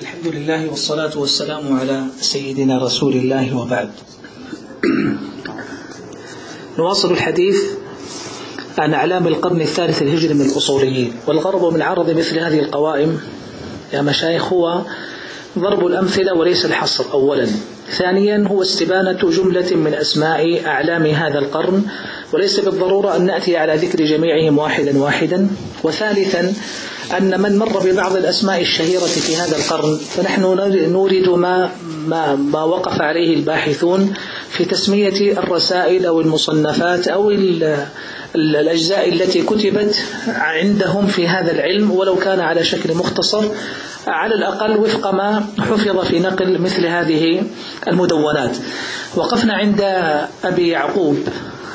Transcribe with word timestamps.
الحمد 0.00 0.26
لله 0.26 0.70
والصلاة 0.70 1.18
والسلام 1.18 1.80
على 1.80 2.04
سيدنا 2.20 2.84
رسول 2.84 3.12
الله 3.12 3.56
وبعد. 3.56 3.90
نواصل 6.78 7.12
الحديث 7.12 7.56
عن 8.78 8.94
أعلام 8.94 9.26
القرن 9.26 9.60
الثالث 9.60 10.02
الهجري 10.02 10.34
من 10.34 10.40
الأصوليين. 10.40 11.12
والغرض 11.26 11.74
من 11.74 11.82
عرض 11.82 12.10
مثل 12.10 12.38
هذه 12.38 12.60
القوائم 12.60 13.20
يا 13.92 14.02
مشايخ 14.02 14.52
هو 14.52 14.82
ضرب 15.58 15.86
الأمثلة 15.86 16.34
وليس 16.34 16.64
الحصر 16.66 17.12
أولا. 17.12 17.46
ثانيا 17.98 18.48
هو 18.48 18.62
استبانة 18.62 19.30
جملة 19.30 19.76
من 19.76 19.94
أسماء 19.94 20.66
أعلام 20.66 21.06
هذا 21.06 21.38
القرن 21.38 21.82
وليس 22.32 22.60
بالضرورة 22.60 23.16
أن 23.16 23.26
نأتي 23.26 23.56
على 23.56 23.76
ذكر 23.76 24.04
جميعهم 24.04 24.58
واحدا 24.58 24.98
واحدا. 24.98 25.48
وثالثا 25.84 26.54
أن 27.12 27.40
من 27.40 27.58
مر 27.58 27.78
ببعض 27.78 28.16
الأسماء 28.16 28.60
الشهيرة 28.60 29.00
في 29.00 29.36
هذا 29.36 29.56
القرن 29.56 29.96
فنحن 29.96 30.42
نورد 30.92 31.28
ما, 31.28 31.70
ما, 32.06 32.34
ما 32.34 32.62
وقف 32.62 33.00
عليه 33.00 33.34
الباحثون 33.34 34.14
في 34.50 34.64
تسمية 34.64 35.32
الرسائل 35.32 36.06
أو 36.06 36.20
المصنفات 36.20 37.08
أو 37.08 37.30
الأجزاء 38.34 39.08
التي 39.08 39.42
كتبت 39.42 40.04
عندهم 40.28 41.06
في 41.06 41.28
هذا 41.28 41.52
العلم 41.52 41.90
ولو 41.90 42.16
كان 42.16 42.40
على 42.40 42.64
شكل 42.64 42.94
مختصر 42.94 43.44
على 44.06 44.34
الأقل 44.34 44.76
وفق 44.76 45.10
ما 45.10 45.46
حفظ 45.58 45.98
في 46.04 46.18
نقل 46.20 46.60
مثل 46.60 46.86
هذه 46.86 47.42
المدونات. 47.88 48.56
وقفنا 49.16 49.54
عند 49.54 49.80
أبي 50.44 50.68
يعقوب 50.68 51.18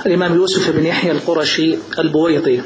الإمام 0.05 0.35
يوسف 0.35 0.70
بن 0.70 0.85
يحيى 0.85 1.12
القرشي 1.12 1.77
البويطي. 1.99 2.62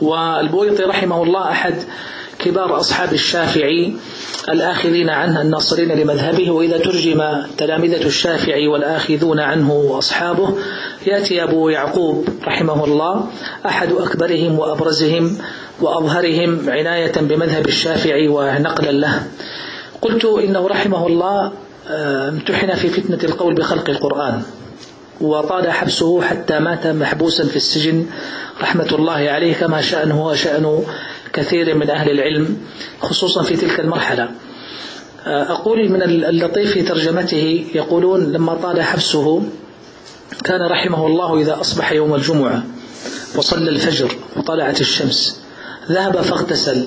والبويطي 0.00 0.82
رحمه 0.82 1.22
الله 1.22 1.50
أحد 1.50 1.74
كبار 2.38 2.80
أصحاب 2.80 3.12
الشافعي 3.12 3.92
الآخذين 4.48 5.10
عنه 5.10 5.40
الناصرين 5.42 5.92
لمذهبه 5.92 6.50
وإذا 6.50 6.78
ترجم 6.78 7.22
تلامذة 7.58 8.06
الشافعي 8.06 8.68
والآخذون 8.68 9.40
عنه 9.40 9.72
وأصحابه 9.72 10.54
يأتي 11.06 11.42
أبو 11.42 11.68
يعقوب 11.68 12.28
رحمه 12.44 12.84
الله 12.84 13.26
أحد 13.66 13.92
أكبرهم 13.92 14.58
وأبرزهم 14.58 15.38
وأظهرهم 15.80 16.70
عناية 16.70 17.12
بمذهب 17.16 17.66
الشافعي 17.66 18.28
ونقلا 18.28 18.90
له. 18.90 19.22
قلت 20.02 20.24
إنه 20.24 20.66
رحمه 20.68 21.06
الله 21.06 21.52
آه، 21.88 22.28
امتحن 22.28 22.74
في 22.74 22.88
فتنة 22.88 23.18
القول 23.24 23.54
بخلق 23.54 23.90
القرآن. 23.90 24.42
وطال 25.20 25.70
حبسه 25.70 26.22
حتى 26.22 26.58
مات 26.58 26.86
محبوسا 26.86 27.44
في 27.44 27.56
السجن. 27.56 28.06
رحمة 28.62 28.88
الله 28.92 29.12
عليه 29.12 29.54
كما 29.54 29.80
شأنه 29.80 30.26
وشأن 30.26 30.84
كثير 31.32 31.74
من 31.74 31.90
أهل 31.90 32.10
العلم 32.10 32.56
خصوصا 33.00 33.42
في 33.42 33.56
تلك 33.56 33.80
المرحلة. 33.80 34.28
أقول 35.26 35.88
من 35.88 36.02
اللطيف 36.02 36.72
في 36.72 36.82
ترجمته 36.82 37.66
يقولون 37.74 38.32
لما 38.32 38.54
طال 38.54 38.82
حبسه 38.82 39.42
كان 40.44 40.62
رحمه 40.62 41.06
الله 41.06 41.40
إذا 41.40 41.60
أصبح 41.60 41.92
يوم 41.92 42.14
الجمعة 42.14 42.62
وصلى 43.36 43.70
الفجر 43.70 44.10
وطلعت 44.36 44.80
الشمس. 44.80 45.40
ذهب 45.90 46.16
فاغتسل 46.16 46.86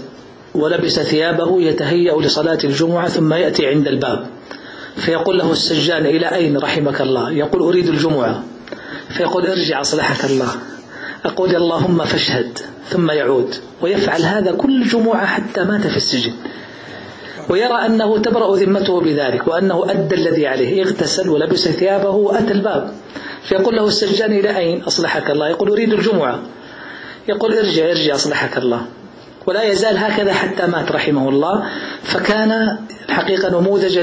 ولبس 0.56 1.00
ثيابه 1.00 1.62
يتهيأ 1.62 2.22
لصلاة 2.22 2.58
الجمعة 2.64 3.08
ثم 3.08 3.34
يأتي 3.34 3.68
عند 3.68 3.88
الباب. 3.88 4.28
فيقول 4.96 5.38
له 5.38 5.52
السجان 5.52 6.06
إلى 6.06 6.36
أين 6.36 6.58
رحمك 6.58 7.02
الله؟ 7.02 7.32
يقول 7.32 7.62
أريد 7.62 7.88
الجمعة. 7.88 8.44
فيقول 9.10 9.48
ارجع 9.48 9.82
صلحك 9.82 10.26
الله. 10.26 10.50
أقول 11.26 11.56
اللهم 11.56 12.06
فاشهد 12.06 12.60
ثم 12.90 13.12
يعود. 13.12 13.56
ويفعل 13.82 14.22
هذا 14.22 14.52
كل 14.52 14.84
جمعة 14.84 15.26
حتى 15.26 15.64
مات 15.64 15.88
في 15.88 15.98
السجن. 15.98 16.34
ويرى 17.50 17.86
أنه 17.86 18.18
تبرأ 18.18 18.56
ذمته 18.56 19.02
بذلك 19.02 19.48
وأنه 19.48 19.92
أدى 19.92 20.16
الذي 20.16 20.48
عليه. 20.48 20.84
اغتسل 20.84 21.30
ولبس 21.30 21.68
ثيابه 21.68 22.10
وأتى 22.10 22.52
الباب. 22.52 22.94
فيقول 23.44 23.76
له 23.76 23.88
السجان 23.88 24.32
إلى 24.32 24.58
أين 24.58 24.84
أصلحك 24.84 25.32
الله؟ 25.32 25.50
يقول 25.50 25.70
أريد 25.70 25.94
الجمعة. 25.94 26.40
يقول 27.30 27.54
ارجع 27.54 27.90
ارجع 27.90 28.16
أصلحك 28.16 28.58
الله. 28.58 28.86
ولا 29.46 29.64
يزال 29.64 29.98
هكذا 29.98 30.34
حتى 30.34 30.68
مات 30.68 30.92
رحمه 30.92 31.30
الله. 31.30 31.70
فكان 32.04 32.78
الحقيقة 33.10 33.60
نموذجا 33.60 34.02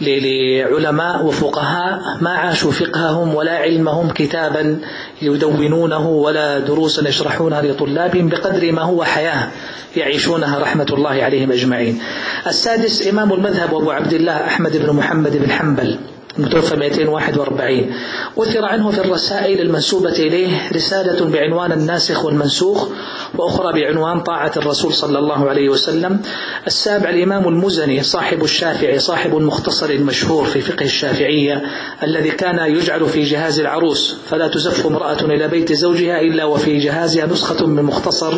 لعلماء 0.00 1.26
وفقهاء 1.26 2.00
ما 2.20 2.30
عاشوا 2.30 2.70
فقههم 2.70 3.34
ولا 3.34 3.56
علمهم 3.56 4.10
كتابا 4.10 4.80
يدونونه 5.22 6.08
ولا 6.08 6.58
دروسا 6.58 7.08
يشرحونها 7.08 7.62
لطلابهم 7.62 8.28
بقدر 8.28 8.72
ما 8.72 8.82
هو 8.82 9.04
حياة 9.04 9.48
يعيشونها 9.96 10.58
رحمة 10.58 10.86
الله 10.92 11.10
عليهم 11.10 11.52
أجمعين. 11.52 12.00
السادس 12.46 13.08
إمام 13.08 13.32
المذهب 13.32 13.74
أبو 13.74 13.90
عبد 13.90 14.12
الله 14.12 14.32
أحمد 14.32 14.76
بن 14.76 14.92
محمد 14.92 15.36
بن 15.36 15.50
حنبل. 15.50 15.98
متوفى 16.38 16.76
241 16.76 17.90
أثر 18.38 18.64
عنه 18.64 18.90
في 18.90 19.00
الرسائل 19.00 19.60
المنسوبة 19.60 20.12
إليه 20.12 20.72
رسالة 20.72 21.30
بعنوان 21.30 21.72
الناسخ 21.72 22.24
والمنسوخ 22.24 22.88
وأخرى 23.34 23.80
بعنوان 23.80 24.20
طاعة 24.20 24.52
الرسول 24.56 24.94
صلى 24.94 25.18
الله 25.18 25.48
عليه 25.48 25.68
وسلم. 25.68 26.20
السابع 26.66 27.10
الإمام 27.10 27.48
المزني 27.48 28.02
صاحب 28.02 28.44
الشافعي 28.44 28.98
صاحب 28.98 29.36
المختصر 29.36 29.90
المشهور 29.90 30.44
في 30.44 30.60
فقه 30.60 30.84
الشافعية 30.84 31.62
الذي 32.02 32.30
كان 32.30 32.58
يجعل 32.76 33.06
في 33.06 33.22
جهاز 33.22 33.60
العروس. 33.60 34.16
فلا 34.28 34.48
تزف 34.48 34.86
امرأة 34.86 35.20
إلى 35.20 35.48
بيت 35.48 35.72
زوجها 35.72 36.20
إلا 36.20 36.44
وفي 36.44 36.78
جهازها 36.78 37.26
نسخة 37.26 37.66
من 37.66 37.82
مختصر 37.82 38.32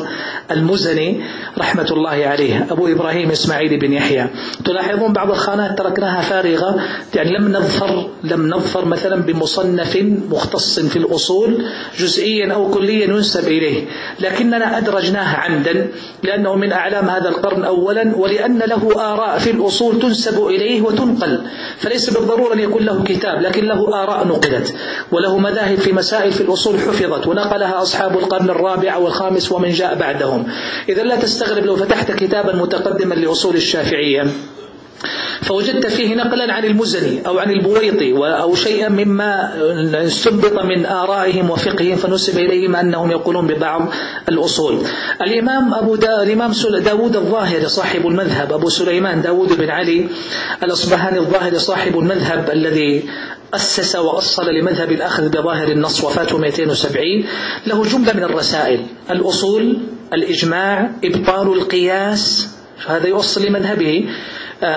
المزني 0.51 1.25
رحمة 1.59 1.87
الله 1.91 2.11
عليه. 2.27 2.67
أبو 2.71 2.87
إبراهيم 2.89 3.31
إسماعيل 3.31 3.81
بن 3.81 3.93
يحيى. 3.93 4.31
تلاحظون 4.65 5.13
بعض 5.13 5.31
الخانات 5.31 5.79
تركناها 5.79 6.21
فارغة 6.21 6.81
يعني 7.15 7.39
لم 7.39 7.53
نظفر 7.53 7.90
نظفر 7.91 8.11
لم 8.25 8.49
نظفر 8.49 8.85
مثلا 8.85 9.23
بمصنف 9.23 9.97
مختص 10.31 10.81
في 10.81 10.97
الأصول 10.97 11.65
جزئيا 11.99 12.53
أو 12.53 12.71
كليا 12.71 13.05
ينسب 13.05 13.49
إليه 13.49 13.85
لكننا 14.21 14.79
أدرجناه 14.79 15.37
عمدا 15.37 15.89
لأنه 16.23 16.55
من 16.55 16.73
أعلام 16.73 17.09
هذا 17.09 17.29
القرن 17.29 17.65
أولا 17.65 18.17
ولأن 18.17 18.59
له 18.59 19.13
آراء 19.13 19.39
في 19.39 19.51
الأصول 19.51 20.01
تنسب 20.01 20.47
إليه 20.47 20.83
وتنقل 20.83 21.41
فليس 21.79 22.11
بالضرورة 22.11 22.55
أن 22.55 22.59
يكون 22.61 22.83
له 22.83 23.03
كتاب 23.03 23.43
لكن 23.43 23.65
له 23.65 24.03
آراء 24.03 24.27
نقلت 24.27 24.75
وله 25.13 25.39
مذاهب 25.39 25.79
في 25.79 25.93
مسائل 25.93 26.33
في 26.33 26.41
الأصول 26.41 26.79
حفظت 26.81 27.27
ونقلها 27.27 27.83
أصحاب 27.83 28.19
القرن 28.19 28.51
الرابع 28.51 28.97
والخامس 28.97 29.53
ومن 29.53 29.71
جاء 29.71 29.95
بعدهم. 29.95 30.47
إذا 30.89 31.03
لا 31.03 31.17
تستغرب 31.17 31.65
لو 31.67 31.77
فتحت 31.77 32.13
كتابا 32.13 32.53
متقدما 32.57 33.15
لأصول 33.15 33.57
الشافعية. 33.57 34.27
فوجدت 35.43 35.87
فيه 35.87 36.15
نقلا 36.15 36.53
عن 36.53 36.65
المزني 36.65 37.27
أو 37.27 37.39
عن 37.39 37.51
البويطي 37.51 38.13
أو 38.17 38.55
شيئا 38.55 38.89
مما 38.89 39.53
استنبط 40.07 40.65
من 40.65 40.87
آرائهم 40.87 41.51
وفقههم 41.51 41.97
فنسب 41.97 42.39
إليهم 42.39 42.77
أنهم 42.77 43.11
يقولون 43.11 43.47
ببعض 43.47 43.93
الأصول. 44.29 44.83
الإمام 45.23 45.75
أبو 45.75 45.97
دا 45.97 46.23
الإمام 46.23 46.53
داود 46.85 47.17
الظاهري 47.17 47.69
صاحب 47.69 48.07
المذهب 48.07 48.53
أبو 48.53 48.69
سليمان 48.69 49.23
داود 49.23 49.59
بن 49.59 49.71
علي 49.71 50.09
الأصبهاني 50.63 51.19
الظاهري 51.19 51.59
صاحب 51.59 51.99
المذهب 51.99 52.51
الذي 52.51 53.03
أسس 53.55 53.97
وأصل 53.97 54.47
لمذهب 54.55 54.93
الأخذ 54.93 55.29
بظاهر 55.29 55.69
النص 55.69 56.05
وفاته 56.05 56.39
270 56.39 57.25
له 57.67 57.83
جملة 57.83 58.13
من 58.13 58.25
الرسائل 58.25 58.87
الأصول 59.11 59.79
الإجماع 60.13 60.91
إبطال 61.05 61.53
القياس 61.53 62.49
هذا 62.87 63.07
يوصل 63.07 63.47
لمذهبه. 63.47 64.09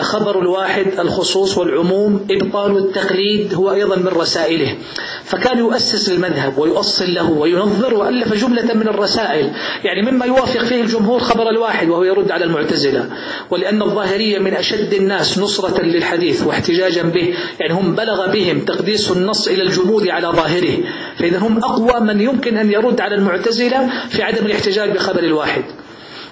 خبر 0.02 0.40
الواحد 0.42 0.86
الخصوص 1.00 1.58
والعموم 1.58 2.28
إبطال 2.32 2.78
التقليد 2.78 3.54
هو 3.54 3.74
أيضا 3.74 3.96
من 3.96 4.08
رسائله. 4.08 4.76
فكان 5.24 5.58
يؤسس 5.58 6.10
المذهب 6.10 6.58
ويؤصل 6.58 7.14
له 7.14 7.32
وينظر 7.32 7.94
وألف 7.94 8.34
جملة 8.34 8.74
من 8.74 8.88
الرسائل. 8.88 9.52
يعني 9.84 10.12
مما 10.12 10.26
يوافق 10.26 10.64
فيه 10.64 10.82
الجمهور 10.82 11.20
خبر 11.20 11.50
الواحد 11.50 11.90
وهو 11.90 12.04
يرد 12.04 12.32
على 12.32 12.46
المعتزلة. 12.46 13.10
ولأن 13.50 13.82
الظاهرية 13.82 14.40
من 14.40 14.54
أشد 14.54 14.94
الناس 14.94 15.40
نصرة 15.40 15.82
للحديث 15.82 16.44
واحتجاجا 16.48 17.04
به. 17.04 17.34
يعني 17.60 17.74
هم 17.74 17.96
بلغ 17.96 18.32
بهم 18.32 18.60
تقديس 18.60 19.12
النص 19.12 19.48
إلى 19.48 19.64
الجمود 19.64 20.08
على 20.08 20.28
ظاهره. 20.28 20.78
فإذا 21.18 21.38
هم 21.38 21.58
أقوى 21.58 22.00
من 22.00 22.22
يمكن 22.22 22.58
أن 22.58 22.72
يرد 22.72 23.02
على 23.02 23.16
المعتزلة 23.16 23.90
في 24.10 24.24
عدم 24.24 24.46
الاحتجاج 24.46 24.92
بخبر 24.92 25.24
الواحد. 25.24 25.64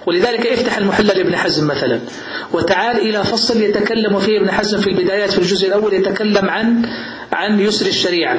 ولذلك 0.06 0.46
افتح 0.46 0.76
المحلى 0.76 1.12
لابن 1.14 1.36
حزم 1.36 1.66
مثلا. 1.66 2.00
وتعال 2.52 2.96
إلى 2.96 3.24
فصل 3.24 3.60
يتكلم 3.60 4.18
فيه 4.18 4.38
ابن 4.38 4.50
حزم 4.50 4.80
في 4.80 4.90
البدايات 4.90 5.30
في 5.30 5.38
الجزء 5.38 5.68
الأول 5.68 5.94
يتكلم 5.94 6.50
عن 6.50 6.88
عن 7.32 7.60
يسر 7.60 7.86
الشريعة. 7.86 8.38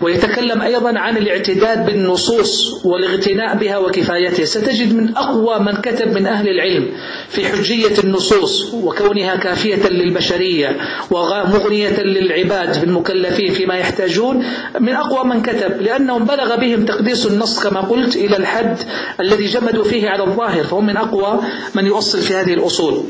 ويتكلم 0.00 0.62
أيضا 0.62 0.98
عن 0.98 1.16
الاعتداد 1.16 1.86
بالنصوص 1.86 2.84
والاغتناء 2.84 3.56
بها 3.56 3.78
وكفايتها. 3.78 4.44
ستجد 4.44 4.94
من 4.94 5.16
أقوى 5.16 5.58
من 5.58 5.72
كتب 5.76 6.14
من 6.14 6.26
أهل 6.26 6.48
العلم 6.48 6.88
في 7.28 7.46
حجية 7.46 7.98
النصوص 8.04 8.74
وكونها 8.74 9.36
كافية 9.36 9.88
للبشرية 9.88 10.76
ومغنية 11.10 12.00
للعباد 12.02 12.80
بالمكلفين 12.80 13.52
فيما 13.52 13.74
يحتاجون 13.74 14.44
من 14.80 14.92
أقوى 14.92 15.24
من 15.24 15.42
كتب 15.42 15.82
لأنهم 15.82 16.24
بلغ 16.24 16.56
بهم 16.56 16.84
تقديس 16.84 17.26
النص 17.26 17.60
كما 17.60 17.80
قلت 17.80 18.16
إلى 18.16 18.36
الحد 18.36 18.76
الذي 19.20 19.46
جمدوا 19.46 19.84
فيه 19.84 20.08
على 20.08 20.24
الظاهر 20.24 20.64
فهم 20.64 20.86
من 20.86 20.96
أقوى 20.96 21.40
من 21.74 21.86
يؤصل 21.86 22.18
في 22.18 22.34
هذه 22.34 22.54
الأصول. 22.54 23.04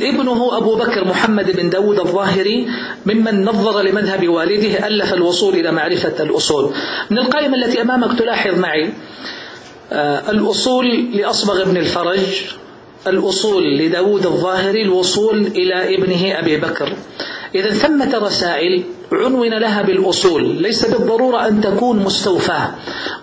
ابنه 0.00 0.56
أبو 0.56 0.74
بكر 0.74 1.04
محمد 1.04 1.56
بن 1.56 1.70
داود 1.70 1.98
الظاهري 1.98 2.68
ممن 3.06 3.44
نظر 3.44 3.82
لمذهب 3.82 4.28
والده 4.28 4.86
ألف 4.86 5.14
الوصول 5.14 5.54
إلى 5.54 5.72
معرفة 5.72 6.22
الأصول. 6.22 6.72
من 7.10 7.18
القائمة 7.18 7.56
التي 7.56 7.82
أمامك 7.82 8.18
تلاحظ 8.18 8.58
معي 8.58 8.92
آه، 9.92 10.30
الأصول 10.30 11.10
لأصبغ 11.12 11.64
بن 11.64 11.76
الفرج 11.76 12.20
الأصول 13.06 13.78
لداود 13.78 14.26
الظاهري 14.26 14.82
الوصول 14.82 15.46
إلى 15.46 15.96
ابنه 15.96 16.38
أبي 16.38 16.56
بكر. 16.56 16.92
إذا 17.54 17.70
ثمة 17.70 18.18
رسائل 18.18 18.84
عنون 19.12 19.54
لها 19.54 19.82
بالأصول 19.82 20.62
ليس 20.62 20.86
بالضرورة 20.86 21.48
أن 21.48 21.60
تكون 21.60 21.98
مستوفاة 21.98 22.70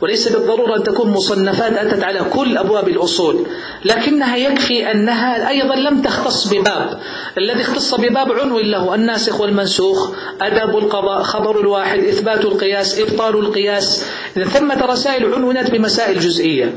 وليس 0.02 0.28
بالضرورة 0.32 0.78
أن 0.78 0.84
تكون 0.84 1.10
مصنفات 1.10 1.74
أتت 1.74 2.04
على 2.04 2.20
كل 2.34 2.58
أبواب 2.58 2.88
الأصول 2.90 3.46
لكنها 3.86 4.36
يكفي 4.38 4.92
أنها 4.92 5.50
أيضا 5.50 5.76
لم 5.76 6.02
تختص 6.02 6.54
بباب 6.54 7.00
الذي 7.38 7.62
اختص 7.62 7.96
بباب 7.96 8.32
عنون 8.32 8.62
له 8.62 8.96
الناسخ 8.96 9.42
والمنسوخ 9.42 10.12
أدب 10.42 10.78
القضاء 10.78 11.24
خبر 11.24 11.60
الواحد 11.60 12.00
إثبات 12.00 12.46
القياس 12.46 13.00
إبطال 13.00 13.36
القياس 13.40 14.06
إذا 14.38 14.46
ثمة 14.46 14.86
رسائل 14.86 15.34
عنونت 15.34 15.72
بمسائل 15.72 16.20
جزئية. 16.20 16.76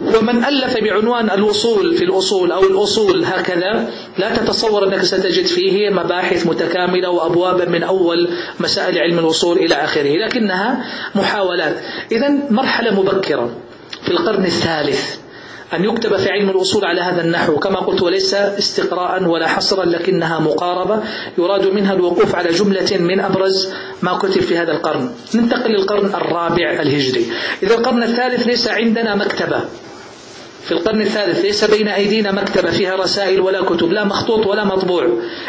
ومن 0.00 0.44
ألف 0.44 0.76
بعنوان 0.84 1.30
الوصول 1.30 1.96
في 1.96 2.04
الأصول 2.04 2.52
أو 2.52 2.62
الأصول 2.62 3.24
هكذا 3.24 3.90
لا 4.18 4.36
تتصور 4.36 4.88
أنك 4.88 5.02
ستجد 5.02 5.46
فيه 5.46 5.90
مباحث 5.90 6.46
متكاملة 6.46 7.10
وأبوابا 7.10 7.64
من 7.64 7.82
أول 7.82 8.28
مسائل 8.60 8.98
علم 8.98 9.18
الوصول 9.18 9.58
إلى 9.58 9.74
آخره. 9.74 10.16
لكنها 10.16 10.84
محاولات. 11.14 11.76
إذا 12.12 12.28
مرحلة 12.50 13.00
مبكرة 13.00 13.50
في 14.02 14.10
القرن 14.10 14.44
الثالث. 14.44 15.16
أن 15.74 15.84
يكتب 15.84 16.16
في 16.16 16.28
علم 16.30 16.50
الأصول 16.50 16.84
على 16.84 17.00
هذا 17.00 17.22
النحو. 17.22 17.58
كما 17.58 17.80
قلت 17.80 18.02
وليس 18.02 18.34
استقراء 18.34 19.24
ولا 19.24 19.46
حصرا 19.48 19.84
لكنها 19.84 20.38
مقاربة. 20.38 21.02
يراد 21.38 21.66
منها 21.66 21.92
الوقوف 21.92 22.34
على 22.34 22.50
جملة 22.50 22.96
من 22.98 23.20
أبرز 23.20 23.72
ما 24.02 24.18
كتب 24.18 24.40
في 24.40 24.58
هذا 24.58 24.72
القرن. 24.72 25.10
ننتقل 25.34 25.70
للقرن 25.70 26.06
الرابع 26.06 26.80
الهجري. 26.80 27.26
إذا 27.62 27.74
القرن 27.74 28.02
الثالث 28.02 28.46
ليس 28.46 28.68
عندنا 28.68 29.14
مكتبة. 29.14 29.60
في 30.64 30.72
القرن 30.72 31.00
الثالث 31.00 31.38
ليس 31.44 31.64
بين 31.64 31.88
أيدينا 31.88 32.32
مكتبة 32.32 32.70
فيها 32.70 32.96
رسائل 32.96 33.40
ولا 33.40 33.62
كتب 33.62 33.92
لا 33.92 34.04
مخطوط 34.04 34.46
ولا 34.46 34.64
مطبوع. 34.64 35.08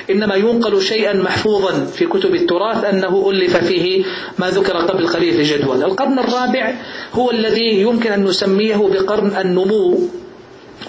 إنما 0.09 0.35
ينقل 0.35 0.81
شيئا 0.81 1.13
محفوظا 1.13 1.85
في 1.85 2.05
كتب 2.05 2.35
التراث 2.35 2.83
أنه 2.83 3.29
ألف 3.31 3.57
فيه 3.57 4.03
ما 4.39 4.49
ذكر 4.49 4.77
قبل 4.77 5.07
قليل 5.07 5.33
في 5.33 5.43
جدول. 5.43 5.83
القرن 5.83 6.19
الرابع 6.19 6.73
هو 7.13 7.31
الذي 7.31 7.81
يمكن 7.81 8.11
أن 8.11 8.23
نسميه 8.23 8.75
بقرن 8.77 9.37
النمو. 9.37 9.99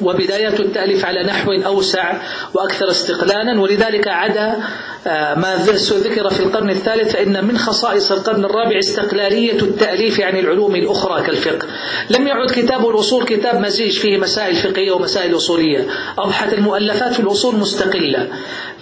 وبداية 0.03 0.59
التأليف 0.61 1.05
على 1.05 1.23
نحو 1.23 1.53
أوسع 1.53 2.13
وأكثر 2.55 2.91
استقلالا 2.91 3.61
ولذلك 3.61 4.09
عدا 4.09 4.57
آه، 5.07 5.35
ما 5.35 5.57
ذكر 5.91 6.31
في 6.31 6.41
القرن 6.41 6.71
الثالث 6.71 7.13
فإن 7.13 7.45
من 7.45 7.59
خصائص 7.59 8.13
القرن 8.13 8.45
الرابع 8.45 8.79
استقلالية 8.79 9.53
التأليف 9.63 10.21
عن 10.21 10.39
العلوم 10.39 10.75
الأخرى 10.75 11.23
كالفقه. 11.23 11.67
لم 12.11 12.27
يعد 12.27 12.51
كتاب 12.51 12.89
الأصول 12.89 13.25
كتاب 13.25 13.61
مزيج 13.61 13.99
فيه 13.99 14.19
مسائل 14.19 14.57
فقهية 14.57 14.91
ومسائل 14.91 15.37
أصولية. 15.37 15.87
أضحت 16.19 16.53
المؤلفات 16.53 17.13
في 17.13 17.21
الأصول 17.21 17.57
مستقلة. 17.57 18.29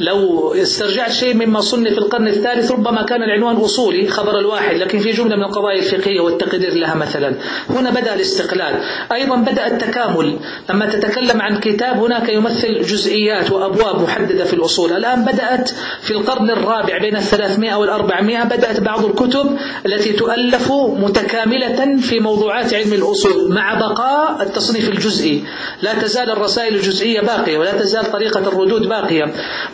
لو 0.00 0.52
استرجعت 0.55 1.12
شيء 1.12 1.34
مما 1.34 1.60
صنف 1.60 1.93
في 1.93 1.99
القرن 1.99 2.28
الثالث 2.28 2.70
ربما 2.72 3.02
كان 3.02 3.22
العنوان 3.22 3.56
أصولي 3.56 4.08
خبر 4.08 4.38
الواحد 4.38 4.76
لكن 4.76 4.99
في 4.99 5.10
جملة 5.10 5.37
من 5.37 5.43
القضايا 5.43 5.78
الفقهية 5.78 6.20
والتقدير 6.20 6.75
لها 6.75 6.94
مثلا. 6.94 7.34
هنا 7.70 7.90
بدأ 7.90 8.14
الاستقلال. 8.14 8.82
أيضا 9.12 9.37
بدأ 9.37 9.66
التكامل. 9.66 10.38
لما 10.70 10.87
تتكلم 11.00 11.42
عن 11.42 11.60
كتاب 11.60 11.96
هناك 11.96 12.28
يمثل 12.28 12.82
جزئيات 12.82 13.50
وأبواب 13.50 14.02
محددة 14.02 14.44
في 14.44 14.54
الأصول. 14.54 14.92
الآن 14.92 15.24
بدأت 15.24 15.70
في 16.02 16.10
القرن 16.10 16.50
الرابع 16.50 16.98
بين 16.98 17.16
الثلاثمائة 17.16 17.74
والأربعمائة 17.74 18.44
بدأت 18.44 18.80
بعض 18.80 19.04
الكتب 19.04 19.58
التي 19.86 20.12
تؤلف 20.12 20.72
متكاملة 20.72 21.96
في 22.00 22.20
موضوعات 22.20 22.74
علم 22.74 22.92
الأصول 22.92 23.54
مع 23.54 23.74
بقاء 23.74 24.42
التصنيف 24.42 24.88
الجزئي. 24.88 25.44
لا 25.82 25.94
تزال 25.94 26.30
الرسائل 26.30 26.74
الجزئية 26.74 27.20
باقية 27.20 27.58
ولا 27.58 27.72
تزال 27.72 28.12
طريقة 28.12 28.40
الردود 28.40 28.88
باقية. 28.88 29.24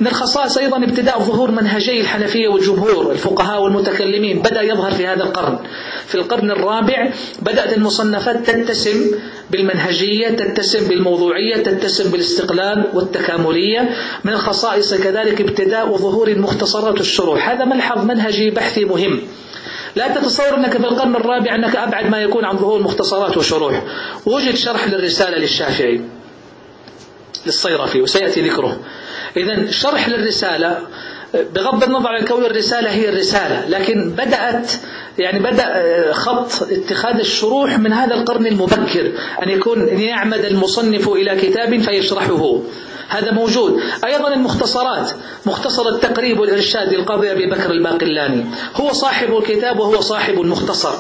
من 0.00 0.06
الخصائص 0.06 0.58
أيضا 0.58 0.76
ابتداء 0.76 1.18
ظهور 1.18 1.50
منهجي 1.50 2.00
الحنفية 2.00 2.48
والجمهور 2.48 3.12
الفقهاء 3.12 3.62
والمتكلمين 3.62 4.38
بدأ 4.42 4.62
يظهر 4.62 4.90
في 4.90 5.06
هذا 5.06 5.22
القرن. 5.22 5.58
في 6.06 6.14
القرن 6.14 6.50
الرابع 6.50 7.10
بدأت 7.42 7.76
المصنفات 7.76 8.50
تتسم 8.50 9.10
بالمنهجية 9.50 10.28
تتسم 10.28 10.88
بالموضوعية 11.14 11.56
تتسم 11.56 12.10
بالاستقلال 12.10 12.90
والتكاملية 12.94 13.90
من 14.24 14.32
الخصائص 14.32 14.94
كذلك 14.94 15.40
ابتداء 15.40 15.96
ظهور 15.96 16.28
المختصرات 16.28 17.00
الشروح. 17.00 17.48
هذا 17.48 17.64
ملحظ 17.64 18.04
منهجي 18.04 18.50
بحثي 18.50 18.84
مهم. 18.84 19.20
لا 19.96 20.08
تتصور 20.08 20.54
أنك 20.54 20.70
في 20.70 20.78
القرن 20.78 21.16
الرابع 21.16 21.54
أنك 21.54 21.76
أبعد 21.76 22.10
ما 22.10 22.22
يكون 22.22 22.44
عن 22.44 22.56
ظهور 22.56 22.82
مختصرات 22.82 23.36
وشروح. 23.36 23.82
وجد 24.26 24.54
شرح 24.54 24.88
للرسالة 24.88 25.38
للشافعي. 25.38 26.00
للصيرفي 27.46 28.00
وسيأتي 28.00 28.48
ذكره. 28.48 28.80
إذا 29.36 29.70
شرح 29.70 30.08
للرسالة 30.08 30.78
بغض 31.54 31.84
النظر 31.84 32.08
عن 32.08 32.24
كون 32.24 32.44
الرسالة 32.44 32.90
هي 32.90 33.08
الرسالة 33.08 33.68
لكن 33.68 34.10
بدأت 34.10 34.72
يعني 35.18 35.38
بدأ 35.38 35.64
آه، 35.66 36.12
خط 36.12 36.62
اتخاذ 36.62 37.18
الشروح 37.18 37.78
من 37.78 37.92
هذا 37.92 38.14
القرن 38.14 38.46
المبكر 38.46 39.12
أن 39.42 39.48
يكون 39.48 39.88
أن 39.88 40.00
يعمد 40.00 40.44
المصنف 40.44 41.08
إلى 41.08 41.36
كتاب 41.36 41.80
فيشرحه. 41.80 42.60
هذا 43.08 43.32
موجود. 43.32 43.80
أيضا 44.04 44.34
المختصرات 44.34 45.10
مختصر 45.46 45.88
التقريب 45.88 46.40
والإرشاد 46.40 46.94
للقاضي 46.94 47.32
أبي 47.32 47.46
بكر 47.46 47.70
الباقلاني. 47.70 48.44
هو 48.74 48.92
صاحب 48.92 49.36
الكتاب 49.36 49.78
وهو 49.78 50.00
صاحب 50.00 50.40
المختصر. 50.40 50.94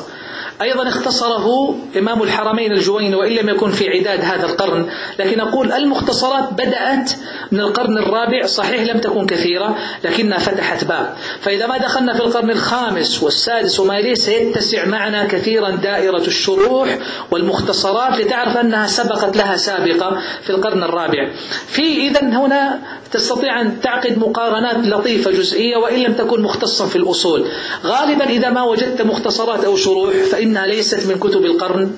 أيضا 0.62 0.88
اختصره 0.88 1.74
إمام 1.98 2.22
الحرمين 2.22 2.72
الجوين 2.72 3.14
وإن 3.14 3.32
لم 3.32 3.48
يكن 3.48 3.70
في 3.70 3.88
عداد 3.90 4.20
هذا 4.20 4.46
القرن. 4.46 4.86
لكن 5.18 5.40
أقول 5.40 5.72
المختصرات 5.72 6.52
بدأت 6.52 7.12
من 7.52 7.60
القرن 7.60 7.98
الرابع 7.98 8.46
صحيح 8.46 8.82
لم 8.94 9.00
تكن 9.00 9.26
كثيرة 9.26 9.76
لكنها 10.04 10.38
فتحت 10.38 10.84
باب. 10.84 11.14
فإذا 11.40 11.66
ما 11.66 11.78
دخلنا 11.78 12.14
في 12.14 12.20
القرن 12.20 12.50
الخامس 12.50 13.22
والسادس 13.22 13.80
وما 13.80 13.98
إليه 13.98 14.14
سيتسع 14.14 14.84
معنا 14.84 15.24
كثيرا 15.24 15.70
دائرة 15.70 16.26
الشروح 16.26 16.98
والمختصرات 17.30 18.20
لتعرف 18.20 18.56
أنها 18.56 18.86
سبقت 18.86 19.36
لها 19.36 19.56
سابقة 19.56 20.20
في 20.42 20.50
القرن 20.50 20.82
الرابع. 20.82 21.30
في 21.66 22.08
إذا 22.08 22.20
هنا 22.20 22.80
تستطيع 23.12 23.60
أن 23.60 23.80
تعقد 23.80 24.18
مقارنات 24.18 24.76
لطيفة 24.76 25.30
جزئية 25.30 25.76
وإن 25.76 26.02
لم 26.02 26.12
تكن 26.12 26.42
مختصا 26.42 26.86
في 26.86 26.96
الأصول. 26.96 27.48
غالبا 27.84 28.24
إذا 28.24 28.50
ما 28.50 28.62
وجدت 28.62 29.02
مختصرات 29.02 29.64
أو 29.64 29.76
شروح 29.76 30.14
فإنها 30.44 30.66
ليست 30.66 31.06
من 31.06 31.18
كتب 31.18 31.44
القرن 31.44 31.96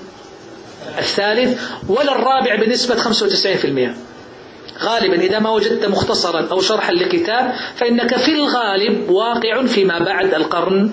الثالث 0.99 1.61
ولا 1.88 2.12
الرابع 2.12 2.57
بنسبة 2.67 2.97
95% 2.97 3.91
غالبا 4.83 5.21
إذا 5.21 5.38
ما 5.38 5.50
وجدت 5.50 5.87
مختصرا 5.87 6.49
أو 6.50 6.61
شرحا 6.61 6.93
لكتاب 6.93 7.55
فإنك 7.76 8.17
في 8.17 8.33
الغالب 8.33 9.11
واقع 9.11 9.67
فيما 9.67 9.99
بعد 9.99 10.35
القرن 10.35 10.91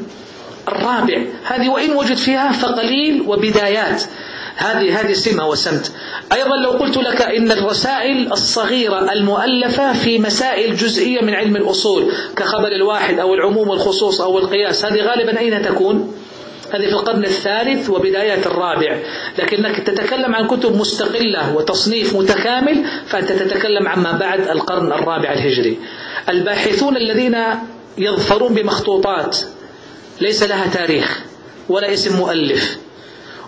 الرابع. 0.67 1.21
هذه 1.43 1.69
وإن 1.69 1.91
وجد 1.91 2.15
فيها 2.15 2.51
فقليل 2.51 3.23
وبدايات. 3.27 4.03
هذه 4.55 5.01
هذه 5.01 5.13
سمة 5.13 5.47
وسمت 5.47 5.91
أيضا 6.33 6.55
لو 6.55 6.69
قلت 6.69 6.97
لك 6.97 7.21
إن 7.21 7.51
الرسائل 7.51 8.31
الصغيرة 8.31 9.13
المؤلفة 9.13 9.93
في 9.93 10.19
مسائل 10.19 10.75
جزئية 10.75 11.21
من 11.21 11.33
علم 11.33 11.55
الأصول 11.55 12.11
كخبر 12.35 12.67
الواحد 12.67 13.19
أو 13.19 13.33
العموم 13.33 13.69
والخصوص 13.69 14.21
أو 14.21 14.39
القياس 14.39 14.85
هذه 14.85 15.01
غالبا 15.01 15.39
أين 15.39 15.61
تكون؟ 15.61 16.22
هذه 16.75 16.85
في 16.85 16.93
القرن 16.93 17.25
الثالث 17.25 17.89
وبدايات 17.89 18.47
الرابع. 18.47 18.97
لكنك 19.39 19.79
تتكلم 19.79 20.35
عن 20.35 20.47
كتب 20.47 20.75
مستقلة 20.75 21.55
وتصنيف 21.55 22.15
متكامل 22.15 22.85
فأنت 23.07 23.31
تتكلم 23.31 23.87
عما 23.87 24.11
بعد 24.11 24.47
القرن 24.47 24.91
الرابع 24.91 25.33
الهجري. 25.33 25.79
الباحثون 26.29 26.97
الذين 26.97 27.37
يظفرون 27.97 28.53
بمخطوطات 28.53 29.37
ليس 30.21 30.43
لها 30.43 30.67
تاريخ 30.67 31.23
ولا 31.69 31.93
اسم 31.93 32.17
مؤلف 32.17 32.77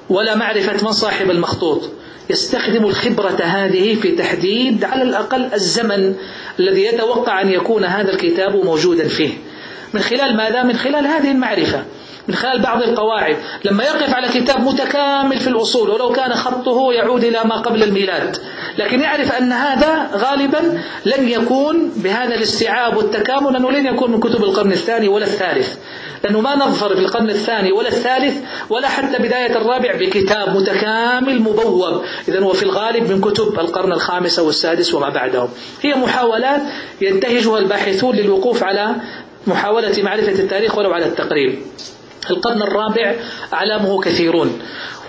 ولا 0.10 0.36
معرفة 0.36 0.86
من 0.86 0.92
صاحب 0.92 1.32
المخطوط 1.32 1.90
يستخدم 2.30 2.86
الخبرة 2.86 3.42
هذه 3.44 3.96
في 3.96 4.12
تحديد 4.12 4.84
على 4.84 5.04
الأقل 5.04 5.54
الزمن 5.54 6.16
الذي 6.60 6.86
يتوقع 6.86 7.42
أن 7.42 7.50
يكون 7.50 7.84
هذا 7.86 8.12
الكتاب 8.12 8.56
موجودا 8.66 9.08
فيه. 9.08 9.30
من 9.94 10.02
خلال 10.02 10.38
ماذا؟ 10.38 10.64
من 10.64 10.74
خلال 10.74 11.08
هذه 11.08 11.32
المعرفة. 11.32 11.86
من 12.28 12.36
خلال 12.36 12.62
بعض 12.62 12.82
القواعد. 12.82 13.38
لما 13.66 13.84
يقف 13.84 14.14
على 14.14 14.28
كتاب 14.28 14.62
متكامل 14.62 15.40
في 15.40 15.48
الأصول 15.48 15.90
ولو 15.90 16.12
كان 16.12 16.34
خطه 16.34 16.94
يعود 16.94 17.24
إلى 17.24 17.42
ما 17.46 17.56
قبل 17.56 17.84
الميلاد. 17.84 18.38
لكن 18.78 19.00
يعرف 19.00 19.32
أن 19.32 19.52
هذا 19.52 20.10
غالبا 20.14 20.82
لن 21.06 21.30
يكون 21.30 21.92
بهذا 21.96 22.36
الاستيعاب 22.36 22.98
والتكامل 22.98 23.56
أنه 23.56 23.72
لن 23.72 23.86
يكون 23.86 24.12
من 24.12 24.20
كتب 24.20 24.44
القرن 24.44 24.72
الثاني 24.72 25.08
ولا 25.08 25.26
الثالث. 25.26 25.78
لأنه 26.24 26.42
ما 26.42 26.56
نظفر 26.56 26.96
في 26.96 27.02
القرن 27.02 27.30
الثاني 27.30 27.72
ولا 27.72 27.88
الثالث 27.88 28.38
ولا 28.70 28.88
حتى 28.88 29.18
بداية 29.18 29.58
الرابع 29.58 29.96
بكتاب 29.96 30.56
متكامل 30.58 31.40
مبوب. 31.42 32.02
إذا 32.28 32.40
هو 32.40 32.54
في 32.54 32.64
الغالب 32.64 33.12
من 33.12 33.22
كتب 33.22 33.60
القرن 33.60 33.92
الخامس 33.92 34.40
والسادس 34.40 34.94
وما 34.94 35.10
بعده 35.10 35.48
هي 35.82 35.96
محاولات 35.96 36.62
ينتهجها 37.02 37.58
الباحثون 37.60 38.16
للوقوف 38.16 38.64
على 38.64 38.96
محاولة 39.48 40.04
معرفة 40.04 40.32
التاريخ 40.32 40.78
ولو 40.78 40.94
على 40.94 41.06
التقريب. 41.06 41.60
القرن 42.30 42.62
الرابع 42.62 43.16
أعلامه 43.54 44.02
كثيرون. 44.02 44.62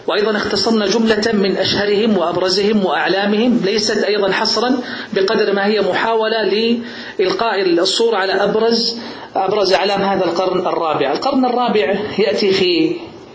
وأيضا 0.08 0.36
اختصرنا 0.36 0.86
جملة 0.86 1.32
من 1.32 1.56
أشهرهم 1.56 2.18
وأبرزهم 2.18 2.84
وأعلامهم 2.86 3.60
ليست 3.64 4.04
أيضا 4.04 4.32
حصرا 4.32 4.76
بقدر 5.12 5.52
ما 5.52 5.66
هي 5.66 5.80
محاولة 5.80 6.42
لإلقاء 6.44 7.62
الصورة 7.62 8.16
على 8.16 8.32
أبرز 8.32 8.98
أبرز 9.36 9.72
أعلام 9.72 10.02
هذا 10.02 10.24
القرن 10.24 10.66
الرابع. 10.66 11.12
القرن 11.12 11.44
الرابع 11.44 11.94
يأتي 12.18 12.52
في 12.52 12.92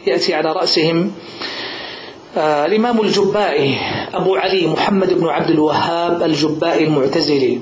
يأتي 0.08 0.34
على 0.34 0.52
رأسهم 0.52 1.12
آه 2.38 2.66
الإمام 2.66 3.02
الجبائي 3.02 3.78
أبو 4.14 4.36
علي 4.36 4.68
محمد 4.68 5.14
بن 5.14 5.28
عبد 5.28 5.50
الوهاب 5.50 6.24
الجبائي 6.24 6.84
المعتزلي. 6.84 7.60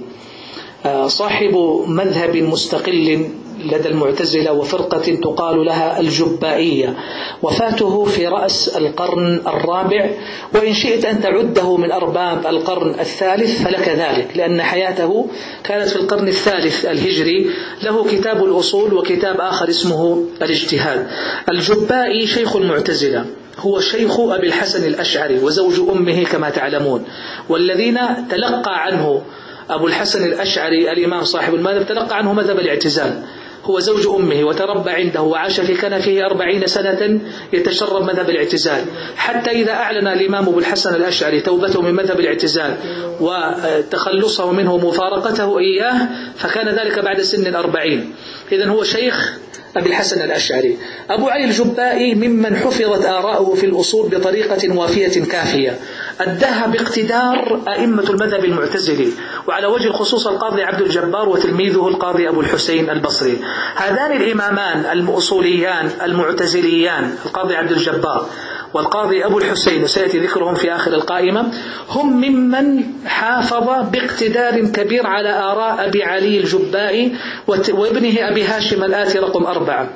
آه 0.86 1.08
صاحب 1.08 1.56
مذهب 1.88 2.36
مستقل 2.38 3.30
لدى 3.66 3.90
المعتزلة 3.90 4.52
وفرقة 4.54 5.16
تقال 5.24 5.66
لها 5.66 6.00
الجبائية. 6.00 6.98
وفاته 7.42 8.06
في 8.06 8.28
رأس 8.28 8.78
القرن 8.78 9.42
الرابع 9.48 10.10
وإن 10.56 10.74
شئت 10.74 11.06
أن 11.06 11.22
تعده 11.22 11.78
من 11.78 11.92
أرباب 11.92 12.48
القرن 12.48 12.90
الثالث 13.00 13.64
فلك 13.64 13.90
ذلك 13.90 14.28
لأن 14.36 14.62
حياته 14.62 15.28
كانت 15.64 15.88
في 15.90 15.96
القرن 15.96 16.28
الثالث 16.28 16.86
الهجري. 16.86 17.50
له 17.84 18.04
كتاب 18.04 18.44
الأصول 18.44 18.94
وكتاب 18.94 19.36
آخر 19.40 19.70
اسمه 19.70 20.24
الاجتهاد. 20.42 21.08
الجبائي 21.50 22.28
شيخ 22.28 22.56
المعتزلة 22.56 23.26
هو 23.60 23.80
شيخ 23.80 24.20
أبي 24.20 24.48
الحسن 24.48 24.88
الأشعري 24.88 25.44
وزوج 25.44 25.80
أمه 25.90 26.24
كما 26.24 26.50
تعلمون. 26.50 27.04
والذين 27.50 28.00
تلقى 28.30 28.84
عنه 28.86 29.22
أبو 29.70 29.88
الحسن 29.88 30.26
الأشعري 30.26 30.92
الإمام 30.92 31.24
صاحب 31.24 31.56
المذهب 31.56 31.88
تلقى 31.88 32.18
عنه 32.18 32.34
مذهب 32.34 32.60
الاعتزال. 32.60 33.24
هو 33.64 33.80
زوج 33.80 34.08
أمه 34.08 34.44
وتربى 34.44 34.90
عنده 34.92 35.22
وعاش 35.22 35.60
في 35.60 35.74
كنفه 35.76 36.26
أربعين 36.26 36.68
سنة 36.68 37.22
يتشرب 37.54 38.04
مذهب 38.04 38.30
الاعتزال. 38.30 38.82
حتى 39.16 39.52
إذا 39.52 39.72
أعلن 39.72 40.08
الإمام 40.08 40.48
أبو 40.48 40.60
الحسن 40.60 40.96
الأشعري 40.96 41.42
توبته 41.42 41.82
من 41.82 41.94
مذهب 41.94 42.20
الاعتزال 42.20 42.78
وتخلصه 43.20 44.52
منه 44.52 44.78
مفارقته 44.78 45.60
إياه 45.60 46.08
فكان 46.36 46.70
ذلك 46.80 47.00
بعد 47.00 47.22
سن 47.22 47.48
الأربعين 47.48 48.14
إذا 48.52 48.68
هو 48.70 48.84
شيخ 48.84 49.38
أبي 49.78 49.90
الحسن 49.90 50.22
الأشعري. 50.22 50.78
أبو 51.10 51.30
علي 51.30 51.46
الجبائي 51.46 52.16
ممن 52.16 52.56
حفظت 52.56 53.06
آراؤه 53.06 53.56
في 53.56 53.66
الأصول 53.66 54.10
بطريقة 54.10 54.76
وافية 54.76 55.24
كافية. 55.24 55.80
أداها 56.22 56.68
باقتدار 56.68 57.62
أئمة 57.68 58.10
المذهب 58.10 58.46
المعتزلي. 58.46 59.10
وعلى 59.48 59.68
وجه 59.68 59.88
الخصوص 59.88 60.28
القاضي 60.28 60.64
عبد 60.64 60.82
الجبار 60.82 61.30
وتلميذه 61.30 61.88
القاضي 61.88 62.30
أبو 62.30 62.42
الحسين 62.42 62.90
البصري. 62.90 63.42
هذان 63.76 64.22
الإمامان 64.22 64.86
المؤصوليان 64.92 65.92
المعتزليان 66.02 67.16
القاضي 67.26 67.56
عبد 67.56 67.72
الجبار. 67.72 68.30
والقاضي 68.74 69.26
أبو 69.26 69.38
الحسين 69.38 69.84
وسيأتي 69.84 70.20
ذكرهم 70.20 70.54
في 70.54 70.76
آخر 70.76 70.94
القائمة. 70.94 71.52
هم 71.90 72.22
ممن 72.22 72.84
حافظ 73.06 73.90
باقتدار 73.90 74.66
كبير 74.66 75.08
على 75.08 75.30
آراء 75.30 75.88
أبي 75.88 76.04
علي 76.04 76.40
الجبائي 76.40 77.16
وابنه 77.48 78.30
أبي 78.30 78.44
هاشم 78.44 78.84
الآتي 78.84 79.20
رقم 79.20 79.46
أربعة. 79.46 79.90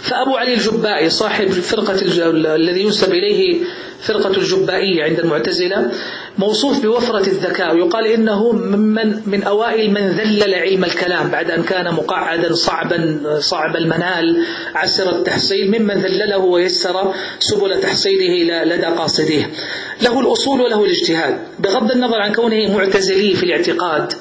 فأبو 0.00 0.36
علي 0.36 0.54
الجبائي 0.54 1.10
صاحب 1.10 1.50
فرقة 1.50 1.96
الذي 2.54 2.80
ينسب 2.82 3.12
إليه 3.12 3.58
فرقة 4.00 4.36
الجبائية 4.36 5.04
عند 5.04 5.18
المعتزلة 5.18 5.90
موصوف 6.38 6.82
بوفرة 6.82 7.26
الذكاء 7.26 7.74
ويقال 7.74 8.06
إنه 8.06 8.52
ممن 8.52 9.20
من 9.26 9.42
أوائل 9.42 9.90
من 9.90 10.08
ذلل 10.08 10.54
علم 10.54 10.84
الكلام 10.84 11.28
بعد 11.28 11.50
أن 11.50 11.62
كان 11.62 11.94
مقعدا 11.94 12.54
صعبا 12.54 13.20
صعب 13.38 13.76
المنال 13.76 14.44
عسر 14.74 15.10
التحصيل 15.10 15.68
ممن 15.80 15.94
ذلله 15.94 16.38
ويسر 16.38 17.14
سبل 17.38 17.80
تحصيله 17.80 18.64
لدى 18.64 18.86
قاصديه 18.86 19.50
له 20.02 20.20
الأصول 20.20 20.60
وله 20.60 20.84
الاجتهاد. 20.84 21.38
بغض 21.58 21.90
النظر 21.90 22.20
عن 22.20 22.32
كونه 22.32 22.76
معتزلي 22.76 23.34
في 23.34 23.42
الاعتقاد 23.42 24.12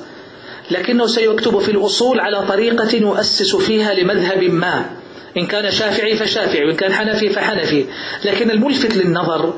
لكنه 0.71 1.07
سيكتب 1.07 1.59
في 1.59 1.71
الأصول 1.71 2.19
على 2.19 2.47
طريقة 2.47 2.95
يؤسس 2.97 3.55
فيها 3.55 3.93
لمذهب 3.93 4.43
ما. 4.43 5.00
إن 5.37 5.47
كان 5.47 5.71
شافعي 5.71 6.15
فشافعي 6.15 6.65
وإن 6.65 6.75
كان 6.75 6.93
حنفي 6.93 7.29
فحنفي. 7.29 7.85
لكن 8.25 8.51
الملفت 8.51 8.97
للنظر 8.97 9.53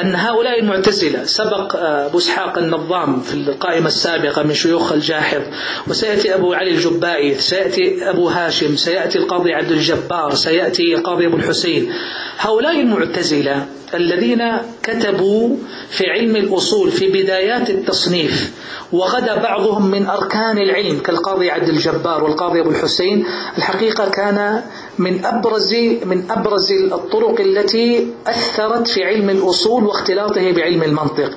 أن 0.00 0.14
هؤلاء 0.14 0.60
المعتزلة 0.60 1.24
سبق 1.24 1.76
آه، 1.76 2.06
أبو 2.06 2.18
إسحاق 2.18 2.58
النظام 2.58 3.20
في 3.20 3.34
القائمة 3.34 3.86
السابقة 3.86 4.42
من 4.42 4.54
شيوخ 4.54 4.92
الجاحظ 4.92 5.42
وسيأتي 5.88 6.34
أبو 6.34 6.52
علي 6.52 6.70
الجبائي 6.70 7.34
سيأتي 7.34 8.10
أبو 8.10 8.28
هاشم 8.28 8.76
سيأتي 8.76 9.18
القاضي 9.18 9.52
عبد 9.52 9.70
الجبار 9.70 10.34
سيأتي 10.34 10.94
القاضي 10.94 11.26
أبو 11.26 11.36
الحسين. 11.36 11.92
هؤلاء 12.38 12.80
المعتزلة 12.80 13.66
الذين 13.94 14.42
كتبوا 14.82 15.56
في 15.90 16.04
علم 16.10 16.36
الأصول 16.36 16.90
في 16.90 17.08
بدايات 17.08 17.70
التصنيف 17.70 18.52
وغدا 18.92 19.34
بعضهم 19.34 19.86
من 19.86 20.06
أركان 20.06 20.58
العلم 20.58 20.98
كالقاضي 20.98 21.50
عبد 21.50 21.68
الجبار 21.68 22.24
والقاضي 22.24 22.60
أبو 22.60 22.70
الحسين 22.70 23.26
الحقيقة 23.58 24.10
كان 24.10 24.62
من 24.98 25.24
أبرز 25.24 25.74
من 26.04 26.30
أبرز 26.30 26.72
الطرق 26.72 27.40
التي 27.40 28.10
أثرت 28.26 28.88
في 28.88 29.04
علم 29.04 29.30
الأصول 29.30 29.84
واختلاطه 29.84 30.52
بعلم 30.52 30.82
المنطق. 30.82 31.30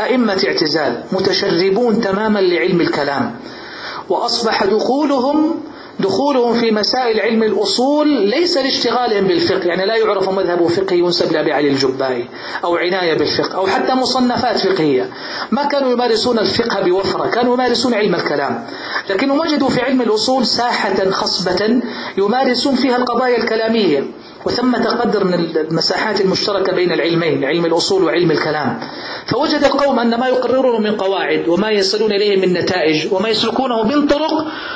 أئمة 0.00 0.42
اعتزال 0.46 1.02
متشربون 1.12 2.00
تماما 2.00 2.38
لعلم 2.38 2.80
الكلام 2.80 3.36
وأصبح 4.08 4.64
دخولهم 4.64 5.60
دخولهم 6.00 6.60
في 6.60 6.70
مسائل 6.70 7.20
علم 7.20 7.42
الأصول 7.42 8.08
ليس 8.08 8.56
لاشتغالهم 8.56 9.26
بالفقه 9.26 9.64
يعني 9.64 9.86
لا 9.86 9.96
يعرف 9.96 10.28
مذهب 10.28 10.66
فقهي 10.66 10.98
ينسب 10.98 11.32
لأبي 11.32 11.52
علي 11.52 11.68
الجبائي 11.68 12.28
أو 12.64 12.76
عناية 12.76 13.14
بالفقه 13.14 13.56
أو 13.56 13.66
حتى 13.66 13.94
مصنفات 13.94 14.58
فقهية. 14.58 15.10
ما 15.50 15.64
كانوا 15.64 15.92
يمارسون 15.92 16.38
الفقه 16.38 16.80
بوفرة 16.80 17.30
كانوا 17.30 17.54
يمارسون 17.54 17.94
علم 17.94 18.14
الكلام. 18.14 18.66
لكنهم 19.10 19.40
وجدوا 19.40 19.68
في 19.68 19.80
علم 19.80 20.02
الأصول 20.02 20.46
ساحة 20.46 21.10
خصبة 21.10 21.82
يمارسون 22.18 22.74
فيها 22.74 22.96
القضايا 22.96 23.38
الكلامية. 23.38 24.04
وثمة 24.46 24.84
قدر 24.86 25.24
من 25.24 25.34
المساحات 25.34 26.20
المشتركة 26.20 26.72
بين 26.72 26.92
العلمين 26.92 27.44
علم 27.44 27.66
الأصول 27.66 28.04
وعلم 28.04 28.30
الكلام. 28.30 28.80
فوجد 29.26 29.64
القوم 29.64 29.98
أن 29.98 30.20
ما 30.20 30.28
يقررونه 30.28 30.78
من 30.78 30.96
قواعد 30.96 31.48
وما 31.48 31.70
يصلون 31.70 32.12
إليه 32.12 32.46
من 32.46 32.52
نتائج 32.52 33.12
وما 33.12 33.28
يسلكونه 33.28 33.82
من 33.82 34.06
طرق 34.06 34.32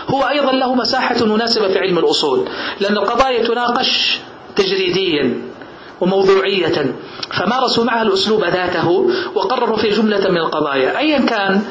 هو 0.08 0.22
أيضا 0.22 0.52
له 0.52 0.74
مساحة 0.74 1.24
مناسبة 1.24 1.68
في 1.68 1.78
علم 1.78 1.98
الأصول. 1.98 2.48
لأن 2.80 2.96
القضايا 2.96 3.46
تناقش 3.46 4.18
تجريديا. 4.56 5.47
وموضوعية. 6.00 6.94
فمارسوا 7.38 7.84
معها 7.84 8.02
الأسلوب 8.02 8.44
ذاته 8.44 9.10
وقرروا 9.34 9.76
في 9.76 9.88
جملة 9.88 10.30
من 10.30 10.38
القضايا. 10.38 10.98
أيا 10.98 11.18
كان 11.18 11.62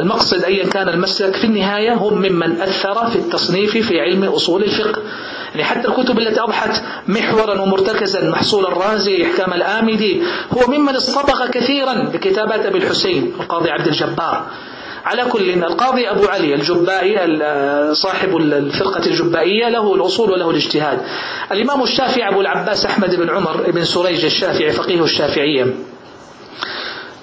المقصد 0.00 0.44
أيا 0.44 0.66
كان 0.66 0.88
المسلك 0.88 1.36
في 1.36 1.44
النهاية 1.44 1.94
هم 1.94 2.14
ممن 2.14 2.60
أثر 2.60 3.06
في 3.06 3.16
التصنيف 3.16 3.70
في 3.88 4.00
علم 4.00 4.24
أصول 4.24 4.62
الفقه. 4.62 5.02
يعني 5.50 5.64
حتى 5.64 5.88
الكتب 5.88 6.18
التي 6.18 6.40
أضحت 6.40 6.82
محورا 7.08 7.60
ومرتكزا 7.60 8.30
محصول 8.30 8.66
الرازي 8.66 9.24
إحكام 9.24 9.52
الآمدي 9.52 10.22
هو 10.52 10.72
ممن 10.72 10.96
اصطبغ 10.96 11.46
كثيرا 11.46 11.94
بكتابات 12.12 12.66
أبي 12.66 12.78
الحسين 12.78 13.32
القاضي 13.40 13.70
عبد 13.70 13.86
الجبار. 13.86 14.46
على 15.04 15.24
كل 15.24 15.50
القاضي 15.64 16.10
أبو 16.10 16.24
علي 16.24 16.54
الجبائي 16.54 17.16
صاحب 17.94 18.36
الفرقة 18.36 19.06
الجبائية 19.06 19.68
له 19.68 19.94
الأصول 19.94 20.30
وله 20.30 20.50
الاجتهاد. 20.50 20.98
الإمام 21.52 21.82
الشافعي 21.82 22.28
أبو 22.28 22.40
العباس 22.40 22.86
أحمد 22.86 23.14
بن 23.14 23.30
عمر 23.30 23.70
بن 23.70 23.84
سريج 23.84 24.24
الشافعي 24.24 24.72
فقيه 24.72 25.04
الشافعية. 25.04 25.66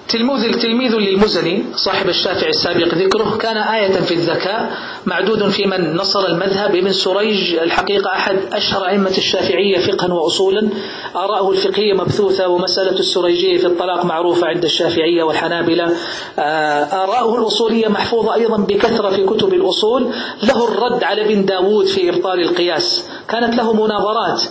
تلميذ 0.09 0.59
تلميذ 0.59 0.95
للمزني 0.95 1.65
صاحب 1.75 2.09
الشافعي 2.09 2.49
السابق 2.49 2.93
ذكره 2.93 3.37
كان 3.37 3.57
آية 3.57 4.01
في 4.01 4.13
الذكاء 4.13 4.71
معدود 5.05 5.49
في 5.49 5.65
من 5.65 5.95
نصر 5.95 6.25
المذهب 6.25 6.75
ابن 6.75 6.91
سريج 6.91 7.55
الحقيقة 7.55 8.11
أحد 8.11 8.37
أشهر 8.53 8.87
أئمة 8.87 9.17
الشافعية 9.17 9.79
فقها 9.79 10.13
وأصولا. 10.13 10.69
آراءه 11.15 11.51
الفقهية 11.51 11.93
مبثوثة 11.93 12.47
ومسألة 12.47 12.99
السريجية 12.99 13.57
في 13.57 13.67
الطلاق 13.67 14.05
معروفة 14.05 14.47
عند 14.47 14.63
الشافعية 14.63 15.23
والحنابلة. 15.23 15.91
آه، 16.39 16.83
آراءه 16.83 17.39
الأصولية 17.39 17.87
محفوظة 17.87 18.33
أيضا 18.33 18.57
بكثرة 18.57 19.09
في 19.09 19.25
كتب 19.25 19.53
الأصول. 19.53 20.11
له 20.43 20.67
الرد 20.67 21.03
على 21.03 21.25
ابن 21.25 21.45
داود 21.45 21.85
في 21.85 22.09
إبطال 22.09 22.39
القياس. 22.39 23.05
كانت 23.27 23.55
له 23.55 23.73
مناظرات. 23.73 24.41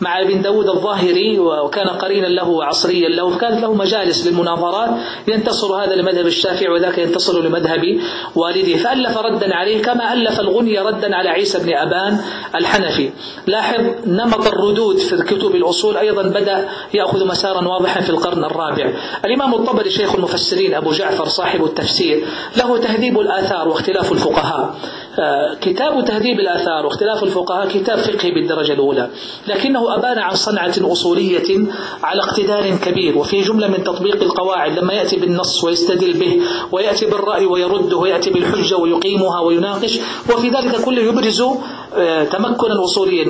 مع 0.00 0.20
ابن 0.20 0.42
داود 0.42 0.68
الظاهري 0.68 1.38
وكان 1.38 1.88
قرينا 1.88 2.26
له 2.26 2.48
وعصريا 2.48 3.08
له 3.08 3.30
فكانت 3.30 3.62
له 3.62 3.74
مجالس 3.74 4.26
للمناظرات 4.26 4.90
ينتصر 5.28 5.74
هذا 5.84 5.94
لمذهب 5.94 6.26
الشافعي 6.26 6.68
وذاك 6.68 6.98
ينتصر 6.98 7.42
لمذهب 7.42 8.00
والده. 8.34 8.76
فألف 8.76 9.18
ردا 9.18 9.54
عليه 9.54 9.82
كما 9.82 10.12
ألف 10.12 10.40
الغنية 10.40 10.82
ردا 10.82 11.16
على 11.16 11.28
عيسى 11.28 11.58
بن 11.58 11.74
أبان 11.74 12.18
الحنفي. 12.54 13.10
لاحظ 13.46 13.84
نمط 14.06 14.46
الردود 14.46 14.98
في 14.98 15.16
كتب 15.16 15.54
الأصول 15.54 15.96
أيضا 15.96 16.22
بدأ 16.22 16.68
يأخذ 16.94 17.26
مسارا 17.26 17.68
واضحا 17.68 18.00
في 18.00 18.10
القرن 18.10 18.44
الرابع. 18.44 18.92
الإمام 19.24 19.54
الطبري 19.54 19.90
شيخ 19.90 20.14
المفسرين 20.14 20.74
أبو 20.74 20.90
جعفر 20.90 21.28
صاحب 21.28 21.64
التفسير 21.64 22.24
له 22.56 22.78
تهذيب 22.78 23.20
الآثار 23.20 23.68
واختلاف 23.68 24.12
الفقهاء. 24.12 24.74
كتاب 25.60 26.04
تهذيب 26.04 26.40
الآثار 26.40 26.86
واختلاف 26.86 27.22
الفقهاء 27.22 27.68
كتاب 27.68 27.98
فقهي 27.98 28.30
بالدرجة 28.30 28.72
الأولى 28.72 29.10
لكنه 29.48 29.94
أبان 29.94 30.18
عن 30.18 30.34
صنعة 30.34 30.74
أصولية 30.80 31.66
على 32.02 32.22
اقتدار 32.22 32.70
كبير 32.76 33.18
وفي 33.18 33.40
جملة 33.42 33.68
من 33.68 33.84
تطبيق 33.84 34.22
القواعد 34.22 34.78
لما 34.78 34.92
يأتي 34.92 35.16
بالنص 35.16 35.64
ويستدل 35.64 36.12
به 36.12 36.40
ويأتي 36.72 37.06
بالرأي 37.06 37.46
ويرده 37.46 37.96
ويأتي 37.96 38.30
بالحجة 38.30 38.76
ويقيمها 38.76 39.40
ويناقش 39.40 39.98
وفي 40.34 40.48
ذلك 40.48 40.80
كله 40.84 41.02
يبرز 41.02 41.42
تمكنا 42.30 42.84
أصوليا 42.84 43.24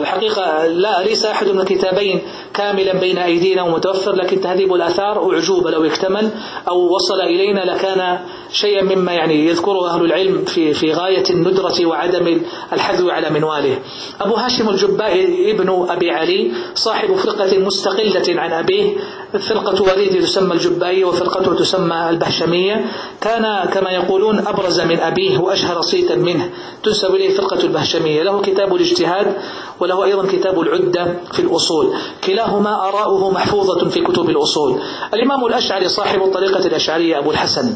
الحقيقة 0.00 0.66
لا 0.66 1.02
ليس 1.02 1.24
أحد 1.24 1.48
من 1.48 1.60
الكتابين 1.60 2.20
كاملا 2.54 2.92
بين 2.92 3.18
أيدينا 3.18 3.62
ومتوفر 3.62 4.12
لكن 4.12 4.40
تهذيب 4.40 4.74
الآثار 4.74 5.32
أعجوبة 5.32 5.70
لو 5.70 5.84
اكتمل 5.84 6.30
أو 6.68 6.94
وصل 6.94 7.20
إلينا 7.20 7.60
لكان 7.60 8.18
شيئا 8.52 8.82
مما 8.82 9.12
يعني 9.12 9.46
يذكره 9.46 9.90
أهل 9.90 10.04
العلم 10.04 10.44
في 10.44 10.74
في 10.74 10.92
غاية 10.92 11.24
الندرة 11.30 11.86
وعدم 11.86 12.40
الحذو 12.72 13.10
على 13.10 13.30
منواله. 13.30 13.78
أبو 14.20 14.34
هاشم 14.34 14.68
الجبائي 14.68 15.50
ابن 15.50 15.86
أبي 15.88 16.10
علي 16.10 16.52
صاحب 16.74 17.14
فرقة 17.14 17.58
مستقلة 17.58 18.40
عن 18.40 18.52
أبيه 18.52 18.96
فرقة 19.38 19.82
وليد 19.82 20.22
تسمى 20.22 20.52
الجبائي 20.54 21.04
وفرقته 21.04 21.54
تسمى 21.54 22.08
البهشمية 22.10 22.84
كان 23.20 23.68
كما 23.72 23.90
يقولون 23.90 24.38
أبرز 24.38 24.80
من 24.80 24.98
أبيه 25.00 25.38
وأشهر 25.38 25.80
صيتا 25.80 26.14
منه 26.14 26.50
تنسب 26.82 27.14
إليه 27.14 27.30
فرقة 27.34 27.60
البهشمية 27.62 27.99
له 28.06 28.40
كتاب 28.40 28.74
الاجتهاد 28.74 29.36
وله 29.80 30.04
أيضا 30.04 30.26
كتاب 30.26 30.60
العدة 30.60 31.14
في 31.32 31.42
الأصول. 31.42 31.92
كلاهما 32.24 32.88
آراؤه 32.88 33.30
محفوظة 33.30 33.88
في 33.88 34.00
كتب 34.00 34.30
الأصول. 34.30 34.80
الإمام 35.14 35.46
الأشعري 35.46 35.88
صاحب 35.88 36.22
الطريقة 36.22 36.66
الأشعرية 36.66 37.18
أبو 37.18 37.30
الحسن. 37.30 37.74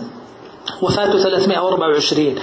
وفاته 0.83 1.19
324 1.19 2.35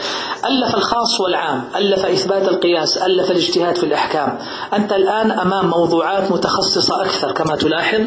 ألف 0.46 0.76
الخاص 0.76 1.22
والعام 1.22 1.64
ألف 1.76 2.06
إثبات 2.06 2.48
القياس 2.48 2.98
ألف 2.98 3.32
الاجتهاد 3.32 3.76
في 3.76 3.84
الأحكام. 3.84 4.38
أنت 4.74 4.92
الآن 4.94 5.32
أمام 5.32 5.70
موضوعات 5.70 6.32
متخصصة 6.32 7.02
أكثر 7.02 7.32
كما 7.32 7.56
تلاحظ. 7.56 8.02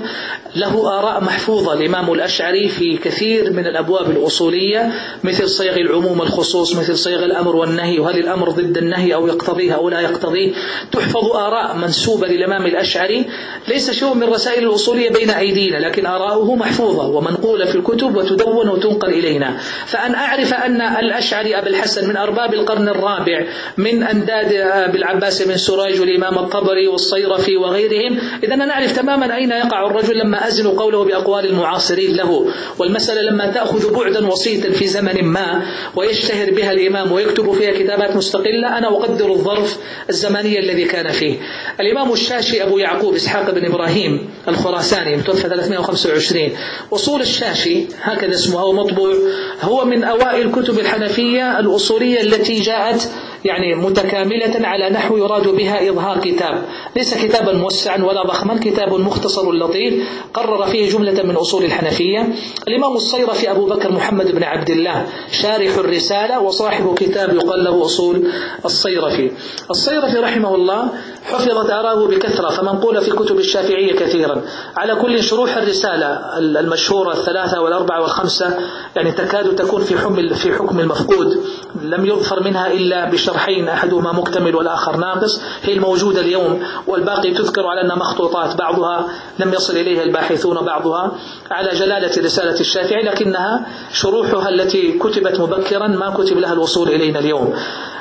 له 0.56 0.99
آراء 0.99 1.21
محفوظة 1.25 1.73
الإمام 1.73 2.12
الأشعري 2.12 2.68
في 2.68 2.97
كثير 2.97 3.52
من 3.52 3.66
الأبواب 3.66 4.11
الأصولية 4.11 4.92
مثل 5.25 5.49
صيغ 5.49 5.76
العموم 5.76 6.23
الخصوص 6.23 6.76
مثل 6.76 6.97
صيغ 6.97 7.25
الأمر 7.25 7.56
والنهي 7.56 7.99
وهل 7.99 8.18
الأمر 8.18 8.50
ضد 8.50 8.76
النهي 8.76 9.14
أو 9.14 9.26
يقتضيه 9.26 9.73
أو 9.73 9.88
لا 9.88 10.00
يقتضيه. 10.00 10.52
تحفظ 10.92 11.26
آراء 11.37 11.76
منسوبة 11.76 12.26
للإمام 12.28 12.66
الأشعري. 12.66 13.26
ليس 13.68 13.90
شيء 13.90 14.14
من 14.14 14.23
الرسائل 14.23 14.68
الأصولية 14.68 15.11
بين 15.11 15.30
أيدينا 15.30 15.76
لكن 15.76 16.06
آراؤه 16.06 16.54
محفوظة 16.54 17.06
ومنقولة 17.06 17.64
في 17.64 17.75
الكتب 17.75 18.16
وتدون 18.16 18.68
وتنقل 18.68 19.09
إلينا. 19.09 19.56
فأن 20.04 20.14
أعرف 20.14 20.54
أن 20.54 20.80
الأشعري 20.80 21.58
أبي 21.58 21.70
الحسن 21.70 22.08
من 22.08 22.16
أرباب 22.16 22.54
القرن 22.54 22.88
الرابع 22.88 23.46
من 23.76 24.02
أنداد 24.02 24.52
أبي 24.52 24.99
العباس 24.99 25.42
بن 25.42 25.56
سراج 25.56 26.00
والإمام 26.00 26.38
الطبري 26.38 26.88
والصيرفي 26.88 27.56
وغيرهم. 27.56 28.18
إذا 28.44 28.56
نعرف 28.56 28.96
تماما 28.96 29.37
أين 29.37 29.50
يقع 29.50 29.87
الرجل 29.87 30.18
لما 30.18 30.46
أزن 30.46 30.68
قوله 30.68 31.04
بأقوال 31.04 31.46
المعاصرين 31.46 32.16
له. 32.16 32.46
والمسألة 32.78 33.23
لما 33.23 33.46
تأخذ 33.46 33.94
بعدا 33.94 34.26
وسيطا 34.26 34.70
في 34.70 34.87
زمن 34.87 35.25
ما 35.25 35.66
ويشتهر 35.96 36.50
بها 36.50 36.73
الإمام 36.73 37.12
ويكتب 37.12 37.52
فيها 37.52 37.73
كتابات 37.73 38.16
مستقلة 38.16 38.78
أنا 38.78 38.88
أقدر 38.88 39.32
الظرف 39.32 39.78
الزمني 40.08 40.58
الذي 40.58 40.84
كان 40.84 41.12
فيه. 41.12 41.37
الإمام 41.80 42.12
الشاشي 42.12 42.62
أبو 42.62 42.78
يعقوب 42.78 43.14
إسحاق 43.14 43.50
بن 43.50 43.64
إبراهيم 43.66 44.30
الخراساني 44.49 45.16
متوفى 45.16 45.49
325 45.49 46.50
أصول 46.92 47.20
الشاشي 47.20 47.84
هكذا 48.02 48.30
اسمه 48.34 48.61
هو 48.61 48.73
مطبوع 48.73 49.14
هو 49.62 49.84
من 49.84 49.93
أوائل 50.02 50.50
كتب 50.52 50.78
الحنفية 50.78 51.58
الأصولية 51.58 52.20
التي 52.20 52.60
جاءت 52.60 53.10
يعني 53.44 53.74
متكاملة 53.74 54.68
على 54.68 54.90
نحو 54.90 55.16
يراد 55.16 55.48
بها 55.48 55.90
إظهار 55.90 56.20
كتاب. 56.20 56.62
ليس 56.96 57.14
كتابا 57.14 57.52
موسعا 57.52 58.04
ولا 58.04 58.22
ضخما 58.26 58.59
كتاب 58.61 58.92
مختصر 58.92 59.52
لطيف. 59.52 60.09
قرر 60.35 60.66
فيه 60.66 60.90
جملة 60.90 61.22
من 61.22 61.37
أصول 61.37 61.64
الحنفية. 61.64 62.28
الإمام 62.68 62.96
الصيرفي 62.96 63.50
أبو 63.50 63.66
بكر 63.66 63.92
محمد 63.92 64.33
بن 64.33 64.42
عبد 64.42 64.70
الله 64.70 65.07
شارح 65.33 65.76
الرسالة 65.76 66.40
وصاحب 66.40 66.94
كتاب 66.94 67.35
يقال 67.35 67.64
له 67.64 67.85
أصول 67.85 68.28
الصيرفي. 68.64 69.30
الصيرفي 69.70 70.16
رحمه 70.16 70.54
الله 70.54 70.88
حفظت 71.24 71.70
آراءه 71.70 72.07
بكثرة 72.07 72.48
فمنقولة 72.48 73.00
في 73.00 73.11
كتب 73.11 73.38
الشافعية 73.38 73.92
كثيرا. 73.96 74.42
على 74.76 74.94
كل 74.94 75.22
شروح 75.22 75.57
الرسالة 75.57 76.38
المشهورة 76.38 77.12
الثلاثة 77.12 77.61
والأربعة 77.61 78.00
والخمسة 78.00 78.59
يعني 78.96 79.12
تكاد 79.12 79.57
تكون 79.57 79.83
في 79.83 79.98
حكم 79.98 80.28
في 80.35 80.52
حكم 80.52 80.80
المفقود. 80.80 81.44
لم 81.83 82.07
يظفر 82.07 82.42
منها 82.42 82.72
إلا 82.72 83.11
بشرحين 83.35 83.68
أحدهما 83.68 84.12
مكتمل 84.12 84.57
والآخر 84.57 84.97
ناقص. 84.97 85.40
هي 85.62 85.73
الموجودة 85.73 86.20
اليوم 86.20 86.62
والباقي 86.87 87.35
تذكر 87.35 87.66
على 87.66 87.81
أنها 87.81 87.97
مخطوطات 87.97 88.57
بعضها 88.57 89.07
لم 89.38 89.53
يصل 89.53 89.77
إليها 89.77 90.03
الباحثون 90.03 90.64
بعضها 90.64 91.12
على 91.51 91.70
جلالة 91.75 92.23
رسالة 92.25 92.61
الشافعي 92.61 93.03
لكنها 93.03 93.66
شروحها 93.92 94.49
التي 94.49 94.99
كتبت 94.99 95.40
مبكرا 95.40 95.88
ما 95.88 96.11
كتب 96.11 96.38
لها 96.38 96.53
الوصول 96.53 96.88
إلينا 96.88 97.18
اليوم. 97.18 97.55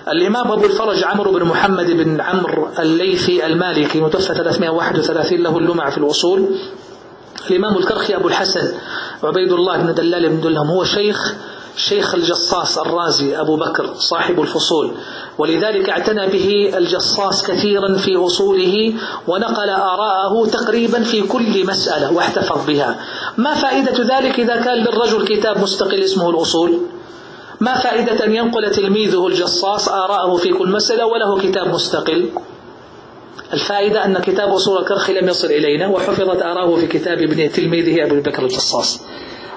الإمام 0.08 0.52
أبو 0.52 0.66
الفرج 0.66 1.04
عمرو 1.04 1.32
بن 1.32 1.44
محمد 1.44 1.92
بن 1.92 2.22
عمرو 2.22 2.68
الليثي 2.80 3.46
المالكي 3.46 4.02
متوفى 4.02 4.34
331 4.34 5.40
له 5.40 5.58
اللمع 5.58 5.90
في 5.90 5.98
الوصول. 5.98 6.46
الإمام 7.52 7.78
الكرخي 7.78 8.16
أبو 8.16 8.28
الحسن 8.28 8.74
عبيد 9.24 9.52
الله 9.52 9.78
بن 9.78 9.94
دلال 9.94 10.30
بن 10.30 10.42
دلهم 10.42 10.68
هو 10.68 10.84
شيخ 10.84 11.36
شيخ 11.76 12.16
الجصاص 12.16 12.78
الرازي 12.78 13.40
أبو 13.40 13.56
بكر 13.56 13.94
صاحب 13.94 14.42
الفصول 14.42 14.92
ولذلك 15.38 15.90
اعتنى 15.90 16.28
به 16.28 16.78
الجصاص 16.78 17.48
كثيرا 17.48 17.98
في 17.98 18.16
أصوله 18.16 18.94
ونقل 19.28 19.70
آراءه 19.70 20.46
تقريبا 20.46 21.04
في 21.04 21.22
كل 21.22 21.68
مسألة 21.68 22.14
واحتفظ 22.14 22.66
بها. 22.68 23.00
ما 23.38 23.54
فائدة 23.54 24.18
ذلك 24.18 24.40
إذا 24.40 24.62
كان 24.62 24.78
للرجل 24.78 25.26
كتاب 25.28 25.60
مستقل 25.62 26.00
اسمه 26.04 26.30
الأصول؟ 26.30 26.80
ما 27.60 27.76
فائدة 27.76 28.26
أن 28.26 28.36
ينقل 28.36 28.72
تلميذه 28.72 29.28
الجصاص 29.28 29.90
آراءه 29.90 30.36
في 30.36 30.50
كل 30.50 30.72
مسألة 30.72 31.06
وله 31.06 31.40
كتاب 31.40 31.68
مستقل؟ 31.68 32.30
الفائدة 33.54 34.06
أن 34.06 34.18
كتاب 34.20 34.50
أصول 34.50 34.82
الكرخي 34.82 35.14
لم 35.14 35.28
يصل 35.28 35.48
إلينا 35.48 35.88
وحفظت 35.88 36.42
آراءه 36.42 36.76
في 36.76 36.88
كتاب 36.88 37.18
ابن 37.18 37.52
تلميذه 37.52 38.06
أبو 38.06 38.22
بكر 38.22 38.44
الجصاص. 38.44 39.02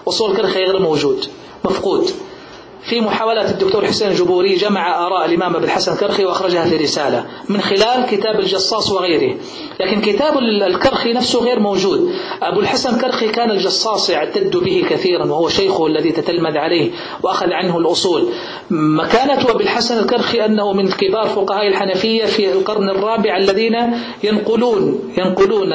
أصول 0.09 0.31
الكرخي 0.31 0.65
غير 0.65 0.79
موجود. 0.79 1.25
مفقود. 1.67 2.26
في 2.87 3.01
محاولات 3.01 3.51
الدكتور 3.51 3.87
حسين 3.87 4.09
الجبوري 4.09 4.55
جمع 4.55 5.07
آراء 5.07 5.27
الإمام 5.27 5.57
أبي 5.57 5.65
الحسن 5.65 5.97
كرخي 5.97 6.25
وأخرجها 6.25 6.65
في 6.65 6.77
رسالة 6.77 7.27
من 7.49 7.61
خلال 7.61 8.07
كتاب 8.11 8.41
الجصاص 8.41 8.93
وغيره. 8.93 9.37
لكن 9.81 10.01
كتاب 10.01 10.39
الكرخي 10.39 11.13
نفسه 11.13 11.45
غير 11.45 11.61
موجود. 11.61 12.11
أبو 12.43 12.61
الحسن 12.61 13.01
كرخي 13.01 13.29
كان 13.29 13.51
الجصاص 13.51 14.11
يعتد 14.11 14.57
به 14.57 14.85
كثيرا 14.91 15.25
وهو 15.25 15.49
شيخه 15.49 15.87
الذي 15.87 16.13
تتلمذ 16.13 16.57
عليه 16.57 16.91
وأخذ 17.23 17.53
عنه 17.53 17.79
الأصول. 17.79 18.29
مكانة 18.71 19.51
أبي 19.51 19.65
الحسن 19.65 19.99
الكرخي 19.99 20.45
أنه 20.45 20.73
من 20.73 20.89
كبار 20.89 21.27
فقهاء 21.29 21.67
الحنفية 21.67 22.25
في 22.25 22.53
القرن 22.53 22.89
الرابع 22.89 23.37
الذين 23.37 23.75
ينقلون 24.25 25.13
ينقلون 25.19 25.73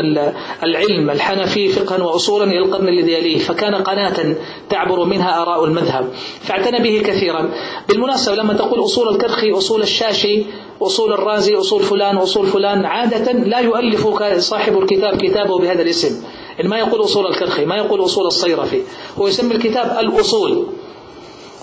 العلم 0.63 1.09
الحنفي 1.09 1.69
فقها 1.69 2.03
وأصولا 2.03 2.43
إلى 2.43 2.59
القرن 2.59 2.87
الذي 2.87 3.11
يليه. 3.11 3.39
فكان 3.39 3.75
قناة 3.75 4.35
تعبر 4.69 5.05
منها 5.05 5.41
آراء 5.41 5.65
المذهب. 5.65 6.11
فاعتنى 6.41 6.79
به 6.79 7.00
كثيرا. 7.01 7.51
بالمناسبة 7.89 8.35
لما 8.35 8.53
تقول 8.53 8.83
أصول 8.83 9.09
الكرخي 9.15 9.51
أصول 9.51 9.81
الشاشي 9.81 10.45
أصول 10.81 11.13
الرازي 11.13 11.55
أصول 11.55 11.83
فلان 11.83 12.17
أصول 12.17 12.47
فلان 12.47 12.85
عادة 12.85 13.31
لا 13.31 13.59
يؤلف 13.59 14.07
صاحب 14.37 14.77
الكتاب 14.77 15.17
كتابه 15.17 15.59
بهذا 15.59 15.81
الاسم. 15.81 16.23
ما 16.63 16.77
يقول 16.77 17.03
أصول 17.03 17.27
الكرخي 17.27 17.65
ما 17.65 17.75
يقول 17.75 18.03
أصول 18.05 18.25
الصيرفي. 18.25 18.81
هو 19.19 19.27
يسمي 19.27 19.55
الكتاب 19.55 19.97
الأصول. 19.99 20.67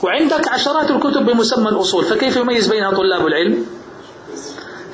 وعندك 0.02 0.48
عشرات 0.48 0.90
الكتب 0.90 1.26
بمسمى 1.26 1.68
الأصول. 1.68 2.04
فكيف 2.04 2.36
يميز 2.36 2.68
بينها 2.68 2.90
طلاب 2.90 3.26
العلم؟ 3.26 3.66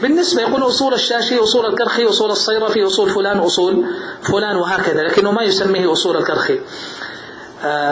بالنسبة 0.03 0.43
يقول 0.43 0.63
أصول 0.63 0.95
الشاشي 0.95 1.39
أصول 1.39 1.67
الكرخي 1.67 2.05
أصول 2.05 2.31
الصيرفي 2.31 2.87
أصول 2.87 3.11
فلان 3.11 3.39
أصول 3.39 3.85
فلان 4.23 4.57
وهكذا. 4.57 5.03
لكنه 5.03 5.31
ما 5.33 5.43
يسميه 5.43 5.93
أصول 5.93 6.17
الكرخي. 6.17 6.59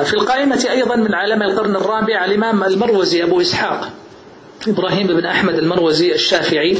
في 0.05 0.15
القائمة 0.15 0.67
أيضا 0.71 0.97
من 0.97 1.15
علماء 1.15 1.51
القرن 1.51 1.77
الرابع 1.77 2.25
الإمام 2.25 2.65
المروزي 2.65 3.23
أبو 3.23 3.41
إسحاق 3.41 3.89
إبراهيم 4.69 5.07
بن 5.07 5.27
أحمد 5.27 5.55
المروزي 5.55 6.15
الشافعي. 6.15 6.79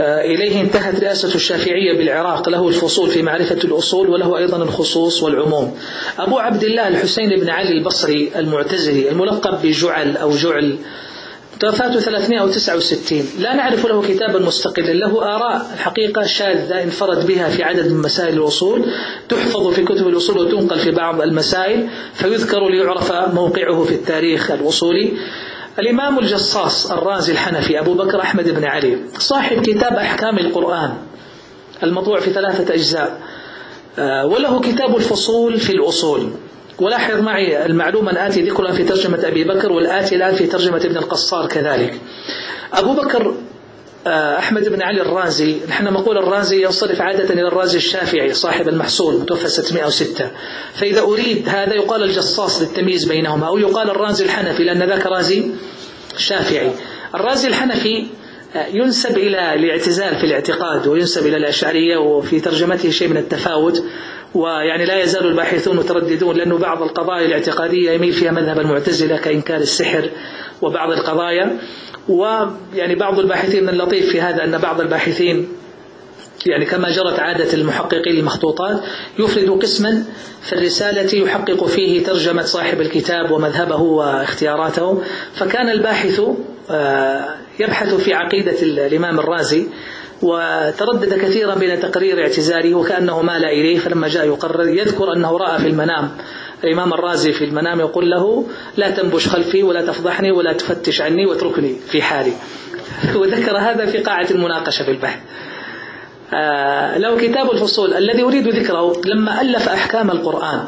آه، 0.00 0.20
إليه 0.20 0.60
انتهت 0.60 1.00
رئاسة 1.00 1.34
الشافعية 1.34 1.98
بالعراق 1.98 2.48
له 2.48 2.68
الفصول 2.68 3.10
في 3.10 3.22
معرفة 3.22 3.58
الأصول 3.64 4.08
وله 4.08 4.38
أيضا 4.38 4.56
الخصوص 4.56 5.22
والعموم. 5.22 5.78
أبو 6.18 6.38
عبد 6.38 6.64
الله 6.64 6.88
الحسين 6.88 7.40
بن 7.40 7.48
علي 7.48 7.72
البصري 7.72 8.32
المعتزلي 8.36 9.10
الملقب 9.10 9.62
بجعل 9.62 10.16
أو 10.16 10.30
جعل 10.30 10.78
توفاته 11.62 12.00
369 12.00 13.24
لا 13.38 13.54
نعرف 13.54 13.86
له 13.86 14.02
كتابا 14.02 14.38
مستقلا. 14.38 14.92
له 14.92 15.34
آراء 15.36 15.70
الحقيقة 15.74 16.26
شاذة 16.26 16.82
انفرد 16.82 17.26
بها 17.26 17.48
في 17.48 17.62
عدد 17.62 17.92
من 17.92 18.02
مسائل 18.02 18.38
الأصول 18.38 18.84
تحفظ 19.28 19.68
في 19.68 19.84
كتب 19.84 20.08
الأصول 20.08 20.38
وتنقل 20.38 20.78
في 20.78 20.90
بعض 20.90 21.20
المسائل 21.20 21.88
فيذكر 22.14 22.68
ليعرف 22.68 23.12
موقعه 23.12 23.84
في 23.84 23.94
التاريخ 23.94 24.50
الأصولي 24.50 25.12
الإمام 25.78 26.18
الجصاص 26.18 26.90
الرازي 26.90 27.32
الحنفي 27.32 27.80
أبو 27.80 27.94
بكر 27.94 28.20
أحمد 28.20 28.48
بن 28.48 28.64
علي 28.64 28.98
صاحب 29.18 29.62
كتاب 29.62 29.92
أحكام 29.92 30.38
القرآن 30.38 30.92
المطبوع 31.82 32.20
في 32.20 32.30
ثلاثة 32.30 32.74
أجزاء. 32.74 33.20
آه، 33.98 34.26
وله 34.26 34.60
كتاب 34.60 34.96
الفصول 34.96 35.60
في 35.60 35.70
الأصول 35.70 36.30
ولاحظ 36.78 37.20
معي 37.20 37.66
المعلومة 37.66 38.10
الآتي 38.10 38.42
ذكرها 38.42 38.72
في 38.72 38.84
ترجمة 38.84 39.28
أبي 39.28 39.44
بكر 39.44 39.72
والآتي 39.72 40.16
الآن 40.16 40.34
في 40.34 40.46
ترجمة 40.46 40.76
ابن 40.76 40.96
القصار 40.96 41.46
كذلك. 41.48 42.00
أبو 42.72 42.92
بكر 42.92 43.34
آه، 44.06 44.38
أحمد 44.38 44.68
بن 44.68 44.82
علي 44.82 45.02
الرازي 45.02 45.56
نحن 45.68 45.84
نقول 45.84 46.18
الرازي 46.18 46.64
ينصرف 46.64 47.00
عادة 47.00 47.34
إلى 47.34 47.48
الرازي 47.48 47.78
الشافعي 47.78 48.32
صاحب 48.32 48.68
المحصول 48.68 49.20
متوفى 49.20 49.48
606 49.48 50.30
فإذا 50.74 51.00
أريد 51.00 51.48
هذا 51.48 51.74
يقال 51.74 52.02
الجصاص 52.02 52.62
للتمييز 52.62 53.04
بينهما 53.04 53.46
أو 53.46 53.58
يقال 53.58 53.90
الرازي 53.90 54.24
الحنفي 54.24 54.64
لأن 54.64 54.82
ذاك 54.82 55.06
رازي 55.06 55.50
شافعي. 56.16 56.70
الرازي 57.14 57.48
الحنفي 57.48 58.06
آه، 58.56 58.66
ينسب 58.66 59.18
إلى 59.18 59.54
الاعتزال 59.54 60.16
في 60.16 60.24
الاعتقاد 60.24 60.86
وينسب 60.86 61.26
إلى 61.26 61.36
الأشعرية 61.36 61.96
وفي 61.96 62.40
ترجمته 62.40 62.90
شيء 62.90 63.08
من 63.08 63.16
التفاوت. 63.16 63.84
ويعني 64.34 64.84
لا 64.84 65.02
يزال 65.02 65.26
الباحثون 65.26 65.76
مترددون 65.76 66.36
لأنه 66.36 66.58
بعض 66.58 66.82
القضايا 66.82 67.26
الاعتقادية 67.26 67.90
يميل 67.90 68.12
فيها 68.12 68.30
مذهب 68.30 68.58
المعتزلة 68.58 69.16
كإنكار 69.16 69.56
السحر 69.56 70.10
وبعض 70.62 70.90
القضايا. 70.90 71.58
ويعني 72.08 72.94
بعض 72.94 73.18
الباحثين 73.18 73.62
من 73.62 73.68
اللطيف 73.68 74.10
في 74.10 74.20
هذا 74.20 74.44
أن 74.44 74.58
بعض 74.58 74.80
الباحثين 74.80 75.48
يعني 76.46 76.64
كما 76.64 76.90
جرت 76.90 77.18
عادة 77.18 77.54
المحققين 77.54 78.18
المخطوطات 78.18 78.80
يفرد 79.18 79.50
قسما 79.62 80.04
في 80.42 80.52
الرسالة 80.52 81.24
يحقق 81.24 81.64
فيه 81.64 82.04
ترجمة 82.04 82.42
صاحب 82.42 82.80
الكتاب 82.80 83.30
ومذهبه 83.30 83.80
واختياراته. 83.80 85.02
فكان 85.34 85.68
الباحث 85.68 86.20
آه، 86.70 87.34
يبحث 87.60 87.94
في 87.94 88.14
عقيدة 88.14 88.62
الإمام 88.62 89.20
الرازي 89.20 89.66
وتردد 90.22 91.14
كثيرا 91.14 91.54
بين 91.54 91.80
تقرير 91.80 92.22
اعتزاله 92.22 92.74
وكأنه 92.74 93.22
مال 93.22 93.44
إليه 93.44 93.78
فلما 93.78 94.08
جاء 94.08 94.26
يقرر 94.26 94.68
يذكر 94.68 95.12
أنه 95.12 95.36
رأى 95.36 95.58
في 95.58 95.66
المنام. 95.66 96.10
الإمام 96.64 96.92
الرازي 96.92 97.32
في 97.32 97.44
المنام 97.44 97.80
يقول 97.80 98.10
له 98.10 98.46
لا 98.76 98.90
تنبش 98.90 99.28
خلفي 99.28 99.62
ولا 99.62 99.86
تفضحني 99.86 100.32
ولا 100.32 100.52
تفتش 100.52 101.00
عني 101.00 101.26
واتركني 101.26 101.76
في 101.88 102.02
حالي. 102.02 102.32
وذكر 103.14 103.58
هذا 103.58 103.86
في 103.86 103.98
قاعة 103.98 104.26
المناقشة 104.30 104.84
في 104.84 104.90
البحث. 104.90 105.18
آه 106.34 106.98
له 106.98 107.16
كتاب 107.16 107.50
الفصول 107.50 107.94
الذي 107.94 108.22
أريد 108.22 108.48
ذكره. 108.48 109.00
لما 109.04 109.40
ألف 109.40 109.68
أحكام 109.68 110.10
القرآن 110.10 110.64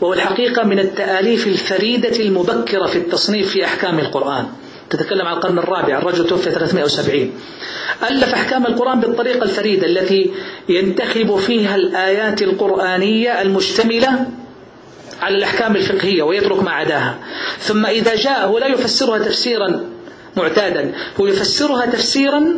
وهو 0.00 0.12
الحقيقة 0.12 0.62
من 0.64 0.78
التآليف 0.78 1.46
الفريدة 1.46 2.16
المبكرة 2.20 2.86
في 2.86 2.98
التصنيف 2.98 3.50
في 3.50 3.64
أحكام 3.64 3.98
القرآن. 3.98 4.46
تتكلم 4.90 5.26
عن 5.26 5.36
القرن 5.36 5.58
الرابع 5.58 5.98
الرجل 5.98 6.26
توفي 6.26 6.50
370 6.50 7.32
ألف 8.10 8.34
أحكام 8.34 8.66
القرآن 8.66 9.00
بالطريقة 9.00 9.42
الفريدة 9.42 9.86
التي 9.86 10.30
ينتخب 10.68 11.36
فيها 11.36 11.74
الآيات 11.74 12.42
القرآنية 12.42 13.42
المشتملة 13.42 14.26
على 15.22 15.36
الأحكام 15.36 15.76
الفقهية 15.76 16.22
ويترك 16.22 16.62
ما 16.62 16.70
عداها. 16.70 17.18
ثم 17.58 17.86
إذا 17.86 18.14
جاء 18.14 18.46
هو 18.46 18.58
لا 18.58 18.66
يفسرها 18.66 19.18
تفسيرا 19.18 19.84
معتادا 20.36 20.92
هو 21.20 21.26
يفسرها 21.26 21.86
تفسيرا 21.86 22.54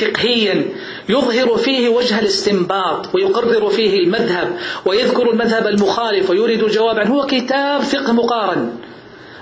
فقهيا 0.00 0.64
يظهر 1.08 1.56
فيه 1.56 1.88
وجه 1.88 2.18
الاستنباط 2.18 3.14
ويقرر 3.14 3.68
فيه 3.70 3.98
المذهب 3.98 4.58
ويذكر 4.86 5.30
المذهب 5.30 5.66
المخالف 5.66 6.30
ويريد 6.30 6.62
الجواب 6.62 6.98
عنه. 6.98 7.14
هو 7.14 7.26
كتاب 7.26 7.80
فقه 7.80 8.12
مقارن. 8.12 8.72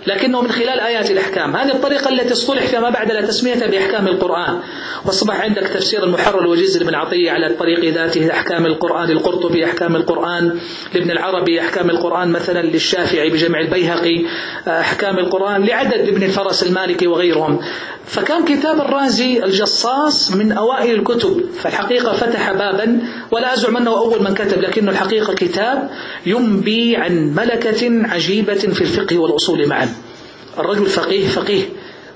لكنه 0.07 0.43
من 0.43 0.51
خلال 0.51 0.81
آيات 0.81 1.11
الأحكام. 1.11 1.57
هذه 1.57 1.71
الطريقة 1.71 2.09
التي 2.09 2.33
اصطلح 2.33 2.67
فيما 2.67 2.91
بعد 2.91 3.12
لا 3.12 3.27
تسميتها 3.27 3.67
بأحكام 3.67 4.09
القرآن. 4.09 4.61
وأصبح 5.05 5.41
عندك 5.41 5.62
تفسير 5.62 6.05
المحرر 6.05 6.41
الوجيز 6.41 6.79
لابن 6.79 6.95
عطية 6.95 7.31
على 7.31 7.47
الطريق 7.47 7.85
ذاته 7.85 8.31
أحكام 8.31 8.67
القرآن 8.67 9.09
للقرطبي 9.09 9.65
أحكام 9.65 9.97
القرآن 9.97 10.59
لابن 10.95 11.11
العربي 11.11 11.61
أحكام 11.61 11.91
القرآن 11.91 12.29
مثلا 12.29 12.62
للشافعي 12.62 13.31
بجمع 13.31 13.61
البيهقي 13.61 14.25
أحكام 14.69 15.19
القرآن 15.19 15.65
لعدد 15.65 16.09
ابن 16.09 16.23
الفرس 16.23 16.62
المالكي 16.62 17.07
وغيرهم. 17.07 17.61
فكان 18.07 18.45
كتاب 18.45 18.81
الرازي 18.81 19.45
الجصاص 19.45 20.33
من 20.33 20.53
أوائل 20.53 20.95
الكتب. 20.95 21.45
فالحقيقة 21.59 22.12
فتح 22.12 22.53
بابا 22.53 22.99
ولا 23.31 23.55
أزعم 23.55 23.77
أنه 23.77 23.91
أول 23.91 24.23
من 24.23 24.35
كتب 24.35 24.61
لكنه 24.61 24.91
الحقيقة 24.91 25.35
كتاب 25.35 25.91
ينبي 26.27 26.97
عن 26.97 27.35
ملكة 27.35 28.09
عجيبة 28.09 28.55
في 28.55 28.81
الفقه 28.81 29.19
والأصول 29.19 29.67
معا. 29.69 29.88
الرجل 30.59 30.87
فقيه 30.87 31.29
فقيه 31.29 31.62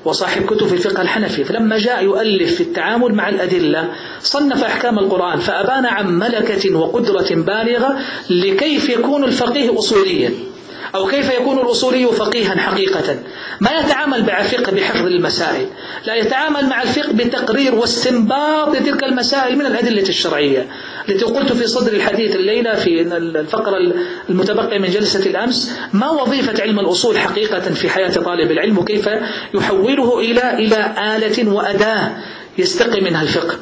وصاحب 0.05 0.47
كتب 0.47 0.67
في 0.67 0.73
الفقه 0.73 1.03
الحنفي 1.03 1.45
فلما 1.45 1.79
جاء 1.79 2.05
يؤلف 2.05 2.55
في 2.55 2.61
التعامل 2.63 3.15
مع 3.15 3.29
الأدلة 3.29 3.89
صنف 4.23 4.65
أحكام 4.65 4.99
القرآن 4.99 5.39
فأبان 5.39 5.87
عن 5.87 6.19
ملكة 6.19 6.77
وقدرة 6.77 7.27
بالغة 7.31 7.99
لكيف 8.31 8.89
يكون 8.89 9.25
الفقيه 9.25 9.79
أصوليا. 9.79 10.31
أو 10.97 11.07
كيف 11.07 11.31
يكون 11.31 11.59
الأصولي 11.59 12.07
فقيها 12.07 12.57
حقيقة. 12.57 13.19
ما 13.61 13.71
يتعامل 13.71 14.27
مع 14.27 14.41
الفقه 14.41 14.73
بحفظ 14.73 15.07
المسائل 15.07 15.67
لا 16.07 16.15
يتعامل 16.15 16.67
مع 16.67 16.83
الفقه 16.83 17.13
بتقرير 17.13 17.75
واستنباط 17.75 18.77
تلك 18.77 19.05
المسائل 19.05 19.59
من 19.59 19.67
الأدلة 19.67 20.09
الشرعية. 20.09 20.67
التي 21.09 21.25
قلت 21.25 21.53
في 21.53 21.67
صدر 21.67 21.93
الحديث 21.93 22.37
الليلة 22.37 22.75
في 22.75 23.03
الفقرة 23.17 23.77
المتبقية 24.31 24.79
من 24.79 24.91
جلسة 24.91 25.31
الأمس 25.31 25.79
ما 25.93 26.11
وظيفة 26.11 26.63
علم 26.63 26.81
الأصول 26.81 27.19
حقيقة 27.19 27.61
في 27.61 27.91
حياة 27.91 28.11
طالب 28.11 28.51
العلم 28.51 28.79
وكيف 28.79 29.09
يحوله 29.55 30.21
إلى 30.21 30.55
إلى 30.55 30.95
آلة 31.17 31.53
وأداة 31.53 32.11
يستقي 32.59 33.01
منها 33.01 33.23
الفقه. 33.23 33.57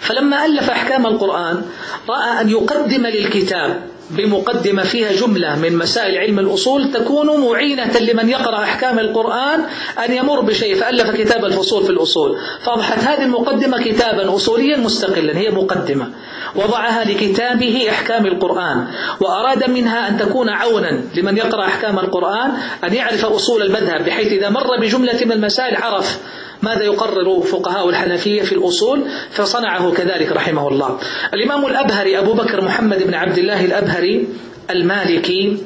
فلما 0.00 0.46
ألف 0.46 0.70
أحكام 0.70 1.06
القرآن 1.06 1.62
رأى 2.08 2.40
أن 2.40 2.48
يقدم 2.48 3.06
للكتاب 3.06 3.82
بمقدمة 4.10 4.82
فيها 4.82 5.12
جملة 5.12 5.58
من 5.58 5.76
مسائل 5.76 6.18
علم 6.18 6.38
الأصول 6.38 6.92
تكون 6.92 7.40
معينة 7.40 7.98
لمن 7.98 8.28
يقرأ 8.28 8.62
أحكام 8.62 8.98
القرآن 8.98 9.60
أن 10.04 10.12
يمر 10.12 10.40
بشيء 10.40 10.76
فألف 10.76 11.10
كتاب 11.10 11.44
الفصول 11.44 11.84
في 11.84 11.90
الأصول. 11.90 12.38
فأضحت 12.60 12.98
هذه 12.98 13.22
المقدمة 13.22 13.82
كتابا 13.82 14.34
أصوليا 14.34 14.76
مستقلا 14.76 15.38
هي 15.38 15.50
مقدمة. 15.50 16.10
وضعها 16.56 17.04
لكتابه 17.04 17.86
أحكام 17.90 18.26
القرآن. 18.26 18.86
وأراد 19.20 19.70
منها 19.70 20.08
أن 20.08 20.18
تكون 20.18 20.48
عونا 20.48 21.00
لمن 21.14 21.36
يقرأ 21.36 21.64
أحكام 21.64 21.98
القرآن 21.98 22.52
أن 22.84 22.94
يعرف 22.94 23.24
أصول 23.24 23.62
المذهب 23.62 24.04
بحيث 24.04 24.32
إذا 24.32 24.48
مر 24.48 24.80
بجملة 24.80 25.24
من 25.24 25.32
المسائل 25.32 25.76
عرف 25.76 26.18
ماذا 26.62 26.82
يقرر 26.82 27.40
فقهاء 27.40 27.88
الحنفية 27.88 28.42
في 28.42 28.52
الأصول؟ 28.52 29.04
فصنعه 29.30 29.92
كذلك 29.92 30.32
رحمه 30.32 30.68
الله. 30.68 30.98
الإمام 31.34 31.66
الأبهري 31.66 32.18
أبو 32.18 32.32
بكر 32.32 32.60
محمد 32.64 33.02
بن 33.02 33.14
عبد 33.14 33.38
الله 33.38 33.64
الأبهري 33.64 34.28
المالكي 34.70 35.56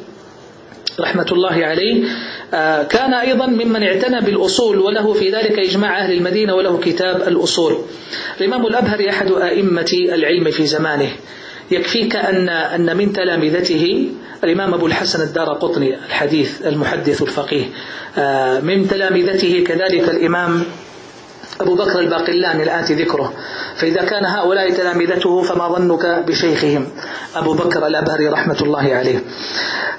رحمة 1.01 1.27
الله 1.33 1.67
عليه 1.67 2.05
آه، 2.55 2.83
كان 2.83 3.15
أيضا 3.15 3.47
ممن 3.47 3.83
اعتنى 3.83 4.21
بالأصول 4.21 4.79
وله 4.79 5.13
في 5.13 5.31
ذلك 5.31 5.59
إجماع 5.59 5.99
أهل 5.99 6.13
المدينة 6.13 6.55
وله 6.55 6.79
كتاب 6.79 7.29
الأصول. 7.29 7.77
الإمام 8.41 8.67
الأبهري 8.67 9.11
أحد 9.11 9.33
أئمة 9.33 9.91
العلم 9.93 10.51
في 10.51 10.67
زمانه. 10.67 11.11
يكفيك 11.71 12.17
أن 12.17 12.49
أن 12.49 12.97
من 12.97 13.13
تلامذته 13.13 14.09
الإمام 14.45 14.75
أبو 14.75 14.87
الحسن 14.87 15.23
الدار 15.23 15.49
قطني 15.49 15.95
الحديث 15.95 16.67
المحدث 16.67 17.23
الفقيه 17.23 17.65
آه، 18.19 18.61
من 18.61 18.89
تلامذته 18.89 19.65
كذلك 19.67 20.09
الإمام 20.09 20.65
أبو 21.61 21.75
بكر 21.75 21.99
الباقلاني 22.01 22.63
الآتي 22.63 22.95
ذكره. 22.95 23.33
فإذا 23.77 24.05
كان 24.05 24.25
هؤلاء 24.25 24.71
تلامذته 24.71 25.43
فما 25.43 25.69
ظنك 25.69 26.25
بشيخهم؟ 26.27 26.87
أبو 27.37 27.55
بكر 27.55 27.87
الأبهري 27.87 28.29
رحمة 28.29 28.59
الله 28.63 28.95
عليه. 28.95 29.25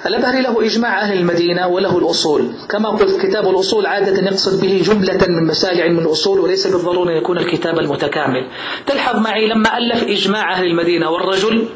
الأبهري 0.06 0.42
له 0.42 0.66
إجماع 0.66 1.00
أهل 1.00 1.18
المدينة 1.18 1.68
وله 1.68 1.98
الأصول. 1.98 2.50
كما 2.68 2.88
قلت 2.88 3.20
كتاب 3.20 3.48
الأصول 3.48 3.86
عادة 3.86 4.22
يقصد 4.22 4.60
به 4.60 4.82
جملة 4.86 5.26
من 5.28 5.46
مسائل 5.46 5.80
علم 5.80 5.98
الأصول 5.98 6.40
وليس 6.40 6.66
بالضرورة 6.66 7.10
أن 7.10 7.16
يكون 7.16 7.38
الكتاب 7.38 7.78
المتكامل. 7.78 8.48
تلحظ 8.86 9.18
معي 9.20 9.46
لما 9.46 9.78
ألف 9.78 10.02
إجماع 10.04 10.52
أهل 10.52 10.66
المدينة 10.66 11.10
والرجل 11.10 11.68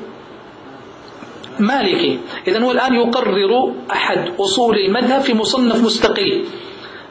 مالكي. 1.59 2.21
إذا 2.49 2.63
هو 2.63 2.71
الآن 2.73 2.95
يقرر 2.95 3.73
أحد 3.93 4.29
أصول 4.41 4.77
المذهب 4.79 5.21
في 5.21 5.35
مصنف 5.35 5.85
مستقل. 5.85 6.45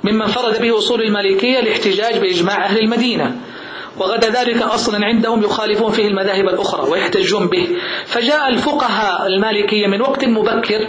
ممن 0.04 0.26
فرد 0.26 0.62
به 0.62 0.78
أصول 0.78 1.02
المالكية 1.02 1.60
الاحتجاج 1.60 2.18
بإجماع 2.18 2.66
أهل 2.66 2.80
المدينة. 2.80 3.36
وغدا 3.98 4.30
ذلك 4.30 4.62
أصلا 4.62 5.06
عندهم 5.06 5.44
يخالفون 5.44 5.92
فيه 5.92 6.08
المذاهب 6.08 6.48
الأخرى 6.48 6.90
ويحتجون 6.90 7.48
به. 7.48 7.68
فجاء 8.06 8.50
الفقهاء 8.50 9.28
المالكية 9.28 9.88
من 9.88 10.02
وقت 10.02 10.26
مبكر 10.26 10.88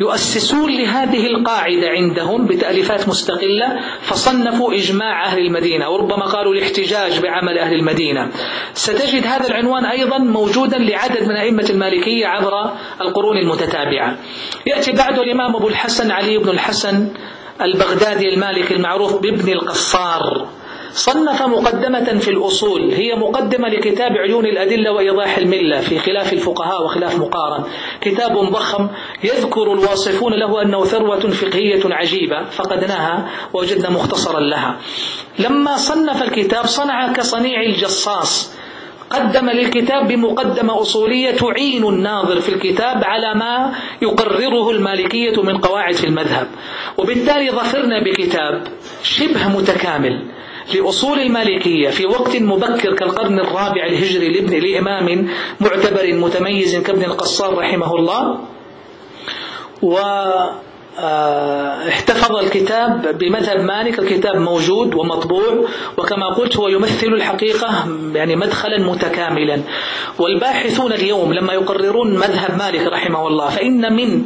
يؤسسون 0.00 0.70
لهذه 0.70 1.26
القاعدة 1.26 1.88
عندهم 1.88 2.46
بتأليفات 2.46 3.08
مستقلة 3.08 3.80
فصنفوا 4.02 4.74
إجماع 4.74 5.26
أهل 5.26 5.38
المدينة 5.38 5.90
وربما 5.90 6.24
قالوا 6.24 6.54
الاحتجاج 6.54 7.20
بعمل 7.20 7.58
أهل 7.58 7.74
المدينة. 7.74 8.30
ستجد 8.74 9.26
هذا 9.26 9.46
العنوان 9.46 9.84
أيضا 9.84 10.18
موجودا 10.18 10.78
لعدد 10.78 11.22
من 11.22 11.36
أئمة 11.36 11.66
المالكية 11.70 12.26
عبر 12.26 12.72
القرون 13.00 13.38
المتتابعة. 13.38 14.16
يأتي 14.66 14.92
بعده 14.92 15.22
الإمام 15.22 15.56
أبو 15.56 15.68
الحسن 15.68 16.10
علي 16.10 16.38
بن 16.38 16.48
الحسن 16.48 17.08
البغدادي 17.62 18.28
المالكي 18.28 18.74
المعروف 18.74 19.22
بابن 19.22 19.52
القصار. 19.52 20.46
صنف 20.92 21.42
مقدمة 21.42 22.18
في 22.18 22.30
الأصول 22.30 22.92
هي 22.92 23.14
مقدمة 23.14 23.68
لكتاب 23.68 24.12
عيون 24.12 24.46
الأدلة 24.46 24.92
وإيضاح 24.92 25.38
الملة 25.38 25.80
في 25.80 25.98
خلاف 25.98 26.32
الفقهاء 26.32 26.84
وخلاف 26.84 27.18
مقارن. 27.18 27.64
كتاب 28.00 28.32
ضخم 28.32 28.88
يذكر 29.24 29.72
الواصفون 29.72 30.32
له 30.32 30.62
أنه 30.62 30.84
ثروة 30.84 31.20
فقهية 31.20 31.80
عجيبة 31.84 32.44
فقدناها 32.44 33.30
ووجدنا 33.52 33.90
مختصرا 33.90 34.40
لها. 34.40 34.76
لما 35.38 35.76
صنف 35.76 36.22
الكتاب 36.22 36.66
صنع 36.66 37.12
كصنيع 37.12 37.62
الجصاص. 37.62 38.54
قدم 39.10 39.50
للكتاب 39.50 40.08
بمقدمة 40.08 40.80
أصولية 40.80 41.30
تعين 41.30 41.84
الناظر 41.84 42.40
في 42.40 42.48
الكتاب 42.48 43.04
على 43.04 43.34
ما 43.34 43.72
يقرره 44.02 44.70
المالكية 44.70 45.42
من 45.42 45.56
قواعد 45.58 45.94
في 45.94 46.04
المذهب. 46.06 46.46
وبالتالي 46.98 47.50
ظفرنا 47.50 48.02
بكتاب 48.04 48.62
شبه 49.02 49.48
متكامل 49.48 50.24
لأصول 50.74 51.18
المالكية 51.20 51.90
في 51.90 52.06
وقت 52.06 52.36
مبكر 52.36 52.94
كالقرن 52.94 53.40
الرابع 53.40 53.86
الهجري 53.86 54.28
لابن 54.28 54.54
لإمام 54.66 55.28
معتبر 55.60 56.14
متميز 56.14 56.76
كابن 56.76 57.02
القصار 57.04 57.58
رحمه 57.58 57.94
الله. 57.94 58.38
و 59.82 59.98
احتفظ 61.88 62.36
الكتاب 62.36 63.18
بمذهب 63.18 63.60
مالك 63.60 63.98
الكتاب 63.98 64.36
موجود 64.36 64.94
ومطبوع 64.94 65.64
وكما 65.98 66.26
قلت 66.26 66.56
هو 66.56 66.68
يمثل 66.68 67.06
الحقيقة 67.06 67.88
يعني 68.14 68.36
مدخلا 68.36 68.78
متكاملا. 68.78 69.60
والباحثون 70.18 70.92
اليوم 70.92 71.32
لما 71.32 71.52
يقررون 71.52 72.14
مذهب 72.14 72.58
مالك 72.58 72.86
رحمه 72.86 73.26
الله 73.28 73.48
فإن 73.48 73.92
من 73.96 74.24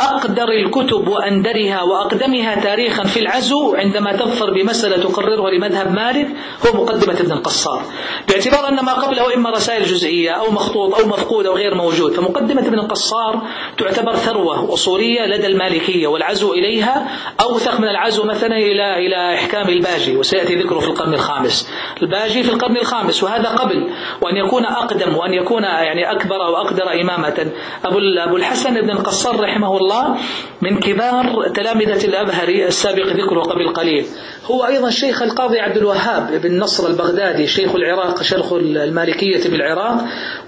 أقدر 0.00 0.48
الكتب 0.48 1.08
وأندرها 1.08 1.82
وأقدمها 1.82 2.54
تاريخا 2.60 3.04
في 3.04 3.20
العزو 3.20 3.74
عندما 3.74 4.12
تظفر 4.12 4.50
بمسألة 4.54 4.96
تقررها 4.96 5.50
لمذهب 5.50 5.92
مالك 5.92 6.28
هو 6.66 6.82
مقدمة 6.82 7.20
ابن 7.20 7.32
القصار. 7.32 7.82
باعتبار 8.28 8.68
أن 8.68 8.84
ما 8.84 8.92
قبله 8.92 9.34
إما 9.34 9.50
رسائل 9.50 9.82
جزئية 9.84 10.30
أو 10.30 10.50
مخطوط 10.50 11.00
أو 11.00 11.06
مفقود 11.08 11.46
أو 11.46 11.54
غير 11.54 11.74
موجود 11.74 12.12
فمقدمة 12.12 12.60
ابن 12.60 12.78
القصار 12.78 13.42
تعتبر 13.78 14.14
ثروة 14.16 14.72
أصولية 14.72 15.26
لدى 15.26 15.46
المالكية 15.46 16.06
والعزو 16.06 16.52
إليها 16.52 17.08
أوثق 17.40 17.80
من 17.80 17.88
العزو 17.88 18.24
مثلا 18.24 18.56
إلى 18.56 19.06
إلى 19.06 19.34
إحكام 19.34 19.68
الباجي 19.68 20.16
وسيأتي 20.16 20.54
ذكره 20.54 20.78
في 20.80 20.86
القرن 20.86 21.14
الخامس. 21.14 21.70
الباجي 22.02 22.42
في 22.42 22.52
القرن 22.52 22.76
الخامس 22.76 23.22
وهذا 23.22 23.48
قبل 23.48 23.90
وأن 24.20 24.36
يكون 24.36 24.64
أقدم 24.64 25.16
وأن 25.16 25.34
يكون 25.34 25.62
يعني 25.62 26.10
أكبر 26.12 26.38
وأقدر 26.38 27.00
إمامة. 27.00 27.50
أبو 27.84 28.36
الحسن 28.36 28.80
بن 28.80 28.90
القصار 28.90 29.40
رحمه 29.40 29.76
الله 29.76 29.85
الله 29.86 30.16
من 30.62 30.80
كبار 30.80 31.48
تلامذة 31.54 32.04
الأبهري 32.04 32.66
السابق 32.66 33.06
ذكره 33.06 33.40
قبل 33.40 33.68
قليل. 33.74 34.06
هو 34.50 34.66
أيضا 34.66 34.90
شيخ 34.90 35.22
القاضي 35.22 35.58
عبد 35.60 35.76
الوهاب 35.76 36.40
بن 36.42 36.58
نصر 36.60 36.88
البغدادي 36.88 37.46
شيخ 37.46 37.74
العراق 37.74 38.22
شرخ 38.22 38.52
المالكية 38.52 39.50
بالعراق 39.50 40.04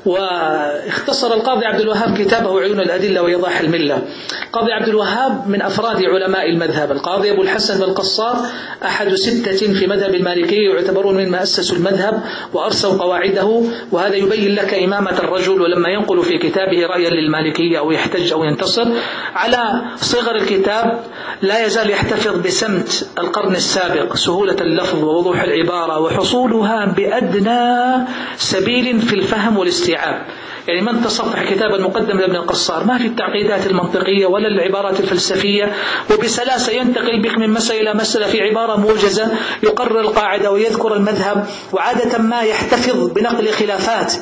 واختصر 0.07 1.35
القاضي 1.35 1.67
عبد 1.67 1.81
الوهاب 1.81 2.19
كتابه 2.19 2.61
عيون 2.61 2.81
الأدلة 2.81 3.23
وإيضاح 3.23 3.61
الملة. 3.61 4.03
القاضي 4.47 4.73
عبد 4.73 4.89
الوهاب 4.89 5.49
من 5.49 5.63
أفراد 5.63 6.05
علماء 6.05 6.51
المذهب. 6.51 6.93
القاضي 6.93 7.31
أبو 7.31 7.43
الحسن 7.43 7.77
بن 7.79 7.83
القصار 7.83 8.37
أحد 8.85 9.15
ستة 9.15 9.73
في 9.75 9.87
مذهب 9.87 10.15
المالكية 10.15 10.71
يعتبرون 10.71 11.15
من 11.17 11.35
أسسوا 11.35 11.77
المذهب 11.77 12.23
وأرسوا 12.53 12.99
قواعده 12.99 13.63
وهذا 13.93 14.15
يبين 14.15 14.55
لك 14.55 14.75
إمامة 14.75 15.19
الرجل 15.19 15.61
ولما 15.61 15.89
ينقل 15.89 16.23
في 16.23 16.39
كتابه 16.39 16.87
رأيا 16.87 17.11
للمالكية 17.11 17.79
أو 17.79 17.91
يحتج 17.91 18.33
أو 18.33 18.45
ينتصر. 18.45 18.87
على 19.35 19.83
صغر 19.97 20.37
الكتاب 20.37 21.05
لا 21.43 21.67
يزال 21.67 21.91
يحتفظ 21.91 22.37
بسمت 22.47 23.11
القرن 23.19 23.57
السابق 23.57 24.15
سهولة 24.17 24.57
اللفظ 24.61 25.05
ووضوح 25.05 25.43
العبارة 25.43 25.99
وحصولها 25.99 26.87
بأدنى 26.87 28.05
سبيل 28.37 29.01
في 29.01 29.15
الفهم 29.15 29.59
والاستيعاب. 29.59 30.27
يعني 30.69 30.81
من 30.81 31.03
تصفح 31.05 31.43
كتاب 31.43 31.75
المقدم 31.75 32.19
لابن 32.19 32.37
القصار؟ 32.37 32.85
ما 32.85 32.99
في 32.99 33.07
التعقيدات 33.07 33.67
المنطقية 33.67 34.27
ولا 34.27 34.49
العبارات 34.49 35.01
الفلسفية 35.01 35.73
وبسلاسة 36.11 36.73
ينتقل 36.73 37.23
بك 37.23 37.39
من 37.39 37.51
مسألة 37.51 37.81
إلى 37.81 37.95
مسألة 37.95 38.27
في 38.27 38.41
عبارة 38.41 38.77
موجزة 38.77 39.29
يقرر 39.63 40.01
القاعدة 40.01 40.51
ويذكر 40.51 40.95
المذهب 40.95 41.47
وعادة 41.73 42.19
ما 42.19 42.41
يحتفظ 42.41 43.07
بنقل 43.13 43.49
خلافات 43.49 44.13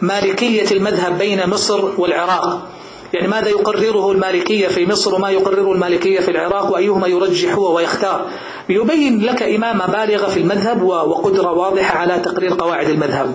مالكية 0.00 0.76
المذهب 0.76 1.18
بين 1.18 1.48
مصر 1.48 2.00
والعراق. 2.00 2.73
يعني 3.14 3.28
ماذا 3.28 3.48
يقرره 3.48 4.12
المالكية 4.12 4.68
في 4.68 4.86
مصر 4.86 5.14
وما 5.14 5.30
يقرره 5.30 5.72
المالكية 5.72 6.20
في 6.20 6.30
العراق 6.30 6.72
وأيهما 6.72 7.06
يرجح 7.06 7.54
هو 7.54 7.76
ويختار؟ 7.76 8.26
يبين 8.68 9.22
لك 9.24 9.42
إمامة 9.42 9.86
بالغة 9.86 10.26
في 10.26 10.40
المذهب 10.40 10.82
وقدرة 10.82 11.52
واضحة 11.52 11.98
على 11.98 12.18
تقرير 12.18 12.54
قواعد 12.58 12.88
المذهب. 12.88 13.34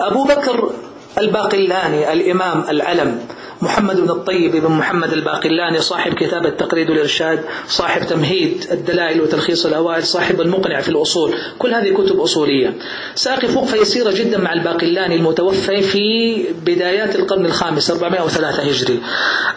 أبو 0.00 0.24
بكر 0.24 0.70
الباقلاني 1.18 2.12
الإمام 2.12 2.64
العلم 2.68 3.20
محمد 3.62 4.00
بن 4.00 4.10
الطيب 4.10 4.56
بن 4.56 4.72
محمد 4.72 5.12
الباقلاني 5.12 5.80
صاحب 5.80 6.14
كتاب 6.14 6.46
التقريد 6.46 6.90
والإرشاد 6.90 7.44
صاحب 7.68 8.06
تمهيد 8.06 8.66
الدلائل 8.70 9.20
وتلخيص 9.20 9.66
الأوائل 9.66 10.04
صاحب 10.04 10.40
المقنع 10.40 10.80
في 10.80 10.88
الأصول. 10.88 11.34
كل 11.58 11.74
هذه 11.74 11.94
كتب 11.94 12.20
أصولية. 12.20 12.74
سأقف 13.14 13.56
وقفة 13.56 13.76
يسيرة 13.76 14.10
جدا 14.10 14.38
مع 14.38 14.52
الباقلاني 14.52 15.14
المتوفى 15.14 15.82
في 15.82 16.44
بدايات 16.66 17.16
القرن 17.16 17.46
الخامس 17.46 17.90
403 17.90 18.62
هجري. 18.62 19.02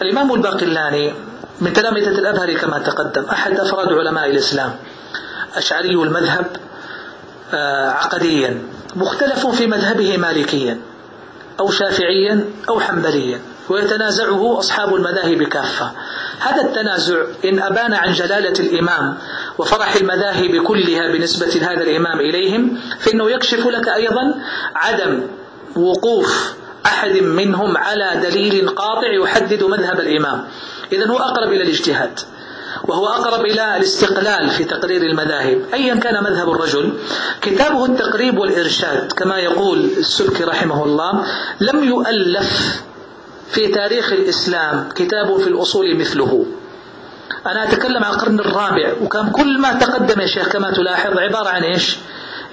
الإمام 0.02 0.34
الباقلاني 0.34 1.12
من 1.60 1.72
تلامذة 1.72 2.18
الأبهري 2.18 2.54
كما 2.54 2.78
تقدم 2.78 3.24
أحد 3.24 3.60
أفراد 3.60 3.88
علماء 3.92 4.30
الإسلام 4.30 4.76
أشعري 5.54 5.94
المذهب 5.94 6.46
آه، 7.54 7.88
عقديا 7.88 8.62
مختلف 8.96 9.46
في 9.46 9.66
مذهبه 9.66 10.16
مالكيا 10.16 10.78
أو 11.60 11.70
شافعيا 11.70 12.44
أو 12.68 12.80
حنبليا. 12.80 13.40
ويتنازعه 13.68 14.58
أصحاب 14.58 14.94
المذاهب 14.94 15.42
كافة. 15.42 15.92
هذا 16.40 16.62
التنازع 16.62 17.16
إن 17.44 17.58
أبان 17.58 17.94
عن 17.94 18.12
جلالة 18.12 18.60
الإمام 18.60 19.18
وفرح 19.58 19.96
المذاهب 19.96 20.56
كلها 20.56 21.12
بنسبة 21.12 21.72
هذا 21.72 21.82
الإمام 21.82 22.20
إليهم 22.20 22.78
فإنه 23.00 23.30
يكشف 23.30 23.66
لك 23.66 23.88
أيضا 23.88 24.34
عدم 24.74 25.22
وقوف 25.76 26.54
أحد 26.86 27.16
منهم 27.16 27.76
على 27.76 28.20
دليل 28.22 28.68
قاطع 28.68 29.12
يحدد 29.22 29.62
مذهب 29.62 30.00
الإمام. 30.00 30.44
إذا 30.92 31.06
هو 31.06 31.18
أقرب 31.18 31.52
إلى 31.52 31.62
الاجتهاد 31.62 32.20
وهو 32.84 33.06
أقرب 33.06 33.44
إلى 33.44 33.76
الاستقلال 33.76 34.50
في 34.50 34.64
تقرير 34.64 35.02
المذاهب. 35.02 35.62
أيا 35.74 35.94
كان 35.94 36.24
مذهب 36.24 36.50
الرجل 36.50 36.92
كتابه 37.42 37.86
التقريب 37.86 38.38
والإرشاد 38.38 39.12
كما 39.12 39.38
يقول 39.38 39.78
السبكي 39.98 40.44
رحمه 40.44 40.84
الله 40.84 41.26
لم 41.60 41.84
يؤلف 41.84 42.82
في 43.52 43.68
تاريخ 43.68 44.12
الإسلام 44.12 44.88
كتاب 44.94 45.36
في 45.40 45.48
الأصول 45.48 45.96
مثله. 45.98 46.46
أنا 47.46 47.64
أتكلم 47.68 48.04
عن 48.04 48.14
القرن 48.14 48.40
الرابع 48.40 48.92
وكان 49.02 49.30
كل 49.30 49.60
ما 49.60 49.72
تقدم 49.72 50.20
يا 50.20 50.26
شيخ 50.26 50.48
كما 50.48 50.70
تلاحظ 50.70 51.18
عبارة 51.18 51.48
عن 51.48 51.62
إيش؟ 51.62 51.96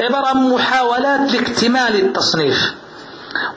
عبارة 0.01 0.27
عن 0.27 0.49
محاولات 0.49 1.33
لاكتمال 1.33 1.95
التصنيف. 1.95 2.73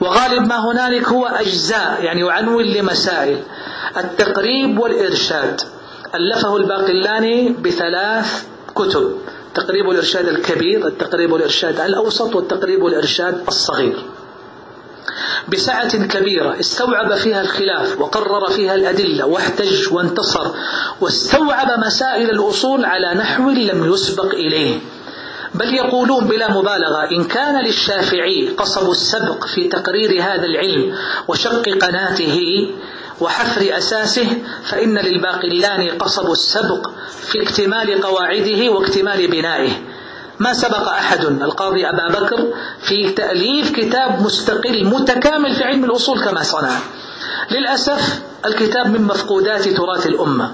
وغالب 0.01 0.47
ما 0.47 0.71
هنالك 0.71 1.07
هو 1.07 1.25
أجزاء 1.25 2.03
يعني 2.03 2.21
يعنون 2.21 2.63
لمسائل. 2.63 3.43
التقريب 3.97 4.79
والإرشاد. 4.79 5.61
ألفه 6.15 6.57
الباقلاني 6.57 7.49
بثلاث 7.49 8.45
كتب. 8.75 9.17
تقريب 9.55 9.89
الإرشاد 9.89 10.27
الكبير 10.27 10.87
التقريب 10.87 11.31
والإرشاد 11.31 11.79
الأوسط 11.79 12.35
والتقريب 12.35 12.83
والإرشاد 12.83 13.43
الصغير. 13.47 14.05
بسعة 15.47 16.05
كبيرة 16.05 16.59
استوعب 16.59 17.15
فيها 17.15 17.41
الخلاف 17.41 18.01
وقرر 18.01 18.49
فيها 18.51 18.75
الأدلة 18.75 19.25
واحتج 19.25 19.93
وانتصر 19.93 20.51
واستوعب 21.01 21.79
مسائل 21.85 22.29
الأصول 22.29 22.85
على 22.85 23.13
نحو 23.13 23.49
لم 23.49 23.93
يسبق 23.93 24.33
إليه. 24.33 24.79
بل 25.53 25.73
يقولون 25.73 26.25
بلا 26.27 26.51
مبالغة 26.51 27.11
إن 27.11 27.23
كان 27.23 27.65
للشافعي 27.65 28.49
قصب 28.57 28.91
السبق 28.91 29.45
في 29.45 29.67
تقرير 29.67 30.23
هذا 30.23 30.45
العلم 30.45 30.95
وشق 31.27 31.69
قناته 31.69 32.39
وحفر 33.21 33.77
أساسه 33.77 34.27
فإن 34.63 34.97
للباقلان 34.97 35.89
قصب 35.97 36.31
السبق 36.31 36.89
في 37.21 37.43
اكتمال 37.43 38.01
قواعده 38.01 38.69
واكتمال 38.69 39.27
بنائه. 39.27 39.92
ما 40.39 40.53
سبق 40.53 40.89
أحد؟ 40.89 41.25
القاضي 41.25 41.89
أبا 41.89 42.07
بكر 42.07 42.53
في 42.81 43.11
تأليف 43.11 43.71
كتاب 43.71 44.21
مستقل 44.21 44.85
متكامل 44.85 45.55
في 45.55 45.63
علم 45.63 45.85
الأصول 45.85 46.23
كما 46.23 46.43
صنع. 46.43 46.79
للأسف 47.51 48.21
الكتاب 48.45 48.87
من 48.87 49.01
مفقودات 49.01 49.67
تراث 49.67 50.07
الأمة. 50.07 50.51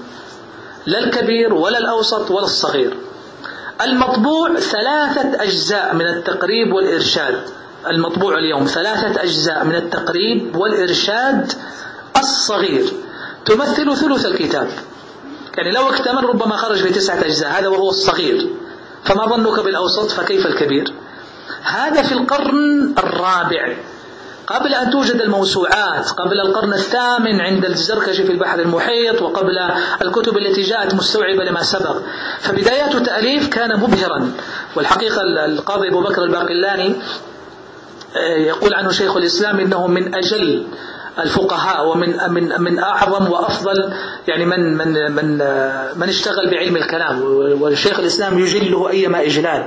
لا 0.86 0.98
الكبير 0.98 1.54
ولا 1.54 1.78
الأوسط 1.78 2.30
ولا 2.30 2.44
الصغير. 2.44 2.96
المطبوع 3.82 4.54
ثلاثة 4.54 5.42
أجزاء 5.42 5.94
من 5.94 6.06
التقريب 6.06 6.72
والإرشاد. 6.72 7.40
المطبوع 7.86 8.38
اليوم 8.38 8.64
ثلاثة 8.64 9.22
أجزاء 9.22 9.64
من 9.64 9.74
التقريب 9.74 10.56
والإرشاد 10.56 11.52
الصغير. 12.16 12.92
تمثل 13.44 13.96
ثلث 13.96 14.26
الكتاب. 14.26 14.68
يعني 15.56 15.70
لو 15.70 15.88
اكتمل 15.88 16.24
ربما 16.24 16.56
خرج 16.56 16.82
بتسعة 16.82 17.24
أجزاء. 17.24 17.60
هذا 17.60 17.68
وهو 17.68 17.90
الصغير. 17.90 18.48
فما 19.04 19.26
ظنك 19.26 19.64
بالأوسط 19.64 20.10
فكيف 20.10 20.46
الكبير؟ 20.46 20.92
هذا 21.62 22.02
في 22.02 22.12
القرن 22.12 22.94
الرابع. 22.98 23.76
قبل 24.46 24.74
أن 24.74 24.90
توجد 24.90 25.20
الموسوعات 25.20 26.10
قبل 26.10 26.40
القرن 26.40 26.72
الثامن 26.72 27.40
عند 27.40 27.64
الزركشي 27.64 28.24
في 28.24 28.32
البحر 28.32 28.60
المحيط 28.60 29.22
وقبل 29.22 29.58
الكتب 30.02 30.36
التي 30.38 30.62
جاءت 30.62 30.94
مستوعبة 30.94 31.44
لما 31.44 31.62
سبق. 31.62 31.96
فبدايات 32.40 32.96
تأليف 32.96 33.48
كان 33.48 33.80
مبهرا. 33.80 34.32
والحقيقة 34.76 35.22
القاضي 35.22 35.88
أبو 35.88 36.00
بكر 36.02 36.22
الباقلاني 36.22 36.96
آه، 38.16 38.36
يقول 38.36 38.74
عنه 38.74 38.90
شيخ 38.90 39.16
الإسلام 39.16 39.60
إنه 39.60 39.86
من 39.86 40.14
أجل 40.14 40.66
الفقهاء 41.18 41.88
ومن 41.88 42.16
من 42.28 42.62
من 42.62 42.78
أعظم 42.78 43.32
وأفضل 43.32 43.92
يعني 44.28 44.46
من 44.46 44.76
من 44.76 45.12
من 45.12 45.38
من 45.96 46.08
اشتغل 46.08 46.50
بعلم 46.50 46.76
الكلام. 46.76 47.22
والشيخ 47.62 47.98
الإسلام 47.98 48.38
يجله 48.38 48.90
أيما 48.90 49.22
إجلال. 49.22 49.66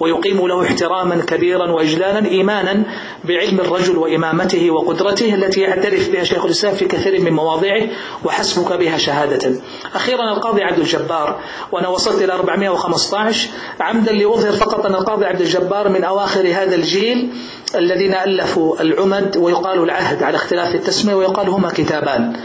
ويقيم 0.00 0.46
له 0.46 0.62
احتراما 0.62 1.24
كبيرا 1.24 1.70
وإجلالا 1.70 2.28
إيمانا 2.28 2.82
بعلم 3.24 3.60
الرجل 3.60 3.98
وإمامته 3.98 4.70
وقدرته 4.70 5.34
التي 5.34 5.60
يعترف 5.60 6.10
بها 6.10 6.24
شيخ 6.24 6.44
الإسلام 6.44 6.74
في 6.74 6.84
كثير 6.84 7.20
من 7.20 7.32
مواضعه 7.32 7.82
وحسبك 8.24 8.72
بها 8.72 8.98
شهادة. 8.98 9.52
أخيرا 9.94 10.32
القاضي 10.32 10.62
عبد 10.62 10.78
الجبار 10.78 11.40
وأنا 11.72 11.88
وصلت 11.88 12.22
إلى 12.22 12.32
415 12.32 13.48
عمدا 13.80 14.12
لأظهر 14.12 14.52
فقط 14.52 14.86
أن 14.86 14.94
القاضي 14.94 15.24
عبد 15.26 15.40
الجبار 15.40 15.88
من 15.88 16.04
أواخر 16.04 16.40
هذا 16.40 16.74
الجيل 16.74 17.30
الذين 17.74 18.14
ألفوا 18.14 18.80
العمد 18.80 19.36
ويقال 19.36 19.82
العهد 19.82 20.22
على 20.22 20.36
اختلاف 20.36 20.74
التسمية 20.74 21.14
ويقال 21.14 21.48
هما 21.48 21.70
كتابان. 21.70 22.36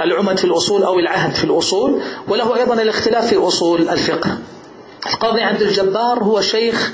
العمد 0.00 0.38
في 0.38 0.44
الأصول 0.44 0.82
أو 0.82 0.98
العهد 0.98 1.34
في 1.34 1.44
الأصول 1.44 2.02
وله 2.28 2.56
أيضا 2.56 2.82
الاختلاف 2.82 3.26
في 3.26 3.36
أصول 3.36 3.88
الفقه. 3.88 4.38
القاضي 5.06 5.42
عبد 5.42 5.62
الجبار 5.62 6.22
هو 6.22 6.40
شيخ 6.40 6.92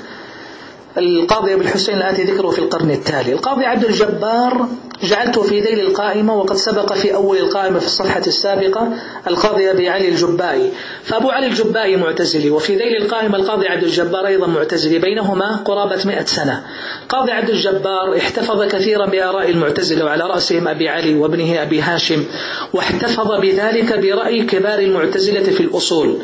القاضي 0.97 1.53
أبو 1.53 1.61
الحسين 1.61 1.97
الآتي 1.97 2.23
ذكره 2.23 2.49
في 2.49 2.59
القرن 2.59 2.91
التالي. 2.91 3.33
القاضي 3.33 3.65
عبد 3.65 3.83
الجبار 3.83 4.67
جعلته 5.03 5.41
في 5.43 5.59
ذيل 5.59 5.79
القائمة 5.79 6.35
وقد 6.35 6.55
سبق 6.55 6.93
في 6.93 7.13
أول 7.15 7.37
القائمة 7.37 7.79
في 7.79 7.85
الصفحة 7.85 8.21
السابقة 8.27 8.93
القاضي 9.27 9.71
أبي 9.71 9.89
علي 9.89 10.09
الجبائي. 10.09 10.71
فأبو 11.03 11.29
علي 11.29 11.47
الجبائي 11.47 11.95
معتزلي 11.95 12.49
وفي 12.49 12.75
ذيل 12.75 12.95
القائمة 13.01 13.37
القاضي 13.37 13.67
عبد 13.67 13.83
الجبار 13.83 14.27
أيضا 14.27 14.47
معتزلي 14.47 14.99
بينهما 14.99 15.55
قرابة 15.55 16.05
مئة 16.05 16.25
سنة. 16.25 16.63
قاضي 17.09 17.31
عبد 17.31 17.49
الجبار 17.49 18.17
احتفظ 18.17 18.63
كثيرا 18.63 19.05
بآراء 19.05 19.49
المعتزلة 19.49 20.05
وعلى 20.05 20.23
رأسهم 20.23 20.67
أبي 20.67 20.89
علي 20.89 21.15
وابنه 21.15 21.61
أبي 21.61 21.81
هاشم 21.81 22.25
واحتفظ 22.73 23.31
بذلك 23.41 23.99
برأي 23.99 24.43
كبار 24.43 24.79
المعتزلة 24.79 25.43
في 25.43 25.63
الأصول. 25.63 26.17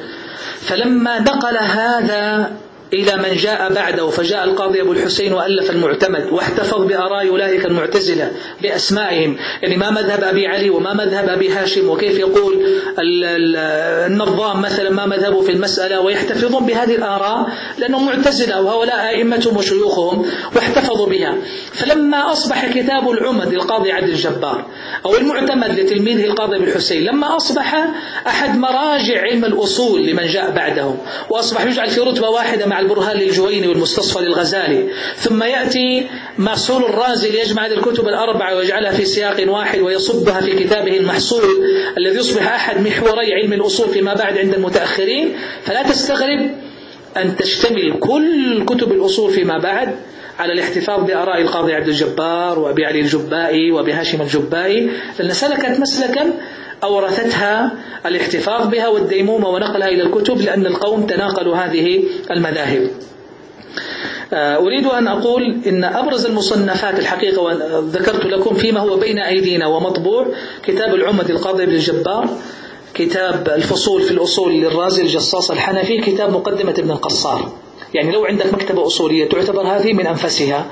فلما 0.61 1.19
نقل 1.19 1.57
هذا 1.57 2.51
إلى 2.93 3.17
من 3.17 3.35
جاء 3.35 3.73
بعده 3.73 4.09
فجاء 4.09 4.43
القاضي 4.43 4.81
أبو 4.81 4.91
الحسين 4.91 5.33
وألف 5.33 5.71
المعتمد 5.71 6.27
واحتفظ 6.31 6.85
بآراء 6.85 7.27
أولئك 7.27 7.65
المعتزلة 7.65 8.31
بأسمائهم. 8.61 9.37
يعني 9.61 9.77
ما 9.77 9.89
مذهب 9.89 10.23
أبي 10.23 10.47
علي 10.47 10.69
وما 10.69 10.93
مذهب 10.93 11.29
أبي 11.29 11.49
هاشم 11.49 11.89
وكيف 11.89 12.19
يقول 12.19 12.65
النظام 12.99 14.61
مثلا 14.61 14.89
ما 14.89 15.05
مذهبه 15.05 15.41
في 15.41 15.51
المسألة 15.51 15.99
ويحتفظون 15.99 16.65
بهذه 16.65 16.95
الآراء 16.95 17.49
لأنهم 17.77 18.05
معتزلة 18.05 18.61
وهؤلاء 18.61 19.09
أئمتهم 19.09 19.57
وشيوخهم 19.57 20.25
واحتفظوا 20.55 21.07
بها. 21.07 21.35
فلما 21.73 22.31
أصبح 22.31 22.71
كتاب 22.73 23.09
العمد 23.09 23.53
للقاضي 23.53 23.91
عبد 23.91 24.09
الجبار 24.09 24.65
أو 25.05 25.15
المعتمد 25.15 25.79
لتلميذه 25.79 26.25
القاضي 26.25 26.55
أبو 26.55 26.63
الحسين 26.65 27.03
لما 27.03 27.35
أصبح 27.37 27.87
أحد 28.27 28.57
مراجع 28.57 29.21
علم 29.21 29.45
الأصول 29.45 30.05
لمن 30.05 30.25
جاء 30.27 30.51
بعده 30.51 30.95
وأصبح 31.29 31.65
يجعل 31.65 31.89
في 31.89 31.99
رتبة 31.99 32.29
واحدة 32.29 32.65
مع 32.65 32.80
البرهان 32.81 33.17
للجويني 33.17 33.67
والمستصفى 33.67 34.19
للغزالي. 34.19 34.87
ثم 35.15 35.43
يأتي 35.43 36.07
محصول 36.37 36.83
الرازي 36.83 37.31
ليجمع 37.31 37.65
هذه 37.65 37.73
الكتب 37.73 38.07
الأربعة 38.07 38.55
ويجعلها 38.55 38.91
في 38.91 39.05
سياق 39.05 39.49
واحد 39.49 39.79
ويصبها 39.79 40.41
في 40.41 40.63
كتابه 40.63 40.97
المحصول 40.97 41.43
الذي 41.97 42.17
يصبح 42.17 42.53
أحد 42.53 42.87
محوري 42.87 43.33
علم 43.33 43.53
الأصول 43.53 43.89
فيما 43.89 44.13
بعد 44.13 44.37
عند 44.37 44.53
المتأخرين. 44.53 45.35
فلا 45.63 45.83
تستغرب 45.83 46.51
أن 47.17 47.35
تشتمل 47.35 47.99
كل 47.99 48.65
كتب 48.65 48.91
الأصول 48.91 49.31
فيما 49.31 49.57
بعد 49.57 49.95
على 50.39 50.53
الاحتفاظ 50.53 51.03
بآراء 51.03 51.41
القاضي 51.41 51.73
عبد 51.73 51.87
الجبار 51.87 52.59
وأبي 52.59 52.85
علي 52.85 52.99
الجبائي 52.99 53.71
وأبي 53.71 53.93
هاشم 53.93 54.21
الجبائي. 54.21 54.89
لأن 55.19 55.33
سلكت 55.33 55.79
مسلكا 55.79 56.33
أورثتها 56.83 57.71
الاحتفاظ 58.05 58.67
بها 58.67 58.87
والديمومة 58.87 59.49
ونقلها 59.49 59.87
إلى 59.87 60.03
الكتب 60.03 60.41
لأن 60.41 60.65
القوم 60.65 61.05
تناقلوا 61.05 61.55
هذه 61.55 62.03
المذاهب. 62.31 62.87
آه، 64.33 64.55
أريد 64.57 64.85
أن 64.85 65.07
أقول 65.07 65.61
إن 65.67 65.83
أبرز 65.83 66.25
المصنفات 66.25 66.99
الحقيقة 66.99 67.41
وذكرت 67.41 68.25
لكم 68.25 68.55
فيما 68.55 68.79
هو 68.79 68.97
بين 68.97 69.19
أيدينا 69.19 69.67
ومطبوع 69.67 70.27
كتاب 70.63 70.95
العمد 70.95 71.29
القاضي 71.29 71.65
بن 71.65 71.71
الجبار 71.71 72.29
كتاب 72.93 73.49
الفصول 73.55 74.01
في 74.01 74.11
الأصول 74.11 74.53
للرازي 74.53 75.01
الجصاص 75.01 75.51
الحنفي 75.51 75.97
كتاب 75.97 76.33
مقدمة 76.33 76.71
ابن 76.71 76.91
القصار. 76.91 77.51
يعني 77.93 78.11
لو 78.11 78.25
عندك 78.25 78.53
مكتبة 78.53 78.85
أصولية 78.85 79.29
تعتبر 79.29 79.61
هذه 79.61 79.93
من 79.93 80.07
أنفسها 80.07 80.65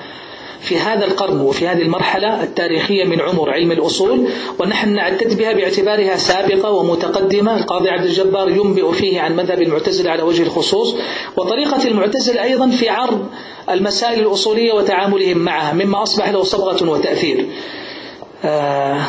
في 0.61 0.77
هذا 0.77 1.05
القرن 1.05 1.41
وفي 1.41 1.67
هذه 1.67 1.81
المرحلة 1.81 2.43
التاريخية 2.43 3.03
من 3.03 3.21
عمر 3.21 3.49
علم 3.49 3.71
الأصول 3.71 4.27
ونحن 4.59 4.89
نعتد 4.89 5.37
بها 5.37 5.53
باعتبارها 5.53 6.17
سابقة 6.17 6.71
ومتقدمة. 6.71 7.57
القاضي 7.57 7.89
عبد 7.89 8.03
الجبار 8.05 8.49
ينبئ 8.49 8.91
فيه 8.91 9.21
عن 9.21 9.35
مذهب 9.35 9.61
المعتزلة 9.61 10.11
على 10.11 10.23
وجه 10.23 10.43
الخصوص 10.43 10.95
وطريقة 11.37 11.87
المعتزلة 11.87 12.43
أيضا 12.43 12.69
في 12.69 12.89
عرض 12.89 13.25
المسائل 13.69 14.19
الأصولية 14.19 14.73
وتعاملهم 14.73 15.37
معها 15.37 15.73
مما 15.73 16.03
أصبح 16.03 16.29
له 16.29 16.43
صبغة 16.43 16.89
وتأثير. 16.89 17.45
آه 18.45 19.01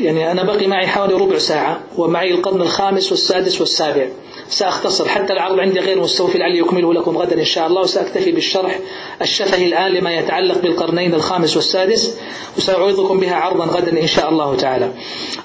يعني 0.00 0.32
أنا 0.32 0.42
بقي 0.42 0.66
معي 0.66 0.86
حوالي 0.86 1.14
ربع 1.14 1.38
ساعة 1.38 1.80
ومعي 1.96 2.30
القرن 2.30 2.62
الخامس 2.62 3.10
والسادس 3.10 3.60
والسابع. 3.60 4.06
سأختصر. 4.48 5.08
حتى 5.08 5.32
العرض 5.32 5.58
عندي 5.60 5.80
غير 5.80 6.00
مستوفي 6.00 6.38
لعلي 6.38 6.58
يكمله 6.58 6.94
لكم 6.94 7.18
غدا 7.18 7.38
إن 7.40 7.44
شاء 7.44 7.66
الله 7.66 7.80
وسأكتفي 7.80 8.32
بالشرح 8.32 8.78
الشفهي 9.22 9.66
الآن 9.66 9.92
لما 9.92 10.14
يتعلق 10.18 10.58
بالقرنين 10.58 11.14
الخامس 11.14 11.56
والسادس 11.56 12.16
وسأعوضكم 12.58 13.20
بها 13.20 13.34
عرضا 13.34 13.64
غدا 13.64 14.00
إن 14.02 14.06
شاء 14.06 14.28
الله 14.28 14.56
تعالى. 14.56 14.90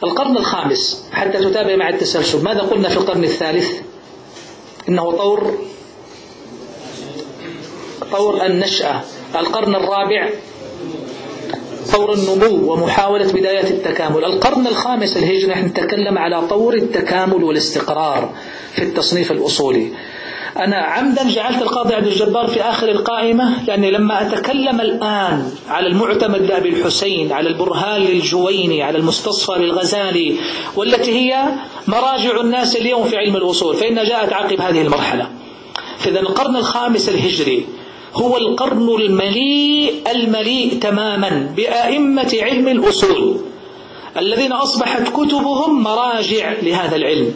القرن 0.04 0.38
الخامس 0.38 1.06
حتى 1.12 1.38
تتابع 1.38 1.76
مع 1.76 1.90
التسلسل 1.90 2.44
ماذا 2.44 2.60
قلنا 2.62 2.90
في 2.90 2.98
القرن 2.98 3.24
الثالث؟ 3.24 3.72
إنه 4.90 5.12
طور 5.12 5.54
طور 8.12 8.46
النشأة. 8.46 9.02
القرن 9.36 9.76
الرابع 9.76 10.30
طور 11.94 12.14
النمو 12.14 12.74
ومحاولة 12.74 13.32
بداية 13.32 13.70
التكامل. 13.70 14.26
القرن 14.26 14.68
الخامس 14.68 15.18
الهجري 15.18 15.52
نحن 15.52 15.66
نتكلم 15.66 16.18
على 16.18 16.48
طور 16.48 16.74
التكامل 16.74 17.44
والاستقرار 17.44 18.34
في 18.74 18.84
التصنيف 18.84 19.32
الأصولي. 19.32 19.88
أنا 20.58 20.76
عمدا 20.78 21.30
جعلت 21.30 21.62
القاضي 21.62 21.94
عبد 21.96 22.08
الجبار 22.08 22.48
في 22.48 22.62
آخر 22.62 22.90
القائمة 22.90 23.64
لأني 23.64 23.92
لما 23.92 24.22
أتكلم 24.28 24.82
الآن 24.82 25.52
على 25.68 25.88
المعتمد 25.88 26.42
لأبي 26.42 26.70
الحسين 26.70 27.32
على 27.32 27.50
البرهان 27.50 28.02
للجويني 28.02 28.84
على 28.84 28.98
المستصفى 28.98 29.60
للغزالي 29.60 30.36
والتي 30.76 31.12
هي 31.12 31.46
مراجع 31.88 32.42
الناس 32.42 32.76
اليوم 32.76 33.04
في 33.04 33.18
علم 33.18 33.36
الأصول 33.36 33.76
فإنها 33.76 34.04
جاءت 34.04 34.34
عقب 34.34 34.62
هذه 34.62 34.82
المرحلة. 34.82 35.30
فإذا 35.98 36.20
القرن 36.20 36.56
الخامس 36.56 37.10
الهجري 37.10 37.66
هو 38.14 38.38
القرن 38.38 38.90
المليء 39.02 39.94
المليء 40.12 40.80
تماما 40.80 41.54
بأئمة 41.58 42.38
علم 42.42 42.68
الأصول 42.68 43.38
الذين 44.18 44.52
أصبحت 44.52 45.02
كتبهم 45.08 45.84
مراجع 45.84 46.54
لهذا 46.64 46.96
العلم. 46.96 47.34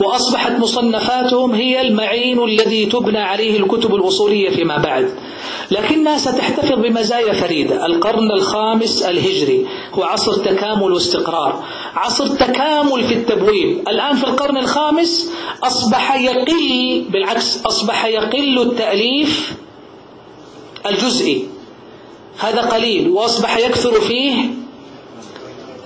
وأصبحت 0.00 0.52
مصنفاتهم 0.52 1.54
هي 1.54 1.80
المعين 1.80 2.44
الذي 2.44 2.86
تبنى 2.86 3.18
عليه 3.18 3.58
الكتب 3.60 3.94
الأصولية 3.94 4.50
فيما 4.50 4.78
بعد. 4.78 5.10
لكنها 5.70 6.18
ستحتفظ 6.18 6.72
بمزايا 6.72 7.32
فريدة. 7.32 7.86
القرن 7.86 8.32
الخامس 8.32 9.02
الهجري 9.02 9.66
هو 9.94 10.02
عصر 10.02 10.32
تكامل 10.32 10.92
واستقرار. 10.92 11.64
عصر 11.94 12.26
تكامل 12.26 13.04
في 13.04 13.14
التبويب. 13.14 13.88
الآن 13.88 14.16
في 14.16 14.24
القرن 14.24 14.56
الخامس 14.56 15.32
أصبح 15.62 16.14
يقل 16.20 17.04
بالعكس 17.10 17.66
أصبح 17.66 18.04
يقل 18.06 18.58
التأليف 18.62 19.56
الجزئي. 20.88 21.48
هذا 22.38 22.60
قليل 22.60 23.08
وأصبح 23.08 23.58
يكثر 23.58 24.00
فيه 24.00 24.36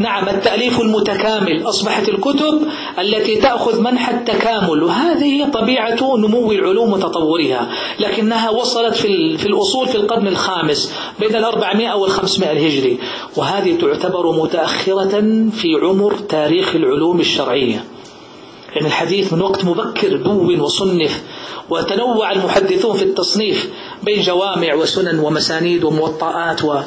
نعم 0.01 0.29
التأليف 0.29 0.81
المتكامل 0.81 1.69
أصبحت 1.69 2.09
الكتب 2.09 2.67
التي 2.99 3.37
تأخذ 3.37 3.81
منح 3.81 4.09
التكامل 4.09 4.83
وهذه 4.83 5.51
طبيعة 5.51 6.17
نمو 6.17 6.53
العلوم 6.53 6.93
وتطورها 6.93 7.71
لكنها 7.99 8.51
وصلت 8.51 8.95
في, 8.95 9.39
في 9.39 9.47
الأصول 9.47 9.89
في 9.89 9.95
القرن 9.95 10.29
الخامس 10.29 10.95
بين 11.21 11.37
الأربعمائة 11.37 11.95
والخمسمائة 11.95 12.53
الهجري 12.53 12.99
وهذه 13.37 13.79
تعتبر 13.81 14.33
متأخرة 14.33 15.21
في 15.51 15.69
عمر 15.83 16.13
تاريخ 16.13 16.75
العلوم 16.75 17.21
الشرعية. 17.21 17.85
يعني 18.75 18.87
الحديث 18.87 19.33
من 19.33 19.43
وقت 19.43 19.65
مبكر 19.65 20.17
دون 20.17 20.61
وصنف 20.61 21.23
وتنوع 21.71 22.33
المحدثون 22.33 22.97
في 22.97 23.03
التصنيف 23.03 23.71
بين 24.03 24.23
جوامع 24.23 24.75
وسنن 24.75 25.19
ومسانيد 25.19 25.85
وموطئات 25.85 26.65
و 26.65 26.81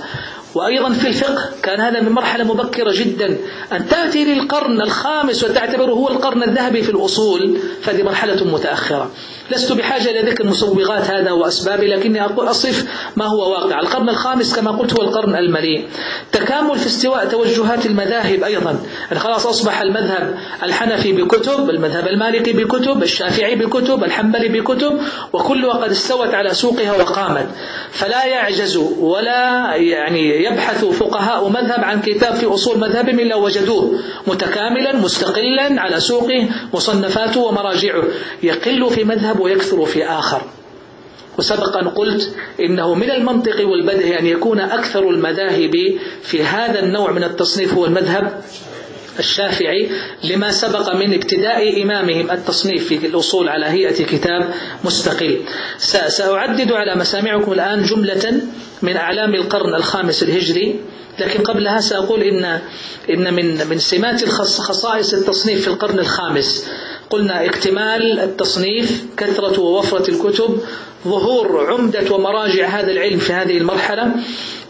وأيضا 0.56 0.94
في 0.94 1.08
الفقه 1.08 1.50
كان 1.64 1.80
هذا 1.82 2.02
من 2.02 2.10
مرحلة 2.10 2.44
مبكرة 2.44 2.92
جدا. 2.92 3.38
أن 3.72 3.88
تأتي 3.88 4.26
للقرن 4.26 4.82
الخامس 4.82 5.44
وتعتبره 5.44 5.92
هو 5.92 6.08
القرن 6.10 6.44
الذهبي 6.44 6.84
في 6.84 6.90
الأصول 6.90 7.58
فهذه 7.82 8.04
مرحلة 8.04 8.44
متأخرة. 8.44 9.12
لست 9.54 9.72
بحاجة 9.72 10.10
إلى 10.10 10.32
ذكر 10.32 10.46
مسوغات 10.46 11.04
هذا 11.12 11.32
وأسبابه 11.32 11.84
لكني 11.84 12.26
أصف 12.26 12.86
ما 13.16 13.26
هو 13.26 13.52
واقع. 13.52 13.80
القرن 13.80 14.10
الخامس 14.10 14.56
كما 14.56 14.72
قلت 14.72 14.94
هو 14.94 15.02
القرن 15.02 15.36
المليء. 15.36 15.88
تكامل 16.32 16.76
في 16.76 16.88
استواء 16.88 17.26
توجهات 17.26 17.86
المذاهب 17.86 18.44
أيضا. 18.44 18.80
يعني 19.08 19.20
خلاص 19.20 19.48
أصبح 19.48 19.82
المذهب 19.82 20.38
الحنفي 20.64 21.14
بكتب 21.14 21.70
المذهب 21.70 22.08
المالكي 22.08 22.54
بكتب 22.54 23.04
الشافعي 23.04 23.56
بكتب 23.56 24.04
الحنبلي 24.04 24.60
بكتب 24.60 25.00
وكلها 25.34 25.74
قد 25.74 25.92
استوت 25.92 26.34
على 26.34 26.54
سوقها 26.54 26.94
وقامت. 26.94 27.48
فلا 27.92 28.26
يعجز 28.26 28.78
ولا 29.00 29.76
يعني 29.76 30.44
يبحث 30.44 30.86
فقهاء 30.86 31.50
مذهب 31.50 31.84
عن 31.84 32.02
كتاب 32.02 32.34
في 32.34 32.46
أصول 32.46 32.80
مذهبهم 32.80 33.20
إلا 33.20 33.36
وجدوه 33.36 34.00
متكاملا 34.28 34.96
مستقلا 34.96 35.82
على 35.82 36.00
سوقه 36.00 36.50
مصنفاته 36.74 37.40
ومراجعه. 37.40 38.04
يقل 38.44 38.90
في 38.90 39.04
مذهب 39.04 39.40
ويكثر 39.44 39.86
في 39.86 40.06
آخر. 40.06 40.42
وسبق 41.38 41.78
أن 41.78 41.88
قلت 41.90 42.36
إنه 42.60 42.94
من 42.94 43.12
المنطق 43.12 43.68
والبدء 43.68 44.20
أن 44.20 44.26
يكون 44.26 44.60
أكثر 44.60 45.10
المذاهب 45.10 45.72
في 46.24 46.44
هذا 46.44 46.80
النوع 46.80 47.12
من 47.12 47.24
التصنيف 47.24 47.74
هو 47.74 47.86
المذهب 47.86 48.42
الشافعي 49.20 49.90
لما 50.24 50.52
سبق 50.52 50.96
من 50.96 51.14
ابتداء 51.14 51.84
إمامهم 51.84 52.32
التصنيف 52.32 52.88
في 52.88 53.08
الأصول 53.08 53.50
على 53.50 53.66
هيئة 53.66 54.06
كتاب 54.06 54.54
مستقل. 54.84 55.42
سأعدد 56.08 56.72
على 56.72 56.96
مسامعكم 56.96 57.54
الآن 57.54 57.84
جملة 57.84 58.42
من 58.82 58.96
أعلام 58.98 59.36
القرن 59.36 59.76
الخامس 59.76 60.24
الهجري 60.24 60.80
لكن 61.20 61.44
قبلها 61.44 61.80
سأقول 61.80 62.24
إن 62.24 62.60
إن 63.10 63.34
من 63.34 63.68
من 63.68 63.80
سمات 63.80 64.30
خصائص 64.30 65.14
التصنيف 65.14 65.62
في 65.62 65.68
القرن 65.68 66.00
الخامس. 66.00 66.68
قلنا 67.14 67.46
اكتمال 67.46 68.20
التصنيف 68.20 69.06
كثرة 69.18 69.60
ووفرة 69.60 70.10
الكتب 70.10 70.60
ظهور 71.08 71.72
عمدة 71.72 72.16
ومراجع 72.16 72.68
هذا 72.68 72.92
العلم 72.92 73.20
في 73.20 73.34
هذه 73.34 73.58
المرحلة 73.58 74.12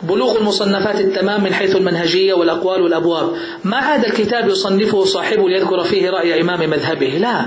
بلوغ 0.04 0.38
المصنفات 0.38 1.00
التمام 1.00 1.44
من 1.44 1.54
حيث 1.54 1.76
المنهجية 1.76 2.34
والأقوال 2.34 2.82
والأبواب. 2.82 3.34
ما 3.64 3.78
عاد 3.78 4.06
الكتاب 4.06 4.50
يصنفه 4.50 5.04
صاحبه 5.06 5.50
ليذكر 5.50 5.84
فيه 5.84 6.10
رأي 6.10 6.42
إمام 6.42 6.70
مذهبه؟ 6.70 7.08
لا. 7.08 7.46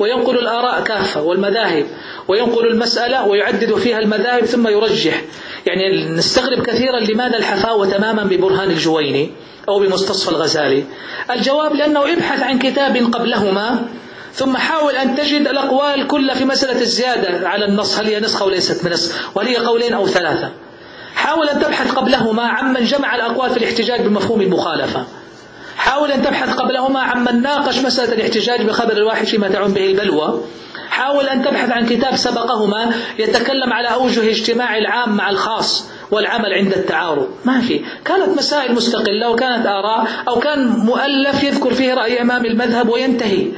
وينقل 0.00 0.38
الآراء 0.38 0.82
كافة 0.84 1.22
والمذاهب 1.22 1.86
وينقل 2.28 2.66
المسألة 2.66 3.26
ويعدد 3.26 3.74
فيها 3.74 3.98
المذاهب 3.98 4.44
ثم 4.44 4.68
يرجح. 4.68 5.22
يعني 5.66 6.08
نستغرب 6.08 6.62
كثيرا 6.62 7.00
لماذا 7.00 7.36
الحفاوة 7.36 7.90
تماما 7.90 8.24
ببرهان 8.24 8.70
الجويني 8.70 9.30
أو 9.68 9.78
بمستصفى 9.78 10.30
الغزالي. 10.30 10.84
الجواب 11.30 11.74
لأنه 11.74 12.12
ابحث 12.12 12.42
عن 12.42 12.58
كتاب 12.58 12.96
قبلهما 12.96 13.88
ثم 14.38 14.56
حاول 14.56 14.96
أن 14.96 15.16
تجد 15.16 15.48
الأقوال 15.48 16.06
كلها 16.06 16.34
في 16.34 16.44
مسألة 16.44 16.80
الزيادة 16.80 17.48
على 17.48 17.64
النص. 17.64 17.98
هل 17.98 18.06
هي 18.06 18.20
نسخة 18.20 18.42
أو 18.42 18.50
ليست 18.50 18.84
بنسخ 18.84 19.36
وهل 19.36 19.46
هي 19.48 19.56
قولين 19.56 19.92
أو 19.92 20.06
ثلاثة؟ 20.06 20.50
حاول 21.14 21.48
أن 21.48 21.60
تبحث 21.60 21.92
قبلهما 21.92 22.42
عمن 22.42 22.84
جمع 22.84 23.14
الأقوال 23.14 23.50
في 23.50 23.56
الاحتجاج 23.56 24.00
بمفهوم 24.00 24.40
المخالفة. 24.40 25.04
حاول 25.76 26.12
أن 26.12 26.22
تبحث 26.22 26.54
قبلهما 26.54 27.00
عمن 27.00 27.42
ناقش 27.42 27.78
مسألة 27.78 28.12
الاحتجاج 28.12 28.62
بخبر 28.62 28.92
الواحد 28.92 29.26
فيما 29.26 29.48
تعم 29.48 29.72
به 29.72 29.86
البلوى. 29.86 30.40
حاول 30.90 31.28
أن 31.28 31.44
تبحث 31.44 31.70
عن 31.70 31.86
كتاب 31.86 32.16
سبقهما 32.16 32.92
يتكلم 33.18 33.72
على 33.72 33.88
أوجه 33.88 34.30
اجتماع 34.30 34.78
العام 34.78 35.16
مع 35.16 35.30
الخاص 35.30 35.84
والعمل 36.10 36.54
عند 36.54 36.72
التعارض. 36.72 37.28
ما 37.44 37.60
في. 37.60 37.80
كانت 38.04 38.38
مسائل 38.38 38.74
مستقلة 38.74 39.30
وكانت 39.30 39.66
آراء 39.66 40.06
أو 40.28 40.38
كان 40.38 40.68
مؤلف 40.68 41.44
يذكر 41.44 41.74
فيه 41.74 41.94
رأي 41.94 42.22
أمام 42.22 42.46
المذهب 42.46 42.88
وينتهي. 42.88 43.48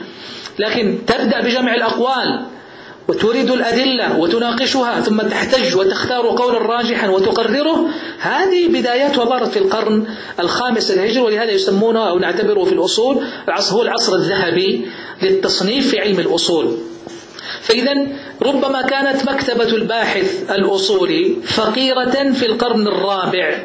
لكن 0.60 0.98
تبدأ 1.06 1.40
بجمع 1.40 1.74
الأقوال 1.74 2.46
وتريد 3.08 3.50
الأدلة 3.50 4.18
وتناقشها 4.18 5.00
ثم 5.00 5.22
تحتج 5.22 5.76
وتختار 5.76 6.26
قولا 6.26 6.58
راجحا 6.58 7.08
وتقرره. 7.08 7.88
هذه 8.18 8.68
بدايات 8.68 9.18
وبارت 9.18 9.48
في 9.48 9.58
القرن 9.58 10.06
الخامس 10.40 10.90
الهجري 10.90 11.20
ولهذا 11.20 11.50
يسمونه 11.50 12.08
أو 12.08 12.18
نعتبره 12.18 12.64
في 12.64 12.72
الأصول 12.72 13.16
هو 13.70 13.82
العصر 13.82 14.14
الذهبي 14.14 14.86
للتصنيف 15.22 15.90
في 15.90 16.00
علم 16.00 16.18
الأصول. 16.18 16.76
فإذا 17.60 18.06
ربما 18.42 18.82
كانت 18.82 19.30
مكتبة 19.30 19.68
الباحث 19.68 20.50
الأصولي 20.50 21.36
فقيرة 21.44 22.32
في 22.32 22.46
القرن 22.46 22.86
الرابع. 22.86 23.64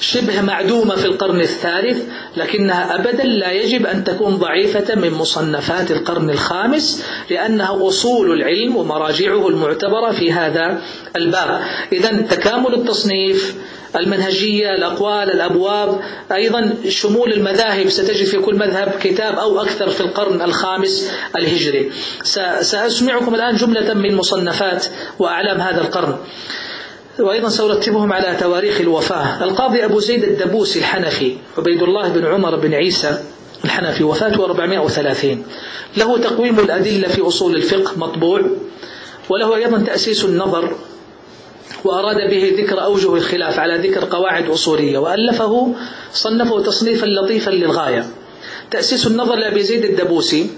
شبه 0.00 0.40
معدومة 0.40 0.96
في 0.96 1.04
القرن 1.04 1.40
الثالث 1.40 2.02
لكنها 2.36 2.94
أبدا 2.94 3.24
لا 3.24 3.52
يجب 3.52 3.86
أن 3.86 4.04
تكون 4.04 4.36
ضعيفة 4.36 4.94
من 4.94 5.10
مصنفات 5.10 5.90
القرن 5.90 6.30
الخامس 6.30 7.04
لأنها 7.30 7.88
أصول 7.88 8.32
العلم 8.32 8.76
ومراجعه 8.76 9.48
المعتبرة 9.48 10.10
في 10.12 10.32
هذا 10.32 10.82
الباب. 11.16 11.60
إذا 11.92 12.22
تكامل 12.22 12.74
التصنيف 12.74 13.54
المنهجية 13.96 14.74
الأقوال 14.74 15.30
الأبواب 15.30 16.00
أيضا 16.32 16.74
شمول 16.88 17.32
المذاهب 17.32 17.88
ستجد 17.88 18.26
في 18.26 18.38
كل 18.38 18.54
مذهب 18.54 18.94
كتاب 19.02 19.38
أو 19.38 19.60
أكثر 19.60 19.90
في 19.90 20.00
القرن 20.00 20.42
الخامس 20.42 21.12
الهجري. 21.36 21.92
سأسمعكم 22.60 23.34
الآن 23.34 23.56
جملة 23.56 23.94
من 23.94 24.14
مصنفات 24.14 24.86
وأعلام 25.18 25.60
هذا 25.60 25.80
القرن. 25.80 26.16
وأيضا 27.18 27.48
سأرتبهم 27.48 28.12
على 28.12 28.36
تواريخ 28.40 28.80
الوفاة. 28.80 29.44
القاضي 29.44 29.84
أبو 29.84 30.00
زيد 30.00 30.24
الدبوسي 30.24 30.78
الحنفي 30.78 31.36
عبيد 31.58 31.82
الله 31.82 32.08
بن 32.08 32.26
عمر 32.26 32.56
بن 32.56 32.74
عيسى 32.74 33.18
الحنفي 33.64 34.04
وفاته 34.04 34.44
430 34.44 35.44
له 35.96 36.18
تقويم 36.18 36.60
الأدلة 36.60 37.08
في 37.08 37.22
أصول 37.22 37.56
الفقه 37.56 37.98
مطبوع 37.98 38.42
وله 39.28 39.56
أيضا 39.56 39.78
تأسيس 39.78 40.24
النظر 40.24 40.76
وأراد 41.84 42.16
به 42.30 42.54
ذكر 42.58 42.84
أوجه 42.84 43.14
الخلاف 43.14 43.58
على 43.58 43.88
ذكر 43.88 44.04
قواعد 44.04 44.50
أصولية 44.50 44.98
وألفه 44.98 45.74
صنفه 46.12 46.62
تصنيفا 46.62 47.06
لطيفا 47.06 47.50
للغاية. 47.50 48.06
تأسيس 48.70 49.06
النظر 49.06 49.34
لأبي 49.36 49.62
زيد 49.62 49.84
الدبوسي 49.84 50.50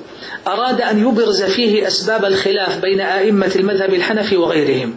أراد 0.46 0.80
أن 0.80 1.08
يبرز 1.08 1.42
فيه 1.42 1.86
أسباب 1.86 2.24
الخلاف 2.24 2.80
بين 2.80 3.00
أئمة 3.00 3.52
المذهب 3.56 3.94
الحنفي 3.94 4.36
وغيرهم. 4.36 4.94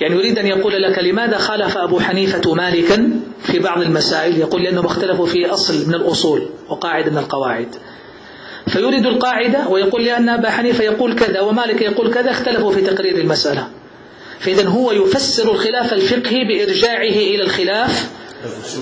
يعني 0.00 0.14
يريد 0.14 0.38
أن 0.38 0.46
يقول 0.46 0.82
لك 0.82 0.98
لماذا 0.98 1.38
خالف 1.38 1.76
أبو 1.76 2.00
حنيفة 2.00 2.54
مالكا 2.54 3.10
في 3.42 3.58
بعض 3.58 3.80
المسائل؟ 3.82 4.38
يقول 4.38 4.62
لأنهم 4.62 4.86
اختلفوا 4.86 5.26
في 5.26 5.46
أصل 5.46 5.88
من 5.88 5.94
الأصول 5.94 6.48
وقاعدة 6.68 7.10
من 7.10 7.18
القواعد. 7.18 7.74
فيريد 8.68 9.06
القاعدة 9.06 9.68
ويقول 9.68 10.04
لأن 10.04 10.28
أبا 10.28 10.50
حنيفة 10.50 10.84
يقول 10.84 11.14
كذا 11.14 11.40
ومالك 11.40 11.82
يقول 11.82 12.14
كذا 12.14 12.30
اختلفوا 12.30 12.72
في 12.72 12.80
تقرير 12.80 13.18
المسألة. 13.18 13.68
فإذا 14.38 14.68
هو 14.68 14.92
يفسر 14.92 15.52
الخلاف 15.52 15.92
الفقهي 15.92 16.44
بإرجاعه 16.44 17.02
إلى 17.02 17.42
الخلاف 17.42 18.10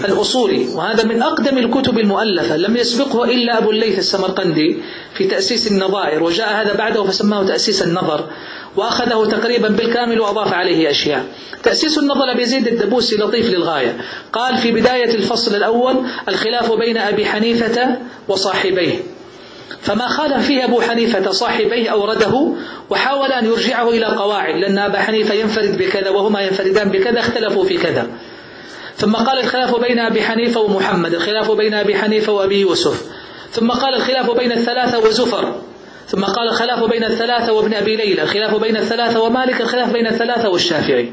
الأصولي. 0.05 0.69
وهذا 0.75 1.05
من 1.05 1.23
أقدم 1.23 1.59
الكتب 1.59 1.99
المؤلفة. 1.99 2.57
لم 2.57 2.77
يسبقه 2.77 3.25
إلا 3.25 3.59
أبو 3.59 3.71
الليث 3.71 3.99
السمرقندي 3.99 4.77
في 5.15 5.25
تأسيس 5.25 5.73
النظائر. 5.73 6.23
وجاء 6.23 6.63
هذا 6.63 6.75
بعده 6.75 7.05
فسماه 7.05 7.47
تأسيس 7.47 7.83
النظر. 7.83 8.31
وأخذه 8.77 9.31
تقريبا 9.31 9.69
بالكامل 9.69 10.21
وأضاف 10.21 10.53
عليه 10.53 10.91
أشياء. 10.91 11.25
تأسيس 11.63 11.99
النظر 11.99 12.33
أبي 12.33 12.45
زيد 12.45 12.67
الدبوسي 12.67 13.17
لطيف 13.17 13.51
للغاية. 13.51 13.97
قال 14.33 14.57
في 14.57 14.73
بداية 14.73 15.15
الفصل 15.15 15.55
الأول 15.55 15.95
الخلاف 16.29 16.73
بين 16.73 16.99
أبي 16.99 17.27
حنيفة 17.27 17.99
وصاحبيه. 18.29 18.95
فما 19.81 20.09
خالف 20.09 20.47
فيه 20.47 20.65
أبو 20.65 20.81
حنيفة 20.81 21.31
صاحبيه 21.31 21.91
أورده 21.91 22.53
وحاول 22.91 23.33
أن 23.33 23.47
يرجعه 23.47 23.89
إلى 23.89 24.07
قواعد 24.07 24.55
لأن 24.55 24.79
أبا 24.79 24.99
حنيفة 24.99 25.35
ينفرد 25.35 25.79
بكذا 25.79 26.11
وهما 26.11 26.41
ينفردان 26.41 26.89
بكذا 26.89 27.21
اختلفوا 27.21 27.65
في 27.65 27.77
كذا. 27.77 28.07
ثم 28.97 29.17
قال 29.17 29.41
الخلاف 29.41 29.77
بين 29.77 29.99
أبي 29.99 30.23
حنيفة 30.23 30.61
ومحمد 30.61 31.15
الخلاف 31.15 31.51
بين 31.51 31.75
أبي 31.75 31.97
حنيفة 31.97 32.33
وأبي 32.33 32.61
يوسف. 32.61 33.03
ثم 33.53 33.71
قال 33.71 33.95
الخلاف 33.95 34.31
بين 34.31 34.53
الثلاثة 34.53 34.99
وزفر. 34.99 35.61
ثم 36.07 36.25
قال 36.25 36.49
الخلاف 36.49 36.85
بين 36.85 37.05
الثلاثة 37.05 37.53
وابن 37.53 37.75
أبي 37.75 37.97
ليلى 37.97 38.23
الخلاف 38.23 38.55
بين 38.55 38.77
الثلاثة 38.77 39.23
ومالك 39.23 39.61
الخلاف 39.61 39.93
بين 39.93 40.07
الثلاثة 40.07 40.49
والشافعي. 40.49 41.13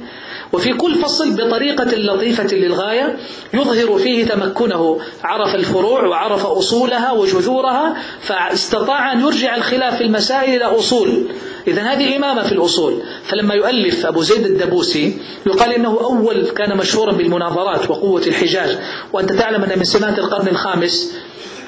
وفي 0.53 0.73
كل 0.73 0.95
فصل 0.95 1.35
بطريقة 1.35 1.97
لطيفة 1.97 2.55
للغاية 2.55 3.17
يظهر 3.53 3.97
فيه 3.97 4.25
تمكنه 4.25 4.99
عرف 5.23 5.55
الفروع 5.55 6.07
وعرف 6.07 6.45
أصولها 6.45 7.11
وجذورها 7.11 7.97
فاستطاع 8.21 9.13
أن 9.13 9.21
يرجع 9.21 9.55
الخلاف 9.55 9.97
في 9.97 10.03
المسائل 10.03 10.55
إلى 10.55 10.65
أصول. 10.65 11.27
إذا 11.67 11.81
هذه 11.81 12.15
إمامة 12.15 12.41
في 12.43 12.51
الأصول. 12.51 13.01
فلما 13.23 13.53
يؤلف 13.53 14.05
أبو 14.05 14.21
زيد 14.21 14.45
الدبوسي 14.45 15.17
يقال 15.45 15.73
إنه 15.73 15.89
أول 15.89 16.49
كان 16.49 16.77
مشهورا 16.77 17.13
بالمناظرات 17.13 17.89
وقوة 17.89 18.21
الحجاج 18.27 18.77
وأنت 19.13 19.33
تعلم 19.33 19.63
أن 19.63 19.77
من 19.77 19.83
سمات 19.83 20.19
القرن 20.19 20.47
الخامس 20.47 21.13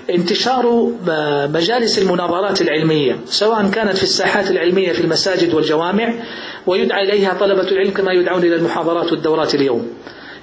انتشار 0.10 0.92
مجالس 1.54 2.00
المناظرات 2.00 2.62
العلمية 2.62 3.20
سواء 3.26 3.70
كانت 3.70 3.98
في 3.98 4.04
الساحات 4.04 4.52
العلمية 4.52 4.92
في 4.92 5.02
المساجد 5.02 5.54
والجوامع 5.54 6.14
ويدعى 6.68 7.04
إليها 7.04 7.34
طلبة 7.34 7.72
العلم 7.72 7.92
كما 7.92 8.12
يدعون 8.14 8.44
إلى 8.44 8.56
المحاضرات 8.56 9.12
والدورات 9.12 9.56
اليوم. 9.56 9.88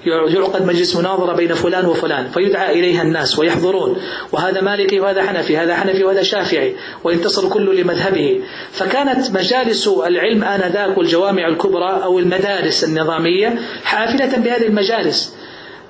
يعقد 0.05 0.65
مجلس 0.65 0.95
مناظرة 0.95 1.33
بين 1.33 1.53
فلان 1.53 1.85
وفلان 1.85 2.27
فيدعى 2.29 2.79
إليها 2.79 3.01
الناس 3.01 3.39
ويحضرون 3.39 3.97
وهذا 4.31 4.61
مالكي 4.61 4.99
وهذا 4.99 5.23
حنفي 5.23 5.57
هذا 5.57 5.75
حنفي 5.75 6.03
وهذا 6.03 6.23
شافعي 6.23 6.75
وينتصر 7.03 7.49
كل 7.49 7.81
لمذهبه. 7.81 8.41
فكانت 8.71 9.31
مجالس 9.31 9.87
العلم 9.87 10.43
آنذاك 10.43 10.97
والجوامع 10.97 11.47
الكبرى 11.47 12.03
أو 12.03 12.19
المدارس 12.19 12.83
النظامية 12.83 13.59
حافلة 13.83 14.37
بهذه 14.37 14.67
المجالس. 14.67 15.35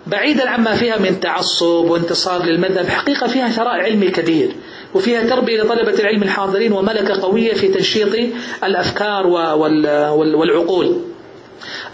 بعيدا 0.07 0.49
عما 0.49 0.75
فيها 0.75 0.97
من 0.97 1.19
تعصب 1.19 1.65
وانتصار 1.89 2.45
للمذهب. 2.45 2.85
حقيقة 2.85 3.27
فيها 3.27 3.49
ثراء 3.49 3.73
علمي 3.73 4.09
كبير 4.09 4.51
وفيها 4.93 5.23
تربية 5.29 5.61
لطلبة 5.63 5.99
العلم 5.99 6.23
الحاضرين 6.23 6.73
وملكة 6.73 7.21
قوية 7.21 7.53
في 7.53 7.67
تنشيط 7.67 8.15
الأفكار 8.63 9.27
والعقول. 9.27 11.01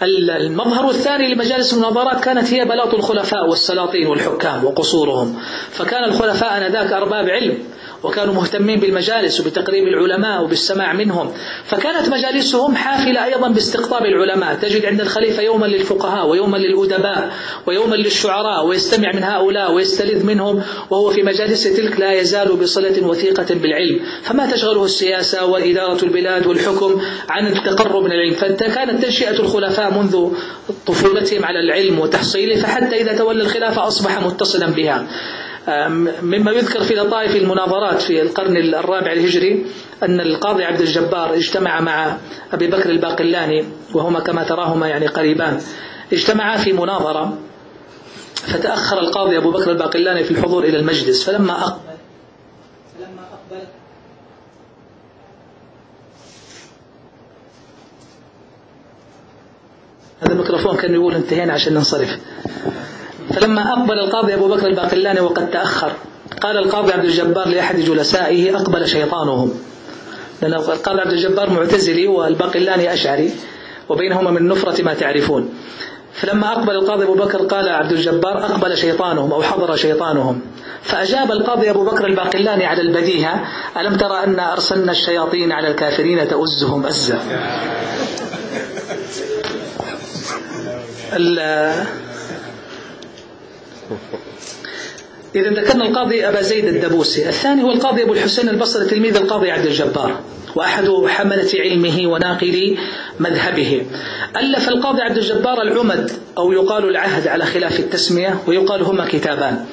المظهر 0.02 0.90
الثاني 0.90 1.34
لمجالس 1.34 1.74
المناظرات 1.74 2.24
كانت 2.24 2.52
هي 2.52 2.64
بلاط 2.64 2.94
الخلفاء 2.94 3.48
والسلاطين 3.48 4.06
والحكام 4.06 4.64
وقصورهم. 4.64 5.36
فكان 5.70 6.04
الخلفاء 6.04 6.58
آنذاك 6.58 6.92
أرباب 6.92 7.28
علم 7.28 7.58
وكانوا 8.02 8.34
مهتمين 8.34 8.80
بالمجالس 8.80 9.40
وبتقريب 9.40 9.84
العلماء 9.88 10.44
وبالسماع 10.44 10.92
منهم. 10.92 11.32
فكانت 11.64 12.08
مجالسهم 12.08 12.76
حافلة 12.76 13.24
أيضا 13.24 13.48
باستقطاب 13.48 14.02
العلماء. 14.04 14.54
تجد 14.54 14.86
عند 14.86 15.00
الخليفة 15.00 15.42
يوما 15.42 15.66
للفقهاء 15.66 16.26
ويوما 16.26 16.56
للأدباء 16.56 17.32
ويوما 17.66 17.96
للشعراء 17.96 18.66
ويستمع 18.66 19.12
من 19.12 19.22
هؤلاء 19.22 19.72
ويستلذ 19.72 20.26
منهم 20.26 20.62
وهو 20.90 21.10
في 21.10 21.22
مجالس 21.22 21.76
تلك 21.76 22.00
لا 22.00 22.12
يزال 22.12 22.56
بصلة 22.56 23.06
وثيقة 23.06 23.54
بالعلم. 23.54 24.00
فما 24.22 24.52
تشغله 24.52 24.84
السياسة 24.84 25.46
وإدارة 25.46 26.04
البلاد 26.04 26.46
والحكم 26.46 27.00
عن 27.28 27.46
التقرب 27.46 28.02
من 28.04 28.12
العلم؟ 28.12 28.34
فكانت 28.34 29.04
تنشئة 29.04 29.40
الخلفاء 29.40 29.89
منذ 29.90 30.32
طفولتهم 30.86 31.44
على 31.44 31.60
العلم 31.60 31.98
وتحصيله 31.98 32.56
فحتى 32.56 33.00
إذا 33.00 33.18
تولى 33.18 33.42
الخلافة 33.42 33.86
أصبح 33.86 34.22
متصلا 34.22 34.66
بها. 34.66 35.06
مما 36.22 36.52
يذكر 36.52 36.82
في 36.82 36.94
لطائف 36.94 37.36
المناظرات 37.36 38.02
في 38.02 38.22
القرن 38.22 38.56
الرابع 38.56 39.12
الهجري 39.12 39.66
أن 40.02 40.20
القاضي 40.20 40.64
عبد 40.64 40.80
الجبار 40.80 41.34
اجتمع 41.34 41.80
مع 41.80 42.16
أبي 42.52 42.66
بكر 42.66 42.90
الباقلاني 42.90 43.64
وهما 43.94 44.20
كما 44.20 44.44
تراهما 44.44 44.88
يعني 44.88 45.06
قريبان 45.06 45.60
اجتمعا 46.12 46.56
في 46.56 46.72
مناظرة 46.72 47.38
فتأخر 48.34 49.00
القاضي 49.00 49.38
أبو 49.38 49.50
بكر 49.50 49.70
الباقلاني 49.70 50.24
في 50.24 50.30
الحضور 50.30 50.64
إلى 50.64 50.78
المجلس 50.78 51.24
فلما 51.24 51.76
هذا 60.22 60.32
الميكروفون 60.32 60.76
كان 60.76 60.94
يقول 60.94 61.14
انتهينا 61.14 61.52
عشان 61.52 61.74
ننصرف. 61.74 62.18
فلما 63.34 63.72
أقبل 63.72 63.98
القاضي 63.98 64.34
أبو 64.34 64.48
بكر 64.48 64.66
الباقلاني 64.66 65.20
وقد 65.20 65.50
تأخر 65.50 65.92
قال 66.40 66.56
القاضي 66.56 66.92
عبد 66.92 67.04
الجبار 67.04 67.48
لأحد 67.48 67.76
جلسائه 67.76 68.56
أقبل 68.56 68.88
شيطانهم. 68.88 69.52
لأن 70.42 70.54
القاضي 70.54 71.00
عبد 71.00 71.12
الجبار 71.12 71.50
معتزلي 71.50 72.06
والباقلاني 72.06 72.92
أشعري 72.92 73.30
وبينهما 73.88 74.30
من 74.30 74.48
نفرة 74.48 74.82
ما 74.82 74.94
تعرفون. 74.94 75.48
فلما 76.12 76.52
أقبل 76.52 76.74
القاضي 76.74 77.04
أبو 77.04 77.14
بكر 77.14 77.38
قال 77.38 77.68
عبد 77.68 77.92
الجبار 77.92 78.44
أقبل 78.44 78.76
شيطانهم 78.78 79.32
أو 79.32 79.42
حضر 79.42 79.76
شيطانهم. 79.76 80.40
فأجاب 80.82 81.32
القاضي 81.32 81.70
أبو 81.70 81.84
بكر 81.84 82.06
الباقلاني 82.06 82.66
على 82.66 82.82
البديهة 82.82 83.44
ألم 83.80 83.96
ترى 83.96 84.24
أن 84.24 84.40
أرسلنا 84.40 84.92
الشياطين 84.92 85.52
على 85.52 85.68
الكافرين 85.68 86.28
تؤزهم 86.28 86.86
أزا؟ 86.86 87.18
إذا 95.34 95.50
ذكرنا 95.50 95.84
القاضي 95.84 96.28
أبا 96.28 96.42
زيد 96.42 96.64
الدبوسي. 96.64 97.28
الثاني 97.28 97.62
هو 97.62 97.70
القاضي 97.70 98.02
أبو 98.02 98.12
الحسين 98.12 98.48
البصري 98.48 98.86
تلميذ 98.86 99.16
القاضي 99.16 99.50
عبد 99.50 99.66
الجبار 99.66 100.20
وأحد 100.56 100.88
حملة 101.08 101.48
علمه 101.54 102.06
وناقل 102.06 102.78
مذهبه. 103.20 103.86
ألف 104.36 104.68
القاضي 104.68 105.02
عبد 105.02 105.16
الجبار 105.16 105.62
العمد 105.62 106.12
أو 106.38 106.52
يقال 106.52 106.88
العهد 106.88 107.28
على 107.28 107.46
خلاف 107.46 107.80
التسمية 107.80 108.40
ويقال 108.46 108.82
هما 108.82 109.08
كتابان. 109.08 109.64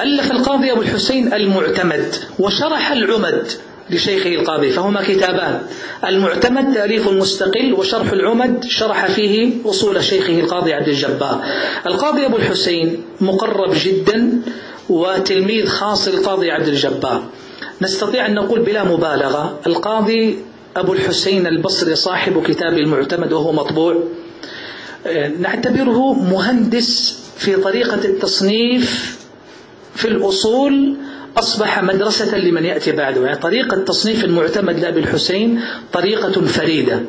ألف 0.00 0.30
القاضي 0.30 0.72
أبو 0.72 0.82
الحسين 0.82 1.32
المعتمد 1.32 2.14
وشرح 2.38 2.90
العمد 2.90 3.46
لشيخه 3.94 4.28
القاضي 4.34 4.70
فهما 4.70 5.02
كتابان. 5.02 5.62
المعتمد 6.06 6.74
تأليف 6.74 7.08
مستقل 7.08 7.74
وشرح 7.74 8.12
العمد 8.12 8.64
شرح 8.64 9.06
فيه 9.06 9.50
أصول 9.66 10.04
شيخه 10.04 10.40
القاضي 10.40 10.72
عبد 10.72 10.88
الجبار. 10.88 11.44
القاضي 11.86 12.26
أبو 12.26 12.36
الحسين 12.36 13.02
مقرب 13.20 13.72
جدا 13.84 14.42
وتلميذ 14.88 15.66
خاص 15.66 16.08
القاضي 16.08 16.50
عبد 16.50 16.68
الجبار. 16.68 17.22
نستطيع 17.82 18.26
أن 18.26 18.34
نقول 18.34 18.60
بلا 18.60 18.84
مبالغة 18.84 19.58
القاضي 19.66 20.38
أبو 20.76 20.92
الحسين 20.92 21.46
البصري 21.46 21.96
صاحب 21.96 22.42
كتاب 22.42 22.78
المعتمد 22.78 23.32
وهو 23.32 23.52
مطبوع. 23.52 24.02
نعتبره 25.38 26.12
مهندس 26.12 27.18
في 27.38 27.56
طريقة 27.56 28.04
التصنيف 28.04 29.16
في 29.94 30.08
الأصول 30.08 30.96
أصبح 31.36 31.82
مدرسة 31.82 32.38
لمن 32.38 32.64
يأتي 32.64 32.92
بعده 32.92 33.24
يعني 33.26 33.38
طريقة 33.38 33.76
تصنيف 33.76 34.24
المعتمد 34.24 34.78
لأبي 34.78 35.00
الحسين 35.00 35.60
طريقة 35.92 36.32
فريدة. 36.32 37.02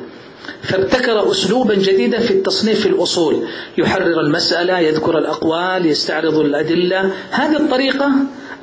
فابتكر 0.62 1.32
أسلوبا 1.32 1.76
جديدا 1.76 2.20
في 2.20 2.32
التصنيف 2.32 2.82
في 2.82 2.90
الأصول. 2.90 3.44
يحرر 3.78 4.20
المسألة 4.20 4.80
يذكر 4.80 5.18
الأقوال 5.18 5.86
يستعرض 5.86 6.40
الأدلة. 6.40 7.12
هذه 7.32 7.58
الطريقة 7.58 8.12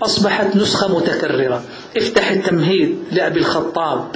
أصبحت 0.02 0.56
نسخة 0.56 0.96
متكررة. 0.98 1.64
افتح 1.96 2.30
التمهيد 2.30 2.98
لأبي 3.12 3.40
الخطاب 3.40 4.08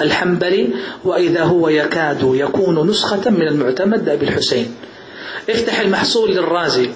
الحنبلي 0.00 0.68
وإذا 1.04 1.42
هو 1.42 1.68
يكاد 1.68 2.30
يكون 2.34 2.90
نسخة 2.90 3.30
من 3.30 3.48
المعتمد 3.48 4.08
لأبي 4.08 4.24
الحسين. 4.24 4.74
افتح 5.50 5.80
المحصول 5.80 6.30
للرازي. 6.30 6.90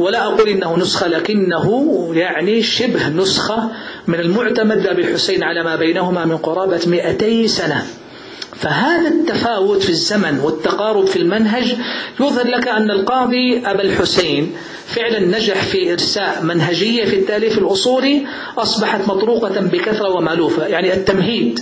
ولا 0.00 0.24
أقول 0.24 0.48
إنه 0.48 0.76
نسخة 0.76 1.08
لكنه 1.08 2.08
يعني 2.14 2.62
شبه 2.62 3.08
نسخة 3.08 3.70
من 4.06 4.20
المعتمد 4.20 4.76
لأبي 4.76 5.02
الحسين 5.02 5.42
على 5.42 5.64
ما 5.64 5.76
بينهما 5.76 6.24
من 6.24 6.36
قرابة 6.36 6.80
200 6.86 7.46
سنة. 7.46 7.86
فهذا 8.56 9.08
التفاوت 9.08 9.82
في 9.82 9.90
الزمن 9.90 10.38
والتقارب 10.38 11.06
في 11.06 11.16
المنهج 11.16 11.76
يظهر 12.20 12.46
لك 12.46 12.68
أن 12.68 12.90
القاضي 12.90 13.58
أبا 13.66 13.82
الحسين 13.82 14.52
فعلا 14.86 15.20
نجح 15.20 15.62
في 15.62 15.92
إرساء 15.92 16.42
منهجية 16.44 17.04
في 17.04 17.16
التأليف 17.16 17.58
الأصولي 17.58 18.26
أصبحت 18.58 19.08
مطروقة 19.08 19.60
بكثرة 19.60 20.16
ومألوفة. 20.16 20.66
يعني 20.66 20.94
التمهيد 20.94 21.60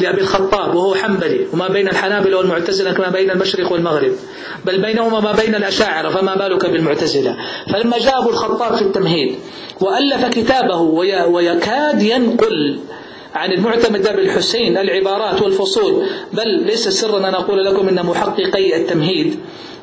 لأبي 0.00 0.20
الخطاب 0.20 0.74
وهو 0.74 0.94
حنبلي 0.94 1.46
وما 1.52 1.68
بين 1.68 1.88
الحنابلة 1.88 2.38
والمعتزلة 2.38 2.92
كما 2.92 3.08
بين 3.10 3.30
المشرق 3.30 3.72
والمغرب 3.72 4.12
بل 4.64 4.82
بينهما 4.82 5.20
ما 5.20 5.32
بين 5.32 5.54
الأشاعرة 5.54 6.10
فما 6.10 6.34
بالك 6.34 6.66
بالمعتزلة؟ 6.66 7.36
فلما 7.72 7.98
جاء 7.98 8.22
أبو 8.22 8.30
الخطاب 8.30 8.74
في 8.74 8.82
التمهيد 8.82 9.34
وألف 9.80 10.24
كتابه 10.24 10.80
ويكاد 11.26 12.02
ينقل 12.02 12.78
عن 13.34 13.52
المعتمد 13.52 14.06
أبي 14.06 14.22
الحسين 14.22 14.78
العبارات 14.78 15.42
والفصول 15.42 16.06
بل 16.32 16.66
ليس 16.66 16.88
سرا 16.88 17.28
أن 17.28 17.34
أقول 17.34 17.64
لكم 17.64 17.88
أن 17.88 18.06
محققي 18.06 18.76
التمهيد. 18.76 19.38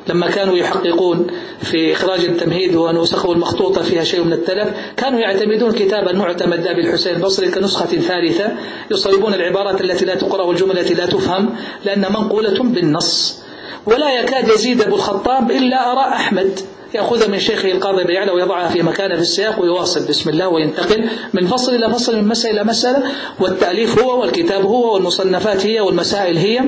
لما 0.08 0.30
كانوا 0.30 0.56
يحققون 0.56 1.26
في 1.62 1.92
إخراج 1.92 2.24
التمهيد 2.24 2.76
ونسخه 2.76 3.32
المخطوطة 3.32 3.82
فيها 3.82 4.04
شيء 4.04 4.24
من 4.24 4.32
التلف 4.32 4.68
كانوا 4.96 5.20
يعتمدون 5.20 5.72
كتاب 5.72 6.08
المعتمد 6.08 6.66
أبي 6.66 6.80
الحسين 6.80 7.16
البصري 7.16 7.50
كنسخة 7.50 7.86
ثالثة 7.86 8.52
يصوبون 8.90 9.34
العبارات 9.34 9.80
التي 9.80 10.04
لا 10.04 10.14
تقرأ 10.14 10.42
والجمل 10.42 10.78
التي 10.78 10.94
لا 10.94 11.06
تفهم 11.06 11.54
لأن 11.84 12.00
منقولة 12.00 12.62
بالنص. 12.62 13.44
ولا 13.86 14.20
يكاد 14.20 14.48
يزيد 14.48 14.82
أبو 14.82 14.94
الخطاب 14.94 15.50
إلا 15.50 15.92
أراء 15.92 16.08
أحمد 16.08 16.60
يأخذ 16.94 17.30
من 17.30 17.38
شيخه 17.38 17.72
القاضي 17.72 18.04
بيعلى 18.04 18.30
ويضعها 18.32 18.68
في 18.68 18.82
مكانه 18.82 19.14
في 19.14 19.20
السياق 19.20 19.60
ويواصل. 19.60 20.08
بسم 20.08 20.30
الله 20.30 20.48
وينتقل 20.48 21.08
من 21.32 21.46
فصل 21.46 21.74
إلى 21.74 21.94
فصل 21.94 22.16
من 22.16 22.28
مسألة 22.28 22.54
إلى 22.54 22.64
مسألة 22.64 23.02
والتأليف 23.40 24.02
هو 24.02 24.20
والكتاب 24.20 24.64
هو 24.64 24.94
والمصنفات 24.94 25.66
هي 25.66 25.80
والمسائل 25.80 26.36
هي. 26.36 26.60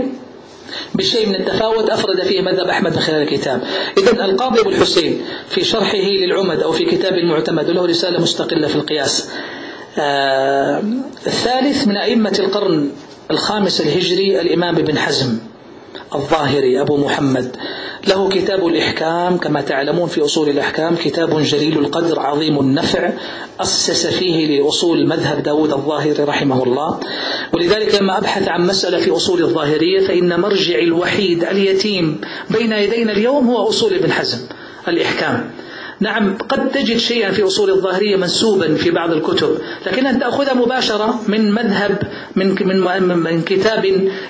بشيء 0.94 1.28
من 1.28 1.34
التفاوت 1.34 1.90
أفرد 1.90 2.20
فيه 2.20 2.40
مذهب 2.40 2.68
أحمد 2.68 2.92
من 2.92 3.00
خلال 3.00 3.22
الكتاب. 3.22 3.62
إذا 3.98 4.24
القاضي 4.24 4.60
أبو 4.60 4.70
الحسين 4.70 5.22
في 5.48 5.64
شرحه 5.64 5.98
للعمد 5.98 6.60
أو 6.60 6.72
في 6.72 6.84
كتاب 6.84 7.12
المعتمد 7.12 7.70
وله 7.70 7.86
رسالة 7.86 8.20
مستقلة 8.20 8.68
في 8.68 8.76
القياس. 8.76 9.30
آه 9.98 10.82
الثالث 11.26 11.86
من 11.86 11.96
أئمة 11.96 12.36
القرن 12.38 12.90
الخامس 13.30 13.80
الهجري 13.80 14.40
الإمام 14.40 14.76
ابن 14.76 14.98
حزم. 14.98 15.38
الظاهري 16.14 16.80
أبو 16.80 16.96
محمد. 16.96 17.56
له 18.08 18.28
كتاب 18.28 18.66
الإحكام 18.66 19.36
كما 19.36 19.60
تعلمون 19.60 20.08
في 20.08 20.24
أصول 20.24 20.48
الأحكام 20.48 20.96
كتاب 20.96 21.40
جليل 21.40 21.78
القدر 21.78 22.20
عظيم 22.20 22.58
النفع 22.60 23.10
أسس 23.60 24.06
فيه 24.06 24.60
لأصول 24.60 25.08
مذهب 25.08 25.42
داود 25.42 25.72
الظاهري 25.72 26.24
رحمه 26.24 26.62
الله. 26.62 27.00
ولذلك 27.54 27.94
لما 27.94 28.18
أبحث 28.18 28.48
عن 28.48 28.66
مسألة 28.66 29.00
في 29.00 29.10
أصول 29.10 29.42
الظاهرية 29.42 30.06
فإن 30.06 30.40
مرجع 30.40 30.78
الوحيد 30.78 31.44
اليتيم 31.44 32.20
بين 32.50 32.72
يدينا 32.72 33.12
اليوم 33.12 33.46
هو 33.46 33.68
أصول 33.68 33.94
ابن 33.94 34.12
حزم 34.12 34.38
الإحكام. 34.88 35.50
نعم 36.00 36.38
قد 36.38 36.70
تجد 36.70 36.96
شيئا 36.96 37.30
في 37.30 37.42
أصول 37.42 37.70
الظاهرية 37.70 38.16
منسوبا 38.16 38.74
في 38.74 38.90
بعض 38.90 39.12
الكتب 39.12 39.58
لكن 39.86 40.06
أن 40.06 40.18
تأخذها 40.18 40.54
مباشرة 40.54 41.20
من 41.28 41.52
مذهب 41.52 41.98
من 42.36 42.54
من 42.66 43.18
من 43.18 43.42
كتاب 43.42 43.84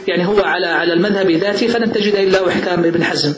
يعني 0.08 0.26
هو 0.26 0.40
على 0.40 0.66
على 0.66 0.92
المذهب 0.92 1.30
ذاته 1.30 1.66
فلن 1.66 1.92
تجد 1.92 2.14
إلا 2.14 2.48
أحكام 2.48 2.84
ابن 2.84 3.04
حزم. 3.04 3.34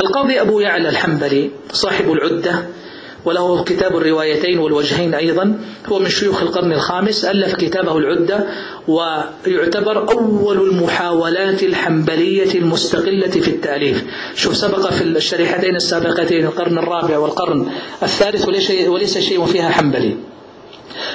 القاضي 0.00 0.40
أبو 0.40 0.60
يعلى 0.60 0.88
الحنبلي 0.88 1.50
صاحب 1.72 2.12
العدة 2.12 2.64
وله 3.24 3.64
كتاب 3.64 3.96
الروايتين 3.96 4.58
والوجهين 4.58 5.14
أيضا. 5.14 5.58
هو 5.86 5.98
من 5.98 6.08
شيوخ 6.08 6.42
القرن 6.42 6.72
الخامس. 6.72 7.24
ألف 7.24 7.54
كتابه 7.54 7.98
العدة 7.98 8.46
ويعتبر 8.88 10.10
أول 10.12 10.68
المحاولات 10.68 11.62
الحنبلية 11.62 12.54
المستقلة 12.54 13.28
في 13.28 13.48
التأليف. 13.48 14.04
شوف 14.34 14.56
سبق 14.56 14.90
في 14.90 15.04
الشريحتين 15.04 15.76
السابقتين 15.76 16.44
القرن 16.44 16.78
الرابع 16.78 17.18
والقرن 17.18 17.66
الثالث 18.02 18.48
وليس 18.88 19.18
شيء 19.18 19.44
فيها 19.44 19.68
حنبلي. 19.70 20.16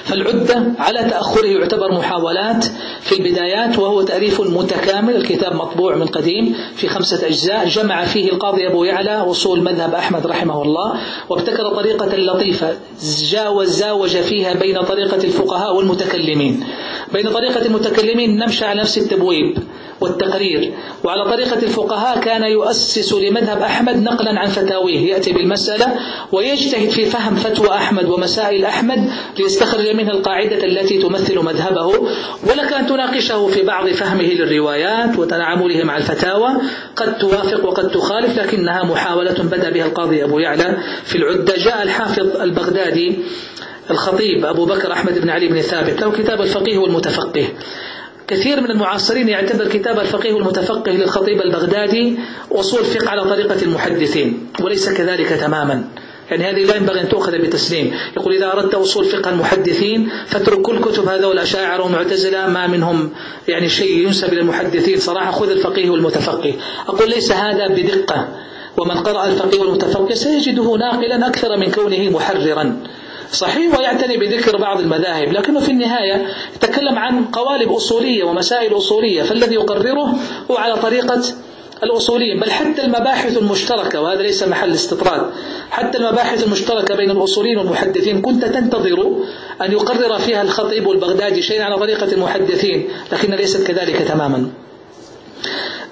فالعدة 0.03 0.63
على 0.79 1.09
تأخره 1.09 1.47
يعتبر 1.47 1.91
محاولات 1.93 2.65
في 3.01 3.19
البدايات 3.19 3.79
وهو 3.79 4.01
تأليف 4.01 4.41
متكامل 4.41 5.15
الكتاب 5.15 5.55
مطبوع 5.55 5.95
من 5.95 6.05
قديم 6.05 6.55
في 6.75 6.87
خمسة 6.87 7.27
أجزاء 7.27 7.67
جمع 7.67 8.05
فيه 8.05 8.29
القاضي 8.31 8.67
أبو 8.67 8.83
يعلى 8.83 9.21
وصول 9.27 9.63
مذهب 9.63 9.95
أحمد 9.95 10.27
رحمه 10.27 10.61
الله 10.61 10.99
وابتكر 11.29 11.69
طريقة 11.75 12.15
لطيفة 12.17 12.77
جاوز 13.31 13.69
زاوج 13.69 14.17
فيها 14.17 14.53
بين 14.53 14.81
طريقة 14.81 15.23
الفقهاء 15.23 15.75
والمتكلمين. 15.75 16.63
بين 17.13 17.29
طريقة 17.29 17.65
المتكلمين 17.65 18.37
نمشي 18.37 18.65
على 18.65 18.81
نفس 18.81 18.97
التبويب. 18.97 19.57
والتقرير. 20.01 20.73
وعلى 21.03 21.31
طريقة 21.31 21.63
الفقهاء 21.63 22.19
كان 22.19 22.43
يؤسس 22.43 23.13
لمذهب 23.13 23.61
أحمد 23.61 23.95
نقلا 23.95 24.39
عن 24.39 24.47
فتاويه. 24.47 24.99
يأتي 24.99 25.33
بالمسألة 25.33 25.87
ويجتهد 26.31 26.89
في 26.89 27.05
فهم 27.05 27.35
فتوى 27.35 27.69
أحمد 27.69 28.05
ومسائل 28.05 28.65
أحمد 28.65 29.09
ليستخرج 29.39 29.95
منها 29.95 30.11
القاعدة 30.11 30.63
التي 30.65 30.97
تمثل 30.97 31.39
مذهبه. 31.39 31.85
ولك 32.43 32.73
أن 32.73 32.87
تناقشه 32.87 33.47
في 33.47 33.63
بعض 33.63 33.89
فهمه 33.89 34.23
للروايات 34.33 35.19
وتعامله 35.19 35.83
مع 35.83 35.97
الفتاوى. 35.97 36.49
قد 36.95 37.17
توافق 37.17 37.65
وقد 37.65 37.91
تخالف 37.91 38.39
لكنها 38.39 38.83
محاولة 38.83 39.43
بدأ 39.43 39.69
بها 39.69 39.85
القاضي 39.85 40.23
أبو 40.23 40.39
يعلى 40.39 40.77
في 41.03 41.15
العدة. 41.15 41.53
جاء 41.57 41.83
الحافظ 41.83 42.41
البغدادي 42.41 43.19
الخطيب 43.91 44.45
أبو 44.45 44.65
بكر 44.65 44.91
أحمد 44.91 45.19
بن 45.21 45.29
علي 45.29 45.47
بن 45.47 45.61
ثابت 45.61 46.01
له 46.01 46.11
كتاب 46.11 46.41
الفقيه 46.41 46.77
والمتفقه. 46.77 47.47
كثير 48.29 48.61
من 48.61 48.71
المعاصرين 48.71 49.29
يعتبر 49.29 49.67
كتاب 49.67 49.99
الفقيه 49.99 50.37
المتفقه 50.37 50.91
للخطيب 50.91 51.41
البغدادي 51.41 52.17
أصول 52.51 52.85
فقه 52.85 53.09
على 53.09 53.23
طريقة 53.23 53.61
المحدثين 53.61 54.47
وليس 54.61 54.89
كذلك 54.89 55.27
تماما. 55.29 55.83
يعني 56.31 56.43
هذه 56.43 56.63
لا 56.63 56.75
ينبغي 56.75 57.01
أن 57.01 57.09
تؤخذ 57.09 57.37
بتسليم. 57.37 57.91
يقول 58.17 58.33
إذا 58.33 58.51
أردت 58.53 58.73
أصول 58.73 59.05
فقه 59.05 59.29
المحدثين 59.29 60.09
فاترك 60.27 60.61
كل 60.61 60.79
كتب 60.79 61.07
هذول 61.07 61.33
الأشاعرة 61.33 61.83
والمعتزلة 61.83 62.47
ما 62.47 62.67
منهم 62.67 63.09
يعني 63.47 63.69
شيء 63.69 64.05
ينسب 64.05 64.33
إلى 64.33 64.41
المحدثين 64.41 64.99
صراحة 64.99 65.31
خذ 65.31 65.49
الفقيه 65.49 65.89
والمتفقه 65.89 66.53
أقول 66.87 67.09
ليس 67.09 67.31
هذا 67.31 67.67
بدقة 67.67 68.27
ومن 68.77 68.97
قرأ 68.97 69.25
الفقيه 69.25 69.59
والمتفقه 69.59 70.13
سيجده 70.13 70.77
ناقلا 70.77 71.27
أكثر 71.27 71.57
من 71.57 71.71
كونه 71.71 72.09
محررا. 72.09 72.83
صحيح 73.31 73.79
ويعتني 73.79 74.17
بذكر 74.17 74.57
بعض 74.57 74.79
المذاهب 74.79 75.33
لكنه 75.33 75.59
في 75.59 75.71
النهاية 75.71 76.27
يتكلم 76.55 76.99
عن 76.99 77.25
قوالب 77.25 77.71
أصولية 77.71 78.23
ومسائل 78.23 78.77
أصولية 78.77 79.23
فالذي 79.23 79.55
يقرره 79.55 80.15
هو 80.51 80.57
على 80.57 80.75
طريقة 80.75 81.21
الأصوليين 81.83 82.39
بل 82.39 82.51
حتى 82.51 82.85
المباحث 82.85 83.37
المشتركة 83.37 84.01
وهذا 84.01 84.21
ليس 84.21 84.43
محل 84.43 84.73
استطراد 84.73 85.31
حتى 85.71 85.97
المباحث 85.97 86.43
المشتركة 86.43 86.95
بين 86.95 87.11
الأصوليين 87.11 87.57
والمحدثين 87.57 88.21
كنت 88.21 88.45
تنتظر 88.45 89.15
أن 89.61 89.71
يقرر 89.71 90.19
فيها 90.19 90.41
الخطيب 90.41 90.87
والبغدادي 90.87 91.41
شيئا 91.41 91.63
على 91.63 91.77
طريقة 91.77 92.13
المحدثين 92.13 92.89
لكن 93.11 93.33
ليست 93.33 93.67
كذلك 93.67 93.95
تماما. 93.95 94.51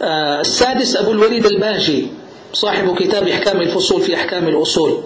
آه، 0.01 0.41
السادس 0.41 0.95
أبو 0.95 1.11
الوليد 1.11 1.45
الباجي 1.45 2.07
صاحب 2.53 2.95
كتاب 2.95 3.27
إحكام 3.27 3.61
الفصول 3.61 4.01
في 4.01 4.15
أحكام 4.15 4.47
الأصول. 4.47 5.03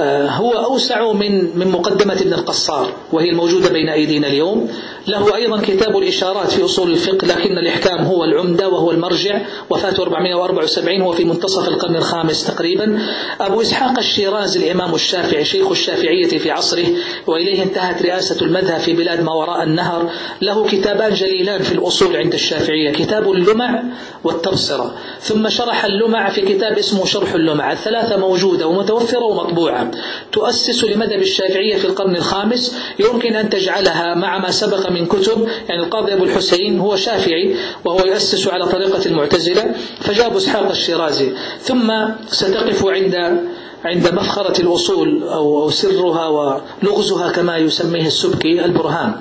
هو 0.00 0.52
أوسع 0.52 1.12
من 1.12 1.58
من 1.58 1.68
مقدمة 1.68 2.14
ابن 2.14 2.32
القصار 2.32 2.92
وهي 3.12 3.30
الموجودة 3.30 3.68
بين 3.68 3.88
أيدينا 3.88 4.26
اليوم. 4.26 4.68
له 5.06 5.36
أيضا 5.36 5.60
كتاب 5.60 5.96
الإشارات 5.98 6.50
في 6.50 6.64
أصول 6.64 6.90
الفقه 6.90 7.26
لكن 7.26 7.58
الإحكام 7.58 8.04
هو 8.04 8.24
العمدة 8.24 8.68
وهو 8.68 8.90
المرجع 8.90 9.40
وفاته 9.70 10.02
474 10.02 11.00
هو 11.00 11.12
في 11.12 11.24
منتصف 11.24 11.68
القرن 11.68 11.96
الخامس 11.96 12.46
تقريبا. 12.46 13.02
أبو 13.40 13.60
إسحاق 13.60 13.98
الشيرازي 13.98 14.58
الإمام 14.66 14.94
الشافعي 14.94 15.44
شيخ 15.44 15.70
الشافعية 15.70 16.28
في 16.38 16.50
عصره 16.50 16.86
وإليه 17.26 17.62
انتهت 17.62 18.02
رئاسة 18.02 18.46
المذهب 18.46 18.80
في 18.80 18.92
بلاد 18.92 19.22
ما 19.22 19.32
وراء 19.32 19.62
النهر. 19.62 20.10
له 20.40 20.66
كتابان 20.66 21.14
جليلان 21.14 21.62
في 21.62 21.72
الأصول 21.72 22.16
عند 22.16 22.32
الشافعية 22.34 22.92
كتاب 22.92 23.32
اللمع 23.32 23.82
والتبصرة. 24.24 24.94
ثم 25.20 25.48
شرح 25.48 25.84
اللمع 25.84 26.30
في 26.30 26.40
كتاب 26.40 26.78
اسمه 26.78 27.04
شرح 27.04 27.34
اللمع 27.34 27.72
الثلاثة 27.72 28.16
موجودة 28.16 28.66
ومتوفرة 28.66 29.24
ومطبوعة. 29.24 29.87
تؤسس 30.32 30.84
لمذهب 30.84 31.20
الشافعية 31.20 31.76
في 31.76 31.84
القرن 31.84 32.16
الخامس. 32.16 32.76
يمكن 32.98 33.36
أن 33.36 33.50
تجعلها 33.50 34.14
مع 34.14 34.38
ما 34.38 34.50
سبق 34.50 34.90
من 34.90 35.06
كتب. 35.06 35.48
يعني 35.68 35.82
القاضي 35.82 36.12
أبو 36.12 36.24
الحسين 36.24 36.78
هو 36.78 36.96
شافعي 36.96 37.56
وهو 37.84 38.06
يؤسس 38.06 38.48
على 38.48 38.66
طريقة 38.66 39.06
المعتزلة 39.06 39.74
فجاء 40.00 40.26
أبو 40.26 40.38
إسحاق 40.38 40.70
الشيرازي. 40.70 41.32
ثم 41.60 41.92
ستقف 42.30 42.86
عند 42.86 43.14
عند 43.84 44.14
مفخرة 44.14 44.60
الأصول 44.60 45.22
أو 45.22 45.70
سرها 45.70 46.26
ولغزها 46.28 47.32
كما 47.32 47.56
يسميه 47.56 48.06
السبكي 48.06 48.64
البرهان 48.64 49.12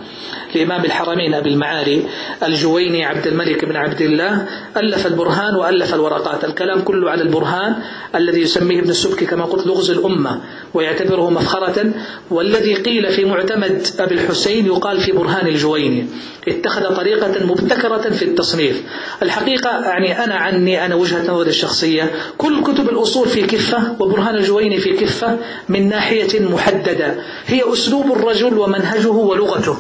لإمام 0.56 0.86
الحرمين 0.86 1.34
أبي 1.34 1.50
المعالي 1.50 2.04
الجويني 2.44 3.06
عبد 3.06 3.28
الملك 3.28 3.66
بن 3.66 3.76
عبد 3.76 4.02
الله. 4.02 4.48
ألف 4.78 5.08
البرهان 5.08 5.56
وألف 5.56 5.94
الورقات. 5.94 6.44
الكلام 6.46 6.82
كله 6.82 7.12
على 7.12 7.22
البرهان 7.22 7.76
الذي 8.16 8.42
يسميه 8.42 8.80
ابن 8.80 8.90
السبكي 8.90 9.26
كما 9.26 9.46
قلت 9.46 9.68
لغز 9.68 9.92
الأمة 9.92 10.42
ويعتبره 10.74 11.30
مفخرة 11.30 11.92
والذي 12.32 12.76
قيل 12.76 13.12
في 13.12 13.26
معتمد 13.26 13.88
أبي 14.00 14.16
الحسين 14.16 14.66
يقال 14.66 15.00
في 15.00 15.12
برهان 15.12 15.48
الجويني. 15.48 16.08
اتخذ 16.48 16.96
طريقة 16.96 17.46
مبتكرة 17.46 18.10
في 18.10 18.26
التصنيف. 18.26 18.84
الحقيقة 19.24 19.70
يعني 19.70 20.24
أنا 20.24 20.36
عني 20.36 20.86
أنا 20.86 20.96
وجهة 20.96 21.32
نظري 21.32 21.50
الشخصية. 21.50 22.12
كل 22.38 22.64
كتب 22.64 22.90
الأصول 22.90 23.28
في 23.28 23.42
كفة 23.42 23.96
وبرهان 24.00 24.36
الجويني 24.48 24.78
في 24.78 24.94
كفة 24.94 25.40
من 25.70 25.90
ناحية 25.90 26.40
محددة. 26.40 27.24
هي 27.46 27.74
أسلوب 27.74 28.12
الرجل 28.12 28.58
ومنهجه 28.58 29.12
ولغته. 29.12 29.78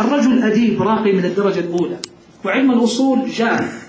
الرجل 0.00 0.42
أديب 0.42 0.82
راقي 0.82 1.12
من 1.12 1.24
الدرجة 1.24 1.60
الأولى. 1.60 1.96
وعلم 2.44 2.70
الأصول 2.70 3.30
جاف 3.30 3.88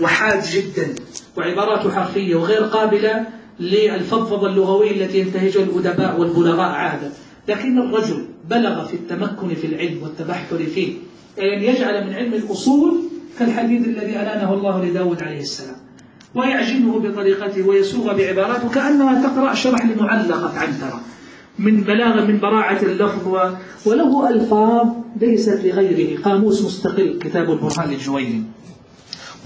وحاد 0.00 0.42
جدا 0.52 0.94
وعباراته 1.36 1.90
حرفية 1.90 2.36
وغير 2.36 2.62
قابلة 2.62 3.26
للفضفضة 3.60 4.46
اللغوية 4.46 4.90
التي 4.90 5.18
ينتهجها 5.18 5.62
الأدباء 5.62 6.20
والبلغاء 6.20 6.70
عادة. 6.70 7.10
لكن 7.48 7.78
الرجل 7.78 8.28
بلغ 8.50 8.84
في 8.86 8.94
التمكن 8.94 9.54
في 9.54 9.66
العلم 9.66 10.02
والتبحر 10.02 10.58
فيه. 10.74 10.94
أن 11.38 11.62
يجعل 11.62 12.06
من 12.06 12.14
علم 12.14 12.34
الأصول 12.34 12.94
كالحديد 13.38 13.84
الذي 13.84 14.10
ألانه 14.10 14.54
الله 14.54 14.84
لداود 14.84 15.22
عليه 15.22 15.40
السلام. 15.40 15.83
ويعجنه 16.34 16.98
بطريقته 16.98 17.62
ويسوغ 17.68 18.12
بعباراته 18.12 18.68
كأنما 18.68 19.22
تقرأ 19.22 19.54
شرح 19.54 19.84
لمعلقة 19.84 20.58
عنترة 20.58 21.00
من 21.58 21.80
بلاغة 21.80 22.24
من 22.24 22.40
براعة 22.40 22.82
اللفظ 22.82 23.28
وله 23.86 24.28
ألفاظ 24.28 24.86
ليست 25.20 25.60
لغيره. 25.64 26.22
قاموس 26.22 26.62
مستقل 26.62 27.18
كتاب 27.20 27.50
البرهان 27.50 27.92
الجويني 27.92 28.42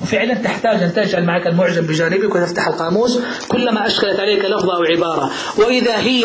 وفعلا 0.02 0.34
تحتاج 0.34 0.82
أن 0.82 0.92
تجعل 0.94 1.24
معك 1.24 1.46
المعجم 1.46 1.82
بجانبك 1.82 2.34
وتفتح 2.34 2.68
القاموس 2.68 3.18
كلما 3.48 3.86
أشكلت 3.86 4.20
عليك 4.20 4.44
لفظة 4.44 4.76
أو 4.76 4.82
عبارة. 4.82 5.30
وإذا 5.58 5.96
هي 5.96 6.24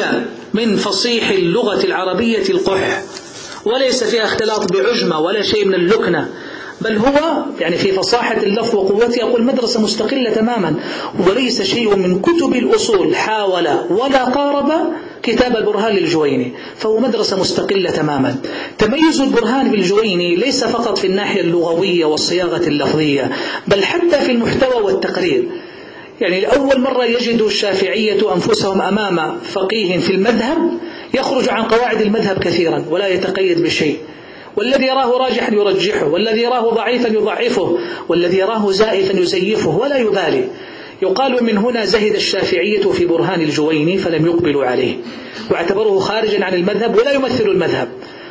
من 0.54 0.76
فصيح 0.76 1.30
اللغة 1.30 1.84
العربية 1.84 2.50
القح 2.50 3.04
وليس 3.66 4.04
فيها 4.04 4.24
اختلاط 4.24 4.74
بعجمة 4.74 5.20
ولا 5.20 5.42
شيء 5.42 5.68
من 5.68 5.74
اللكنة 5.74 6.30
بل 6.84 6.98
هو 6.98 7.44
يعني 7.60 7.78
في 7.78 7.92
فصاحة 7.92 8.38
اللفظ 8.38 8.76
وقوته 8.76 9.18
يقول 9.20 9.44
مدرسة 9.44 9.82
مستقلة 9.82 10.30
تماما 10.30 10.76
وليس 11.28 11.62
شيء 11.62 11.96
من 11.96 12.20
كتب 12.22 12.54
الأصول 12.54 13.16
حاول 13.16 13.68
ولا 13.90 14.24
قارب 14.24 14.72
كتاب 15.24 15.56
البرهان 15.56 15.96
للجويني 15.96 16.52
فهو 16.78 17.00
مدرسة 17.00 17.40
مستقلة 17.40 17.90
تماما. 17.92 18.36
تميز 18.78 19.22
البرهان 19.22 19.72
بالجويني 19.72 20.36
ليس 20.36 20.64
فقط 20.64 20.98
في 20.98 21.08
الناحية 21.08 21.42
اللغوية 21.42 22.06
والصياغة 22.06 22.68
اللفظية 22.68 23.32
بل 23.68 23.84
حتى 23.84 24.20
في 24.20 24.32
المحتوى 24.32 24.84
والتقرير. 24.84 25.50
يعني 26.22 26.42
لأول 26.42 26.82
مرة 26.82 27.06
يجد 27.06 27.42
الشافعية 27.42 28.34
أنفسهم 28.36 28.82
أمام 28.82 29.40
فقيه 29.40 29.98
في 29.98 30.14
المذهب 30.14 30.58
يخرج 31.14 31.50
عن 31.50 31.64
قواعد 31.64 32.02
المذهب 32.02 32.40
كثيرا 32.40 32.86
ولا 32.90 33.08
يتقيد 33.08 33.64
بشيء. 33.64 33.98
والذي 34.58 34.86
يراه 34.86 35.18
راجحا 35.18 35.54
يرجحه 35.54 36.08
والذي 36.08 36.42
يراه 36.42 36.70
ضعيفا 36.70 37.08
يضعفه 37.08 37.78
والذي 38.10 38.38
يراه 38.38 38.72
زائفا 38.72 39.20
يزيفه 39.20 39.78
ولا 39.78 39.98
يبالي. 39.98 40.48
يقال 41.02 41.44
من 41.44 41.58
هنا 41.58 41.86
زهد 41.86 42.16
الشافعية 42.16 42.82
في 42.82 43.06
برهان 43.06 43.42
الجويني 43.42 43.98
فلم 43.98 44.26
يقبلوا 44.26 44.66
عليه. 44.66 44.96
واعتبروه 45.52 46.00
خارجا 46.00 46.46
عن 46.46 46.54
المذهب 46.54 46.98
ولا 46.98 47.12
يمثل 47.12 47.50
المذهب. 47.50 47.88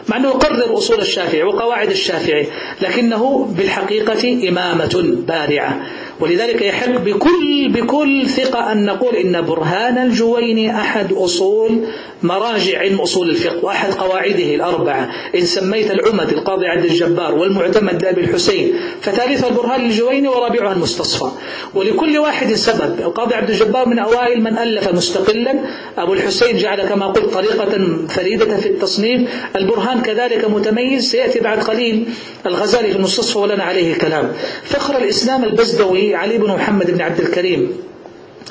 مع 0.09 0.17
أنه 0.17 0.29
يقرر 0.29 0.79
أصول 0.79 1.01
الشافعي 1.01 1.43
وقواعد 1.43 1.91
الشافعي 1.91 2.47
لكنه 2.81 3.49
بالحقيقة 3.57 4.49
إمامة 4.49 5.17
بارعة. 5.29 5.87
ولذلك 6.23 6.63
يحق 6.63 6.91
بكل 6.91 7.69
بكل 7.69 8.27
ثقة 8.29 8.73
أن 8.73 8.85
نقول 8.85 9.17
إن 9.17 9.43
برهان 9.43 9.99
الجويني 9.99 10.77
أحد 10.81 11.13
أصول 11.13 11.87
مراجع 12.23 12.79
علم 12.79 13.01
أصول 13.01 13.31
الفقه 13.31 13.65
وأحد 13.65 13.93
قواعده 13.95 14.55
الأربعة. 14.55 15.11
إن 15.35 15.41
سميت 15.41 15.91
العمد 15.91 16.29
القاضي 16.29 16.67
عبد 16.67 16.85
الجبار 16.85 17.35
والمعتمد 17.35 18.03
لأبي 18.03 18.21
الحسين 18.21 18.75
فثالثها 19.01 19.49
البرهان 19.49 19.87
الجويني 19.87 20.29
ورابعها 20.29 20.73
المستصفى. 20.73 21.31
ولكل 21.75 22.19
واحد 22.19 22.53
سبب. 22.53 23.01
القاضي 23.01 23.35
عبد 23.35 23.51
الجبار 23.51 23.89
من 23.89 23.99
أوائل 23.99 24.41
من 24.41 24.59
ألف 24.59 24.89
مستقلا. 24.95 25.55
أبو 25.99 26.13
الحسين 26.13 26.57
جعل 26.57 26.83
كما 26.83 27.07
قلت 27.07 27.35
طريقة 27.35 28.07
فريدة 28.09 28.57
في 28.57 28.69
التصنيف. 28.69 29.31
البرهان 29.57 30.01
كذلك 30.01 30.51
متميز 30.51 31.11
سيأتي 31.11 31.41
بعد 31.41 31.59
قليل 31.59 32.09
الغزالي 32.47 32.91
في 32.91 32.97
المستصفى 32.97 33.39
ولنا 33.39 33.65
عليه 33.65 33.95
كلام 33.95 34.33
فخر 34.65 34.97
الإسلام 34.97 35.45
البزدوي 35.45 36.12
علي 36.15 36.39
بن 36.39 36.47
محمد 36.47 36.91
بن 36.91 37.01
عبد 37.01 37.21
الكريم. 37.21 37.73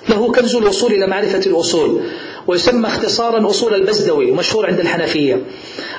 له 0.10 0.32
كنز 0.32 0.56
الوصول 0.56 0.94
إلى 0.94 1.08
معرفة 1.08 1.42
الأصول 1.46 2.02
ويسمى 2.48 2.88
اختصارا 2.88 3.50
أصول 3.50 3.74
البزدوي 3.74 4.32
ومشهور 4.32 4.66
عند 4.66 4.80
الحنفية. 4.80 5.42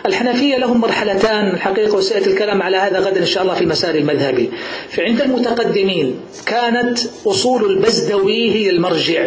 الحنفية 0.06 0.56
لهم 0.56 0.80
مرحلتان 0.80 1.54
الحقيقة 1.54 1.96
وسيأتي 1.96 2.30
الكلام 2.30 2.62
على 2.62 2.76
هذا 2.76 2.98
غدا 2.98 3.20
إن 3.20 3.26
شاء 3.26 3.42
الله 3.42 3.54
في 3.54 3.60
المسار 3.60 3.94
المذهبي 3.94 4.50
فعند 4.88 5.20
المتقدمين 5.20 6.20
كانت 6.46 6.98
أصول 7.26 7.70
البزدوي 7.70 8.50
هي 8.50 8.70
المرجع. 8.70 9.26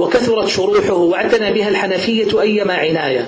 وكثرت 0.00 0.48
شروحه 0.48 0.94
واعتنى 0.94 1.52
بها 1.52 1.68
الحنفية 1.68 2.40
أيما 2.40 2.74
عناية. 2.74 3.26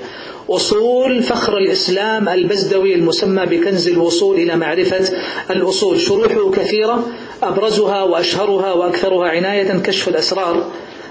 أصول 0.50 1.22
فخر 1.22 1.58
الإسلام 1.58 2.28
البزدوي 2.28 2.94
المسمى 2.94 3.46
بكنز 3.46 3.88
الوصول 3.88 4.36
إلى 4.36 4.56
معرفة 4.56 5.12
الأصول. 5.50 6.00
شروحه 6.00 6.50
كثيرة 6.50 7.06
أبرزها 7.42 8.02
وأشهرها 8.02 8.72
وأكثرها 8.72 9.28
عناية 9.28 9.78
كشف 9.78 10.08
الأسرار 10.08 10.64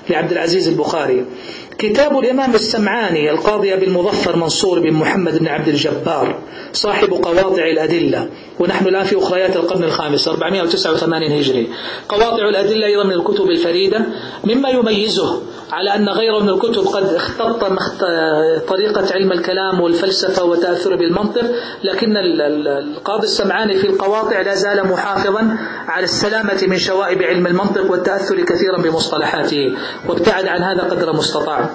لعبد 0.09 0.31
العزيز 0.31 0.67
البخاري. 0.67 1.25
كتاب 1.77 2.19
الإمام 2.19 2.55
السمعاني 2.55 3.31
القاضي 3.31 3.75
بالمظفر 3.75 4.35
منصور 4.35 4.79
بن 4.79 4.93
محمد 4.93 5.37
بن 5.37 5.47
عبد 5.47 5.67
الجبار 5.67 6.39
صاحب 6.73 7.09
قواطع 7.09 7.63
الأدلة. 7.63 8.29
ونحن 8.59 8.87
الآن 8.87 9.03
في 9.03 9.17
أخريات 9.17 9.55
القرن 9.55 9.83
الخامس 9.83 10.27
489 10.27 11.31
هجري. 11.31 11.67
قواطع 12.09 12.49
الأدلة 12.49 12.85
أيضا 12.85 13.03
من 13.03 13.13
الكتب 13.13 13.49
الفريدة 13.49 14.05
مما 14.43 14.69
يميزه 14.69 15.41
على 15.71 15.95
أن 15.95 16.09
غيره 16.09 16.39
من 16.39 16.49
الكتب 16.49 16.87
قد 16.87 17.03
اختط 17.03 17.63
طريقة 18.67 19.13
علم 19.13 19.31
الكلام 19.31 19.81
والفلسفة 19.81 20.43
وتأثر 20.43 20.95
بالمنطق 20.95 21.45
لكن 21.83 22.17
القاضي 22.17 23.23
السمعاني 23.23 23.77
في 23.77 23.87
القواطع 23.87 24.41
لا 24.41 24.55
زال 24.55 24.87
محافظا 24.87 25.57
على 25.87 26.03
السلامة 26.03 26.63
من 26.67 26.77
شوائب 26.77 27.21
علم 27.21 27.47
المنطق 27.47 27.91
والتأثر 27.91 28.41
كثيرا 28.41 28.81
بمصطلحاته. 28.81 29.77
وابتعد 30.09 30.45
عن 30.47 30.61
هذا 30.61 30.81
قدر 30.83 31.11
المستطاع 31.11 31.69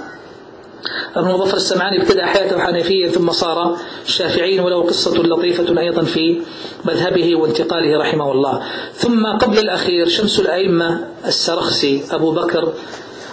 ابن 1.16 1.28
مظفر 1.28 1.56
السمعاني 1.56 2.02
ابتدأ 2.02 2.26
حياته 2.26 2.58
حنفيا 2.58 3.08
ثم 3.08 3.30
صار 3.30 3.76
شافعيا 4.06 4.62
وله 4.62 4.82
قصة 4.82 5.22
لطيفة 5.22 5.80
أيضا 5.80 6.02
في 6.04 6.40
مذهبه 6.84 7.36
وانتقاله 7.36 7.98
رحمه 7.98 8.32
الله. 8.32 8.62
ثم 8.94 9.26
قبل 9.26 9.58
الأخير 9.58 10.08
شمس 10.08 10.40
الأئمة 10.40 11.04
السرخسي 11.26 12.04
أبو 12.10 12.32
بكر 12.32 12.72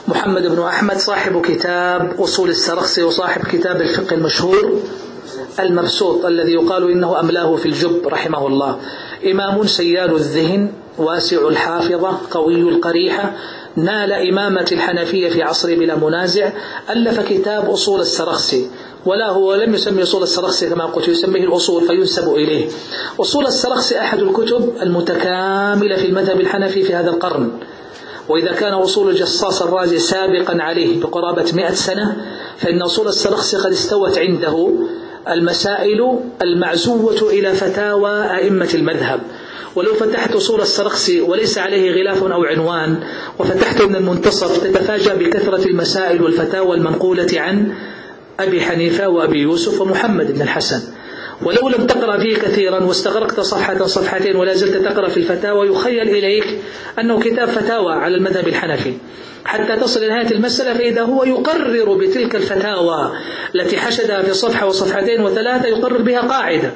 محمد 0.07 0.47
بن 0.47 0.59
أحمد 0.61 0.97
صاحب 0.97 1.41
كتاب 1.41 2.15
أصول 2.19 2.49
السرخسي 2.49 3.03
وصاحب 3.03 3.41
كتاب 3.41 3.81
الفقه 3.81 4.13
المشهور 4.15 4.79
المبسوط 5.59 6.25
الذي 6.25 6.53
يقال 6.53 6.91
إنه 6.91 7.19
أملاه 7.19 7.55
في 7.55 7.65
الجب 7.65 8.07
رحمه 8.07 8.47
الله. 8.47 8.79
إمام 9.31 9.67
سيال 9.67 10.15
الذهن 10.15 10.71
واسع 10.97 11.47
الحافظة 11.47 12.17
قوي 12.31 12.61
القريحة 12.61 13.33
نال 13.75 14.11
إمامة 14.11 14.67
الحنفية 14.71 15.29
في 15.29 15.41
عصره 15.43 15.75
بلا 15.75 15.95
منازع 15.95 16.49
ألف 16.89 17.19
كتاب 17.19 17.69
أصول 17.69 17.99
السرخسي 17.99 18.69
ولا 19.05 19.29
هو 19.29 19.55
لم 19.55 19.73
يسمي 19.73 20.03
أصول 20.03 20.23
السرخسي 20.23 20.69
كما 20.69 20.85
قلت 20.85 21.07
يسميه 21.07 21.43
الأصول 21.43 21.87
فينسب 21.87 22.33
إليه. 22.33 22.67
أصول 23.19 23.45
السرخسي 23.45 23.99
أحد 23.99 24.19
الكتب 24.19 24.73
المتكاملة 24.81 25.95
في 25.95 26.05
المذهب 26.05 26.39
الحنفي 26.39 26.81
في 26.83 26.93
هذا 26.95 27.09
القرن. 27.09 27.51
وإذا 28.29 28.51
كان 28.51 28.73
أصول 28.73 29.09
الجصاص 29.09 29.61
الرازي 29.61 29.99
سابقا 29.99 30.57
عليه 30.61 31.01
بقرابة 31.01 31.51
مئة 31.53 31.73
سنة 31.73 32.25
فإن 32.57 32.81
أصول 32.81 33.07
السرخسي 33.07 33.57
قد 33.57 33.71
استوت 33.71 34.17
عنده 34.17 34.69
المسائل 35.29 36.19
المعزوة 36.41 37.29
إلى 37.29 37.53
فتاوى 37.53 38.11
أئمة 38.35 38.69
المذهب. 38.73 39.19
ولو 39.75 39.93
فتحت 39.93 40.35
أصول 40.35 40.61
السرخسي 40.61 41.21
وليس 41.21 41.57
عليه 41.57 41.91
غلاف 41.91 42.23
أو 42.23 42.43
عنوان 42.43 43.03
وفتحته 43.39 43.87
من 43.87 43.95
المنتصف 43.95 44.63
تتفاجأ 44.63 45.15
بكثرة 45.15 45.67
المسائل 45.67 46.23
والفتاوى 46.23 46.77
المنقولة 46.77 47.27
عن 47.33 47.73
أبي 48.39 48.61
حنيفة 48.61 49.07
وأبي 49.09 49.39
يوسف 49.39 49.81
ومحمد 49.81 50.31
بن 50.31 50.41
الحسن. 50.41 50.81
ولو 51.41 51.69
لم 51.69 51.87
تقرأ 51.87 52.17
فيه 52.17 52.35
كثيرا 52.35 52.83
واستغرقت 52.83 53.39
صفحة 53.39 53.85
صفحتين 53.85 54.35
ولا 54.35 54.53
زلت 54.53 54.77
تقرأ 54.77 55.09
في 55.09 55.17
الفتاوى 55.17 55.67
يخيل 55.67 56.09
إليك 56.09 56.59
أنه 56.99 57.19
كتاب 57.19 57.49
فتاوى 57.49 57.93
على 57.93 58.15
المذهب 58.15 58.47
الحنفي. 58.47 58.93
حتى 59.45 59.75
تصل 59.75 59.99
إلى 59.99 60.09
نهاية 60.09 60.31
المسألة 60.31 60.73
فإذا 60.73 61.01
هو 61.01 61.23
يقرر 61.23 61.93
بتلك 61.93 62.35
الفتاوى 62.35 63.11
التي 63.55 63.77
حشدها 63.77 64.21
في 64.21 64.33
صفحة 64.33 64.67
وصفحتين 64.67 65.21
وثلاثة 65.21 65.67
يقرر 65.67 66.01
بها 66.01 66.21
قاعدة. 66.21 66.71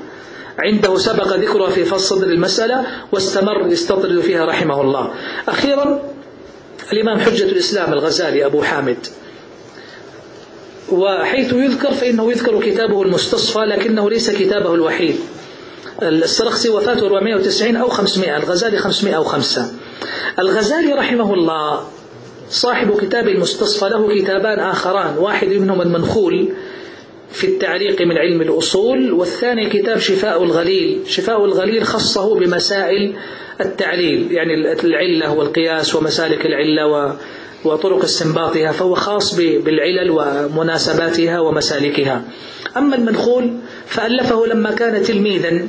عنده 0.60 0.98
سبق 0.98 1.28
ذكرها 1.28 1.70
في 1.70 1.84
فصل 1.86 2.18
صدر 2.18 2.28
المسألة 2.28 2.86
واستمر 3.12 3.68
يستطرد 3.68 4.20
فيها 4.20 4.46
رحمه 4.46 4.82
الله. 4.82 5.14
أخيرا 5.48 6.02
الإمام 6.94 7.20
حجة 7.20 7.44
الإسلام 7.44 7.94
الغزالي 7.94 8.46
أبو 8.46 8.62
حامد 8.62 8.98
وحيث 10.92 11.54
يذكر 11.54 11.92
فإنه 11.92 12.32
يذكر 12.32 12.62
كتابه 12.62 13.02
المستصفى 13.02 13.60
لكنه 13.60 14.10
ليس 14.10 14.30
كتابه 14.30 14.74
الوحيد. 14.74 15.16
السرخسي 16.02 16.70
وفاته 16.70 17.06
490 17.08 17.76
أو 17.76 17.90
500 17.90 18.38
الغزالي 18.38 18.78
505 18.78 19.72
الغزالي 20.40 20.94
رحمه 20.94 21.34
الله 21.34 21.88
صاحب 22.50 22.98
كتاب 23.02 23.28
المستصفى 23.28 23.90
له 23.90 24.16
كتابان 24.22 24.60
آخران 24.60 25.18
واحد 25.18 25.48
منهم 25.48 25.82
المنخول 25.82 26.50
في 27.32 27.48
التعليق 27.48 28.02
من 28.02 28.18
علم 28.18 28.42
الأصول 28.42 29.12
والثاني 29.12 29.70
كتاب 29.70 29.98
شفاء 30.00 30.44
الغليل. 30.44 31.02
شفاء 31.08 31.46
الغليل 31.46 31.84
خصه 31.84 32.36
بمسائل 32.36 33.16
التعليل 33.62 34.32
يعني 34.32 34.74
العلة 34.84 35.34
والقياس 35.34 35.96
ومسالك 35.96 36.46
العلة 36.46 36.88
وطرق 37.66 38.04
استنباطها 38.04 38.72
فهو 38.72 38.96
خاص 38.96 39.36
بالعلل 39.36 40.10
ومناسباتها 40.12 41.40
ومسالكها. 41.40 42.22
أما 42.78 42.96
المنخول 42.96 43.58
فألفه 43.88 44.46
لما 44.46 44.72
كان 44.72 45.04
تلميذا 45.04 45.68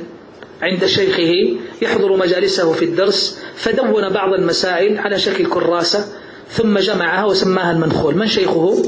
عند 0.61 0.85
شيخه 0.85 1.57
يحضر 1.81 2.17
مجالسه 2.17 2.73
في 2.73 2.85
الدرس 2.85 3.39
فدون 3.55 4.09
بعض 4.09 4.33
المسائل 4.33 4.97
على 4.97 5.19
شكل 5.19 5.45
كراسة 5.45 6.05
ثم 6.49 6.79
جمعها 6.79 7.25
وسماها 7.25 7.71
المنخول 7.71 8.15
من 8.17 8.27
شيخه؟ 8.27 8.83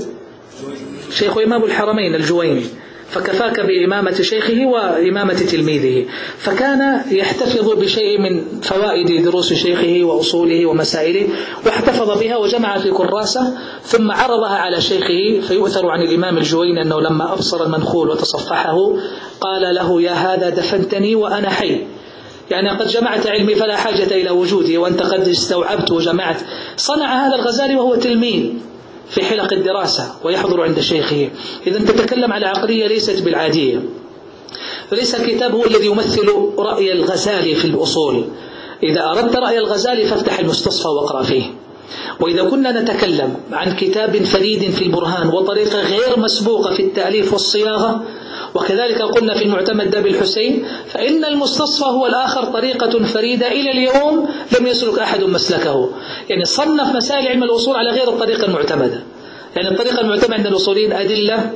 شيخ 1.12 1.38
إمام 1.38 1.64
الحرمين 1.64 2.16
الجويني. 2.16 2.64
فكفاك 3.12 3.60
بإمامة 3.60 4.22
شيخه 4.22 4.66
وإمامة 4.66 5.34
تلميذه. 5.34 6.06
فكان 6.38 7.02
يحتفظ 7.12 7.70
بشيء 7.70 8.22
من 8.22 8.44
فوائد 8.62 9.24
دروس 9.24 9.54
شيخه 9.54 10.04
وأصوله 10.04 10.66
ومسائله 10.66 11.28
واحتفظ 11.66 12.20
بها 12.20 12.38
وجمع 12.38 12.78
في 12.78 12.92
كراسة 12.92 13.58
ثم 13.84 14.12
عرضها 14.12 14.56
على 14.56 14.82
شيخه 14.82 15.42
فيؤثر 15.48 15.90
عن 15.90 16.02
الإمام 16.02 16.38
الجويني 16.38 16.82
أنه 16.82 17.02
لما 17.02 17.34
أبصر 17.34 17.66
المنخول 17.66 18.10
وتصفحه 18.10 18.78
قال 19.42 19.76
له 19.76 20.02
يا 20.02 20.12
هذا 20.12 20.50
دفنتني 20.50 21.16
وأنا 21.16 21.50
حي. 21.50 21.82
يعني 22.52 22.70
قد 22.70 22.88
جمعت 22.88 23.28
علمي 23.28 23.56
فلا 23.56 23.78
حاجة 23.78 24.04
إلى 24.04 24.30
وجودي 24.30 24.78
وأنت 24.78 25.02
قد 25.02 25.28
استوعبت 25.28 25.92
وجمعت. 25.92 26.38
صنع 26.78 27.28
هذا 27.28 27.36
الغزالي 27.36 27.76
وهو 27.76 27.96
تلميذ. 27.96 28.54
في 29.10 29.24
حلق 29.26 29.54
الدراسة 29.54 30.16
ويحضر 30.24 30.62
عند 30.62 30.80
شيخه. 30.80 31.30
إذا 31.68 31.80
تتكلم 31.80 32.34
على 32.34 32.46
عقلية 32.46 32.88
ليست 32.88 33.22
بالعادية. 33.22 33.82
فليس 34.90 35.16
الكتاب 35.16 35.56
هو 35.56 35.66
الذي 35.66 35.86
يمثل 35.86 36.28
رأي 36.58 36.92
الغزالي 36.92 37.56
في 37.56 37.66
الأصول. 37.66 38.26
إذا 38.84 39.06
أردت 39.06 39.36
رأي 39.36 39.58
الغزالي 39.58 40.06
فافتح 40.06 40.40
المستصفى 40.40 40.88
واقرأ 40.88 41.24
فيه. 41.24 41.44
وإذا 42.20 42.44
كنا 42.44 42.82
نتكلم 42.82 43.36
عن 43.52 43.76
كتاب 43.76 44.24
فريد 44.24 44.72
في 44.72 44.84
البرهان 44.84 45.28
وطريقة 45.28 45.82
غير 45.82 46.20
مسبوقة 46.20 46.74
في 46.74 46.82
التأليف 46.82 47.34
والصياغة 47.34 48.04
وكذلك 48.56 49.02
قلنا 49.02 49.34
في 49.34 49.44
المعتمد 49.44 49.92
داب 49.92 50.08
الحسين 50.08 50.66
فإن 50.88 51.26
المستصفى 51.26 51.86
هو 51.86 52.08
الآخر 52.08 52.44
طريقة 52.44 53.04
فريدة 53.04 53.48
إلى 53.48 53.72
اليوم 53.72 54.30
لم 54.60 54.68
يسلك 54.68 55.00
أحد 55.00 55.24
مسلكه. 55.24 55.90
يعني 56.30 56.46
صنف 56.46 56.96
مسائل 56.96 57.28
علم 57.28 57.44
الأصول 57.44 57.76
على 57.76 57.90
غير 57.90 58.10
الطريقة 58.10 58.46
المعتمدة 58.46 59.04
يعني 59.56 59.68
الطريقة 59.72 60.02
المعتمدة 60.02 60.36
عند 60.36 60.48
الأصوليين 60.48 60.94
أدلة 60.94 61.52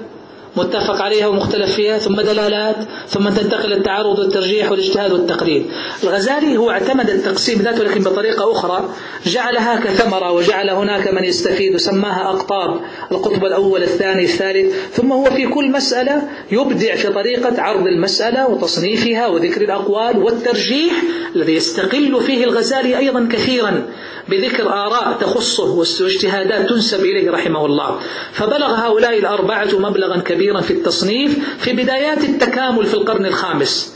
متفق 0.58 1.02
عليها 1.02 1.28
ومختلف 1.28 1.76
فيها 1.76 1.98
ثم 1.98 2.22
دلالات 2.22 2.76
ثم 3.08 3.30
تنتقل 3.30 3.74
التعارض 3.74 4.20
والترجيح 4.20 4.72
والاجتهاد 4.72 5.12
والتقليد 5.12 5.66
الغزالي 6.04 6.58
هو 6.58 6.72
اعتمد 6.72 7.10
التقسيم 7.10 7.62
ذاته 7.62 7.84
لكن 7.84 8.04
بطريقة 8.04 8.52
أخرى 8.52 8.90
جعلها 9.26 9.80
كثمرة 9.80 10.32
وجعل 10.32 10.70
هناك 10.70 11.14
من 11.14 11.24
يستفيد 11.24 11.76
وسماها 11.76 12.30
أقطاب 12.30 12.80
القطب 13.12 13.46
الأول 13.46 13.84
الثاني 13.84 14.24
الثالث 14.24 14.76
ثم 14.94 15.12
هو 15.12 15.26
في 15.26 15.48
كل 15.48 15.72
مسألة 15.72 16.22
يبدع 16.52 16.96
في 16.96 17.08
طريقة 17.08 17.62
عرض 17.62 17.88
المسألة 17.88 18.48
وتصنيفها 18.50 19.28
وذكر 19.28 19.62
الأقوال 19.62 20.18
والترجيح 20.18 20.94
الذي 21.36 21.56
يستقل 21.56 22.22
فيه 22.22 22.44
الغزالي 22.44 22.98
أيضا 22.98 23.30
كثيرا 23.32 23.88
بذكر 24.30 24.70
آراء 24.70 25.18
تخصه 25.22 25.72
واجتهادات 25.74 26.70
تنسب 26.70 27.00
إليه 27.00 27.32
رحمه 27.32 27.66
الله. 27.66 28.00
فبلغ 28.32 28.74
هؤلاء 28.76 29.20
الأربعة 29.20 29.80
مبلغا 29.80 30.20
كبيرا 30.20 30.45
في 30.62 30.74
التصنيف 30.74 31.58
في 31.60 31.74
بدايات 31.74 32.24
التكامل 32.24 32.86
في 32.86 32.94
القرن 32.94 33.26
الخامس. 33.26 33.95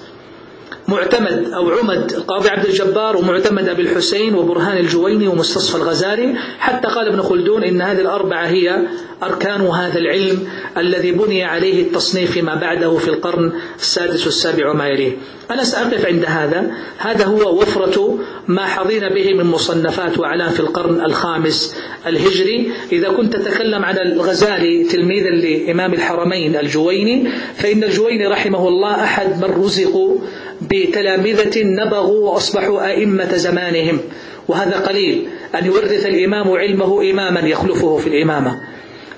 معتمد 0.90 1.52
أو 1.54 1.70
عمد 1.70 2.12
القاضي 2.12 2.50
عبد 2.50 2.66
الجبار 2.66 3.18
ومعتمد 3.18 3.68
أبي 3.68 3.82
الحسين 3.82 4.36
وبرهان 4.36 4.78
الجويني 4.78 5.28
ومستصفى 5.28 5.78
الغزالي. 5.78 6.36
حتى 6.60 6.88
قال 6.88 7.08
ابن 7.08 7.22
خلدون 7.22 7.64
إن 7.64 7.82
هذه 7.82 8.02
الأربعة 8.02 8.48
هي 8.48 8.88
أركان 9.24 9.62
هذا 9.62 10.00
العلم 10.00 10.48
الذي 10.78 11.12
بني 11.12 11.44
عليه 11.44 11.82
التصنيف 11.82 12.32
فيما 12.32 12.56
بعده 12.56 12.98
في 12.98 13.08
القرن 13.08 13.52
السادس 13.80 14.26
والسابع 14.26 14.72
وما 14.72 14.88
يليه 14.88 15.18
أنا 15.52 15.64
سأقف 15.64 16.06
عند 16.06 16.26
هذا. 16.26 16.72
هذا 16.98 17.26
هو 17.26 17.60
وفرة 17.62 18.20
ما 18.48 18.66
حظينا 18.66 19.10
به 19.10 19.34
من 19.34 19.46
مصنفات 19.46 20.20
وأعلام 20.20 20.50
في 20.50 20.60
القرن 20.60 21.02
الخامس 21.02 21.76
الهجري. 22.08 22.72
إذا 22.92 23.10
كنت 23.10 23.36
تتكلم 23.36 23.86
عن 23.86 23.98
الغزالي 23.98 24.84
تلميذا 24.84 25.30
لإمام 25.30 25.94
الحرمين 25.94 26.56
الجويني 26.56 27.30
فإن 27.56 27.84
الجويني 27.84 28.28
رحمه 28.28 28.68
الله 28.68 29.04
أحد 29.04 29.46
من 29.46 29.64
رزقوا 29.64 30.18
بتلامذة 30.62 31.64
نبغوا 31.64 32.30
وأصبحوا 32.30 32.88
أئمة 32.88 33.36
زمانهم. 33.36 34.00
وهذا 34.48 34.78
قليل. 34.78 35.28
أن 35.56 35.66
يورث 35.66 36.06
الإمام 36.06 36.52
علمه 36.52 37.12
إماما 37.12 37.40
يخلفه 37.40 37.98
في 37.98 38.08
الإمامة. 38.08 38.62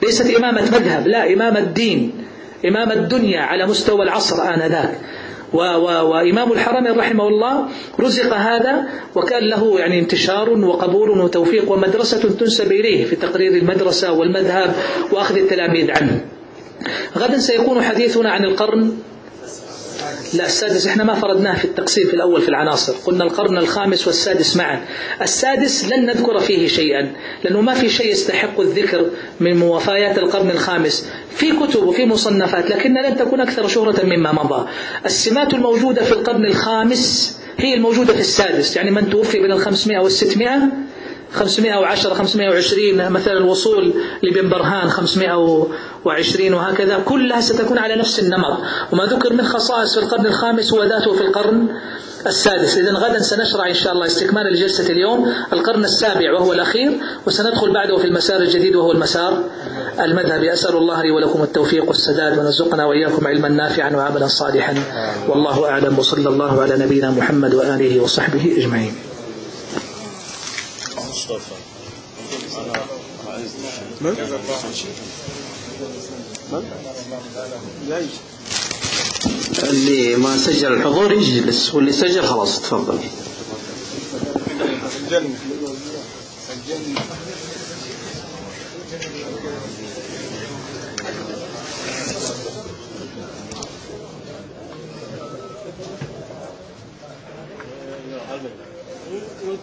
ليست 0.03 0.35
إمامة 0.35 0.61
مذهب 0.61 1.07
لا 1.07 1.33
إمامة 1.33 1.59
دين 1.59 2.11
إمامة 2.65 2.93
الدنيا 2.93 3.41
على 3.41 3.65
مستوى 3.67 4.03
العصر 4.03 4.53
آنذاك. 4.53 4.99
وإمام 5.53 6.51
الحرم 6.51 6.87
رحمه 6.99 7.27
الله 7.27 7.65
رزق 7.99 8.33
هذا 8.33 8.87
وكان 9.15 9.43
له 9.43 9.79
يعني 9.79 9.99
انتشار 9.99 10.49
وقبول 10.49 11.09
وتوفيق 11.09 11.71
ومدرسة 11.71 12.29
تنسب 12.29 12.71
إليه 12.71 13.05
في 13.05 13.15
تقرير 13.15 13.51
المدرسة 13.51 14.11
والمذهب 14.11 14.75
وأخذ 15.11 15.37
التلاميذ 15.37 15.91
عنه. 15.91 16.25
غدا 17.17 17.37
سيكون 17.37 17.81
حديثنا 17.81 18.31
عن 18.31 18.45
القرن 18.45 18.97
لا 20.33 20.45
السادس 20.45 20.87
إحنا 20.87 21.03
ما 21.03 21.13
فرضناه 21.13 21.57
في 21.57 21.65
التقسيم 21.65 22.07
في 22.07 22.13
الأول 22.13 22.41
في 22.41 22.49
العناصر. 22.49 22.93
قلنا 23.05 23.23
القرن 23.23 23.57
الخامس 23.57 24.07
والسادس 24.07 24.57
معا. 24.57 24.85
السادس 25.21 25.85
لن 25.85 26.05
نذكر 26.05 26.39
فيه 26.39 26.67
شيئا 26.67 27.11
لأنه 27.43 27.61
ما 27.61 27.73
في 27.73 27.89
شيء 27.89 28.11
يستحق 28.11 28.59
الذكر 28.59 29.05
من 29.39 29.57
موافيات 29.57 30.17
القرن 30.17 30.49
الخامس. 30.49 31.07
في 31.35 31.51
كتب 31.51 31.83
وفي 31.83 32.05
مصنفات 32.05 32.69
لكنها 32.69 33.09
لن 33.09 33.17
تكون 33.17 33.41
أكثر 33.41 33.67
شهرة 33.67 34.05
مما 34.05 34.31
مضى. 34.31 34.67
السمات 35.05 35.53
الموجودة 35.53 36.03
في 36.03 36.11
القرن 36.11 36.45
الخامس 36.45 37.37
هي 37.57 37.73
الموجودة 37.73 38.13
في 38.13 38.19
السادس 38.19 38.75
يعني 38.75 38.91
من 38.91 39.09
توفي 39.09 39.39
بين 39.39 39.51
الخمسمائة 39.51 39.99
والستمائة 39.99 40.61
510 41.33 42.13
520 42.13 43.11
مثلا 43.11 43.33
الوصول 43.37 43.93
لبن 44.23 44.49
برهان 44.49 44.89
520 44.89 46.53
وهكذا 46.53 46.99
كلها 47.05 47.41
ستكون 47.41 47.77
على 47.77 47.95
نفس 47.95 48.19
النمط. 48.19 48.57
وما 48.91 49.05
ذكر 49.05 49.33
من 49.33 49.45
خصائص 49.45 49.93
في 49.97 50.03
القرن 50.03 50.25
الخامس 50.25 50.73
هو 50.73 50.83
ذاته 50.83 51.13
في 51.13 51.21
القرن 51.21 51.67
السادس. 52.27 52.77
إذا 52.77 52.91
غدا 52.91 53.19
سنشرع 53.19 53.69
إن 53.69 53.73
شاء 53.73 53.93
الله 53.93 54.05
استكمالا 54.05 54.49
لجلسة 54.49 54.89
اليوم 54.89 55.33
القرن 55.53 55.83
السابع 55.83 56.33
وهو 56.33 56.53
الأخير 56.53 56.99
وسندخل 57.27 57.73
بعده 57.73 57.97
في 57.97 58.07
المسار 58.07 58.41
الجديد 58.41 58.75
وهو 58.75 58.91
المسار 58.91 59.43
المذهبي. 59.99 60.53
أسأل 60.53 60.75
الله 60.77 61.01
لي 61.01 61.11
ولكم 61.11 61.43
التوفيق 61.43 61.87
والسداد 61.87 62.39
ونرزقنا 62.39 62.85
وإياكم 62.85 63.27
علما 63.27 63.49
نافعا 63.49 63.95
وعملا 63.95 64.27
صالحا. 64.27 64.73
والله 65.29 65.69
أعلم 65.69 65.99
وصلى 65.99 66.29
الله 66.29 66.61
على 66.61 66.77
نبينا 66.77 67.11
محمد 67.11 67.53
وآله 67.53 67.99
وصحبه 68.03 68.53
أجمعين. 68.57 69.10
اللي 79.63 80.15
ما 80.15 80.37
سجل 80.37 80.73
الحضور 80.73 81.11
يجلس 81.11 81.73
واللي 81.73 81.91
سجل 81.91 82.23
خلاص 82.23 82.61
تفضل. 82.61 82.99
كل 99.41 99.57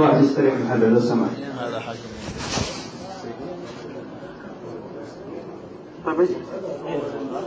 واحد 0.00 0.24
يستريح 0.24 0.54
محله 0.54 0.88
لو 0.88 1.00
سمحت. 1.00 1.38
هذا 1.60 1.80
حاكم 1.80 1.98
طيب 6.06 6.28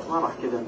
ما 0.09 0.19
راح 0.19 0.31
كذا. 0.41 0.63